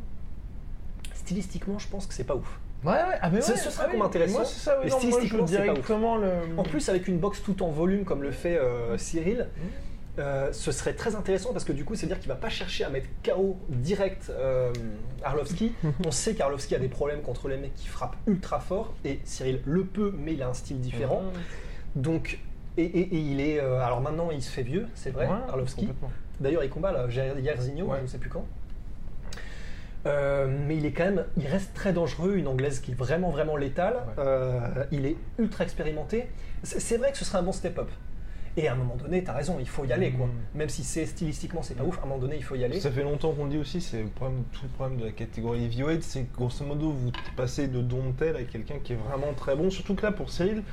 stylistiquement, 1.14 1.78
je 1.78 1.88
pense 1.88 2.08
que 2.08 2.14
c'est 2.14 2.24
pas 2.24 2.36
ouf. 2.36 2.60
Ouais, 2.84 2.94
ouais, 2.94 3.18
ah, 3.22 3.30
mais 3.30 3.38
ouais, 3.38 3.42
ce 3.42 3.56
serait 3.70 3.86
ah 3.88 3.92
comme 3.92 4.02
oui. 4.02 4.06
intéressant. 4.06 4.38
Moi, 4.38 4.46
c'est 4.46 4.60
ça, 4.60 4.80
oui, 4.84 4.90
non, 4.90 5.10
moi, 5.10 5.20
je 5.24 5.44
directement 5.44 6.18
le. 6.18 6.32
En 6.58 6.64
plus, 6.64 6.90
avec 6.90 7.08
une 7.08 7.20
box 7.20 7.44
tout 7.44 7.62
en 7.62 7.70
volume 7.70 8.04
comme 8.04 8.24
le 8.24 8.32
fait 8.32 8.58
euh, 8.58 8.98
Cyril, 8.98 9.48
Mmh. 9.58 9.62
Euh, 10.20 10.52
ce 10.52 10.72
serait 10.72 10.94
très 10.94 11.16
intéressant 11.16 11.54
parce 11.54 11.64
que 11.66 11.72
du 11.74 11.86
coup, 11.86 11.96
c'est-à-dire 11.96 12.20
qu'il 12.20 12.28
va 12.30 12.36
pas 12.36 12.50
chercher 12.50 12.84
à 12.84 12.90
mettre 12.90 13.08
KO 13.24 13.58
direct 13.70 14.30
euh, 14.32 14.72
Arlovski. 15.24 15.74
On 16.06 16.12
sait 16.12 16.34
qu'Arlovski 16.36 16.74
a 16.76 16.80
des 16.80 16.88
problèmes 16.88 17.22
contre 17.22 17.48
les 17.48 17.58
mecs 17.58 17.76
qui 17.76 17.88
frappent 17.88 18.16
ultra 18.26 18.60
fort 18.60 18.94
et 19.06 19.20
Cyril 19.26 19.62
le 19.66 19.84
peut, 19.86 20.14
mais 20.18 20.34
il 20.34 20.42
a 20.42 20.48
un 20.50 20.54
style 20.54 20.80
différent. 20.82 21.24
Donc, 21.96 22.40
et, 22.78 22.84
et- 22.84 23.16
et 23.16 23.20
il 23.20 23.40
est. 23.42 23.60
euh, 23.60 23.80
alors 23.80 24.02
maintenant, 24.02 24.30
il 24.32 24.42
se 24.42 24.50
fait 24.52 24.64
vieux, 24.64 24.88
c'est 24.96 25.12
vrai, 25.12 25.28
Ouais, 25.28 25.34
Arlovski. 25.50 25.90
D'ailleurs, 26.40 26.64
il 26.64 26.70
combat 26.70 26.92
là, 26.92 27.10
Jairzinho, 27.10 27.86
Ouais. 27.88 27.98
je 27.98 28.04
ne 28.04 28.08
sais 28.08 28.18
plus 28.20 28.30
quand. 28.30 28.46
Euh, 30.06 30.48
mais 30.68 30.78
il 30.78 30.86
est 30.86 30.92
quand 30.92 31.04
même, 31.06 31.26
il 31.38 31.48
reste 31.48 31.74
très 31.74 31.92
dangereux, 31.92 32.36
une 32.38 32.48
anglaise 32.48 32.80
qui 32.80 32.92
est 32.92 32.96
vraiment 32.96 33.30
vraiment 33.30 33.58
létale. 33.58 33.96
Ouais. 33.96 34.24
Euh, 34.24 34.60
il 34.92 35.06
est 35.06 35.18
ultra 35.38 35.64
expérimenté. 35.64 36.28
C'est 36.64 36.80
c'est 36.80 36.98
vrai 36.98 37.12
que 37.12 37.18
ce 37.18 37.26
serait 37.26 37.40
un 37.40 37.44
bon 37.44 37.52
step-up. 37.52 37.90
Et 38.60 38.68
à 38.68 38.74
un 38.74 38.76
moment 38.76 38.96
donné, 38.96 39.24
t'as 39.24 39.34
raison, 39.34 39.58
il 39.60 39.68
faut 39.68 39.86
y 39.86 39.94
aller 39.94 40.12
quoi. 40.12 40.26
Mm. 40.26 40.32
Même 40.56 40.70
si 40.70 40.84
c'est 40.84 41.06
stylistiquement 41.06 41.62
c'est 41.62 41.76
pas 41.76 41.84
ouf, 41.84 42.00
à 42.00 42.02
un 42.02 42.06
moment 42.08 42.18
donné, 42.20 42.38
il 42.38 42.44
faut 42.44 42.56
y 42.56 42.64
aller. 42.64 42.80
Ça 42.80 42.92
fait 42.92 43.04
longtemps 43.04 43.32
qu'on 43.32 43.46
le 43.46 43.52
dit 43.52 43.58
aussi, 43.60 43.80
c'est 43.80 44.02
le 44.02 44.10
problème, 44.10 44.44
tout 44.52 44.62
le 44.64 44.70
problème 44.70 44.98
de 45.00 45.06
la 45.06 45.12
catégorie 45.12 45.64
heavyweight, 45.66 46.02
c'est 46.04 46.24
que 46.24 46.36
grosso 46.36 46.66
modo 46.66 46.90
vous 46.90 47.12
passez 47.36 47.68
de 47.68 47.82
Dontel 47.82 48.36
à 48.36 48.44
quelqu'un 48.44 48.80
qui 48.84 48.94
est 48.94 48.98
vraiment 48.98 49.34
très 49.34 49.56
bon. 49.56 49.70
Surtout 49.70 49.94
que 49.94 50.02
là 50.02 50.12
pour 50.12 50.32
Cyril, 50.32 50.64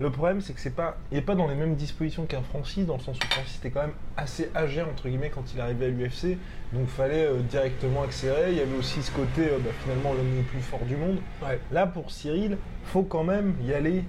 le 0.00 0.10
problème 0.10 0.40
c'est 0.40 0.54
que 0.54 0.60
c'est 0.60 0.74
pas, 0.74 0.96
il 1.12 1.18
est 1.18 1.22
pas 1.22 1.34
dans 1.34 1.48
les 1.48 1.54
mêmes 1.54 1.74
dispositions 1.74 2.24
qu'un 2.24 2.40
Francis, 2.40 2.86
dans 2.86 2.96
le 2.96 3.02
sens 3.02 3.18
où 3.18 3.26
Francis 3.26 3.58
était 3.58 3.70
quand 3.70 3.82
même 3.82 3.94
assez 4.16 4.50
âgé 4.56 4.80
entre 4.80 5.08
guillemets 5.08 5.30
quand 5.30 5.52
il 5.52 5.60
arrivait 5.60 5.86
à 5.86 5.88
l'UFC, 5.88 6.38
donc 6.72 6.86
fallait 6.86 7.26
euh, 7.26 7.40
directement 7.40 8.04
accélérer. 8.04 8.52
Il 8.52 8.58
y 8.58 8.62
avait 8.62 8.76
aussi 8.78 9.02
ce 9.02 9.10
côté 9.10 9.42
euh, 9.42 9.58
bah, 9.58 9.70
finalement 9.82 10.14
l'homme 10.14 10.34
le 10.34 10.44
plus 10.44 10.60
fort 10.60 10.84
du 10.86 10.96
monde. 10.96 11.18
Ouais. 11.42 11.60
Là 11.72 11.86
pour 11.86 12.10
Cyril, 12.10 12.56
faut 12.84 13.02
quand 13.02 13.24
même 13.24 13.54
y 13.66 13.74
aller 13.74 14.04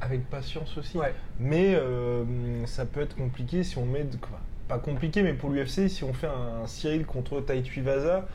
avec 0.00 0.28
patience 0.30 0.76
aussi. 0.78 0.98
Ouais. 0.98 1.14
Mais 1.40 1.74
euh, 1.74 2.24
ça 2.66 2.84
peut 2.86 3.00
être 3.00 3.16
compliqué 3.16 3.62
si 3.64 3.78
on 3.78 3.84
met. 3.86 4.04
de- 4.04 4.16
quoi, 4.16 4.38
Pas 4.68 4.78
compliqué, 4.78 5.22
mais 5.22 5.32
pour 5.34 5.50
l'UFC, 5.50 5.88
si 5.88 6.04
on 6.04 6.12
fait 6.12 6.26
un 6.28 6.66
Cyril 6.66 7.04
contre 7.06 7.40
Tai 7.40 7.62
Tuivasa, 7.62 8.26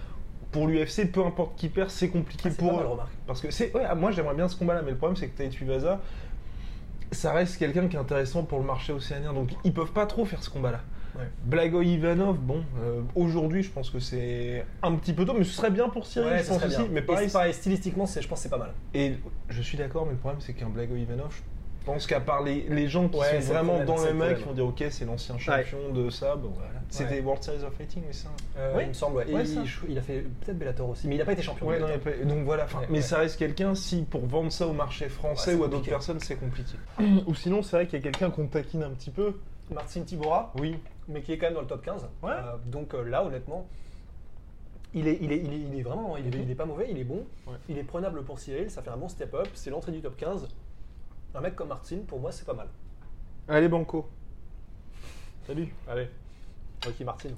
pour 0.52 0.68
l'UFC, 0.68 1.12
peu 1.12 1.26
importe 1.26 1.56
qui 1.56 1.70
perd, 1.70 1.90
c'est 1.90 2.10
compliqué 2.10 2.50
Ah, 2.52 2.56
pour 2.58 2.74
mal, 2.78 2.86
eux. 2.86 2.90
Parce 3.26 3.42
que 3.42 3.50
c'est. 3.52 3.74
Ouais, 3.76 3.84
moi 3.96 4.12
j'aimerais 4.12 4.36
bien 4.36 4.48
ce 4.48 4.56
combat-là, 4.56 4.82
mais 4.84 4.92
le 4.92 4.98
problème 4.98 5.16
c'est 5.16 5.28
que 5.30 5.38
Tai 5.38 5.50
Tuivasa, 5.50 6.00
ça 7.12 7.32
reste 7.34 7.58
quelqu'un 7.58 7.88
qui 7.88 7.96
est 7.96 8.00
intéressant 8.00 8.44
pour 8.44 8.60
le 8.60 8.66
marché 8.66 8.94
océanien. 8.94 9.34
Donc 9.34 9.50
ils 9.64 9.74
peuvent 9.74 9.92
pas 9.94 10.06
trop 10.06 10.26
faire 10.26 10.44
ce 10.44 10.50
combat-là. 10.50 10.82
Ouais. 11.16 11.30
Blago 11.46 11.84
Ivanov, 11.84 12.38
bon, 12.40 12.64
euh, 12.82 13.02
aujourd'hui 13.14 13.62
je 13.62 13.70
pense 13.70 13.92
que 13.92 14.00
c'est 14.00 14.66
un 14.82 14.96
petit 14.96 15.14
peu 15.14 15.26
tôt, 15.26 15.36
mais 15.38 15.44
ce 15.44 15.54
serait 15.54 15.70
bien 15.70 15.88
pour 15.90 16.08
Cyril, 16.08 16.28
Ouais, 16.32 16.44
je 16.44 16.48
pense 16.50 16.64
aussi. 16.66 16.76
bien. 16.76 16.88
Mais 16.92 17.04
pareil, 17.04 17.30
stylistiquement, 17.54 18.08
je 18.08 18.28
pense 18.28 18.40
que 18.40 18.44
c'est 18.44 18.50
pas 18.50 18.58
mal. 18.58 18.74
et 18.96 19.14
je 19.50 19.62
suis 19.62 19.78
d'accord, 19.78 20.06
mais 20.08 20.14
le 20.14 20.18
problème 20.18 20.42
c'est 20.42 20.54
qu'un 20.54 20.70
Blago 20.70 20.96
Ivanov, 20.96 21.30
je 21.36 21.42
pense 21.84 22.08
qu'à 22.08 22.20
part 22.20 22.44
les, 22.44 22.62
les 22.70 22.88
gens 22.88 23.08
qui 23.10 23.18
Ouais, 23.18 23.42
sont 23.42 23.54
vraiment 23.54 23.84
dans 23.84 24.04
le 24.04 24.14
mec, 24.14 24.38
qui 24.38 24.44
vont 24.44 24.54
dire 24.54 24.66
ok, 24.66 24.84
c'est 24.90 25.06
l'ancien 25.06 25.38
champion 25.38 25.92
de 25.94 26.10
ça, 26.10 26.36
bon 26.36 26.50
voilà. 26.56 26.70
C'était 26.90 27.16
Ouais. 27.16 27.22
World 27.22 27.42
Series 27.44 27.64
of 27.64 27.74
Fighting, 27.74 28.04
mais 28.06 28.14
ça. 28.14 28.30
Euh, 28.58 28.74
Oui. 28.78 28.84
Il 28.84 28.90
me 28.90 28.94
semble, 28.94 29.18
ouais. 29.18 29.26
Et 29.30 29.34
Ouais, 29.34 29.44
il, 29.90 29.98
a 29.98 30.02
fait 30.02 30.20
peut-être 30.42 30.58
Bellator 30.60 30.90
aussi, 30.90 31.08
mais 31.08 31.16
il 31.16 31.22
a 31.22 31.26
pas 31.26 31.34
été 31.34 31.42
champion. 31.42 31.66
Ouais, 31.68 31.78
de 31.78 31.82
non, 31.82 31.88
Bellator. 31.88 32.12
y 32.12 32.16
a 32.16 32.18
pas- 32.20 32.26
donc 32.34 32.46
voilà, 32.46 32.68
mais 32.90 32.98
ouais. 32.98 33.02
ça 33.02 33.18
reste 33.18 33.38
quelqu'un, 33.40 33.74
si 33.76 34.04
pour 34.04 34.26
vendre 34.28 34.52
ça 34.52 34.68
au 34.68 34.74
marché 34.74 35.10
français 35.10 35.56
ou 35.56 35.64
à 35.64 35.68
d'autres 35.68 35.90
personnes, 35.90 36.20
c'est 36.20 36.36
compliqué. 36.36 36.76
ou 37.28 37.34
sinon, 37.34 37.64
c'est 37.64 37.76
vrai 37.78 37.86
qu'il 37.88 37.98
y 37.98 38.02
a 38.02 38.04
quelqu'un 38.04 38.30
qu'on 38.30 38.48
taquine 38.48 38.84
un 38.84 38.92
petit 38.92 39.10
peu. 39.12 39.34
Martin 39.72 40.02
Tibora, 40.02 40.52
Oui. 40.60 40.78
mais 41.08 41.22
qui 41.22 41.32
est 41.34 41.38
quand 41.38 41.48
même 41.48 41.56
dans 41.56 41.62
le 41.62 41.68
top 41.68 41.84
15. 41.84 42.04
Ouais. 42.22 42.32
Euh, 42.32 42.56
donc 42.68 42.94
euh, 42.94 43.04
là, 43.04 43.26
honnêtement, 43.26 43.66
il 44.94 45.08
est, 45.08 45.18
il 45.22 45.32
est, 45.32 45.38
il 45.38 45.52
est, 45.54 45.58
il 45.72 45.80
est 45.80 45.82
vraiment, 45.82 46.16
il 46.18 46.28
est, 46.28 46.40
il 46.44 46.52
est 46.52 46.56
pas 46.56 46.66
mauvais, 46.66 46.88
il 46.92 47.00
est 47.00 47.04
bon. 47.04 47.26
Ouais. 47.48 47.56
Il 47.70 47.78
est 47.80 47.84
prenable 47.84 48.24
pour 48.24 48.40
Cyril, 48.40 48.70
ça 48.70 48.84
fait 48.84 48.92
un 48.92 48.98
bon 48.98 49.10
step-up. 49.10 49.48
C'est 49.56 49.72
l'entrée 49.72 49.92
du 49.92 50.02
top 50.02 50.16
15. 50.18 50.48
Un 51.36 51.42
mec 51.42 51.56
comme 51.56 51.70
Martin, 51.70 51.98
pour 52.08 52.20
moi, 52.20 52.32
c'est 52.32 52.46
pas 52.46 52.54
mal. 52.54 52.68
Allez, 53.48 53.68
Banco. 53.68 54.08
Salut. 55.48 55.74
Allez, 55.90 56.08
Ricky 56.86 57.04
Martin. 57.04 57.32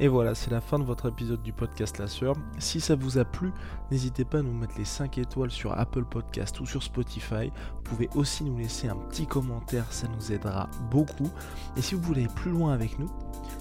Et 0.00 0.06
voilà, 0.06 0.34
c'est 0.34 0.50
la 0.50 0.60
fin 0.60 0.78
de 0.78 0.84
votre 0.84 1.08
épisode 1.08 1.42
du 1.42 1.52
podcast 1.54 1.98
La 1.98 2.06
Sœur. 2.06 2.36
Si 2.58 2.78
ça 2.78 2.94
vous 2.94 3.16
a 3.16 3.24
plu, 3.24 3.50
n'hésitez 3.90 4.26
pas 4.26 4.38
à 4.38 4.42
nous 4.42 4.52
mettre 4.52 4.76
les 4.76 4.84
5 4.84 5.16
étoiles 5.16 5.50
sur 5.50 5.72
Apple 5.72 6.04
Podcast 6.04 6.60
ou 6.60 6.66
sur 6.66 6.82
Spotify. 6.82 7.50
Vous 7.74 7.82
pouvez 7.82 8.08
aussi 8.14 8.44
nous 8.44 8.58
laisser 8.58 8.88
un 8.88 8.96
petit 8.96 9.26
commentaire, 9.26 9.90
ça 9.92 10.06
nous 10.08 10.30
aidera 10.30 10.68
beaucoup. 10.90 11.30
Et 11.76 11.82
si 11.82 11.94
vous 11.94 12.02
voulez 12.02 12.24
aller 12.24 12.34
plus 12.34 12.50
loin 12.50 12.74
avec 12.74 12.98
nous, 12.98 13.10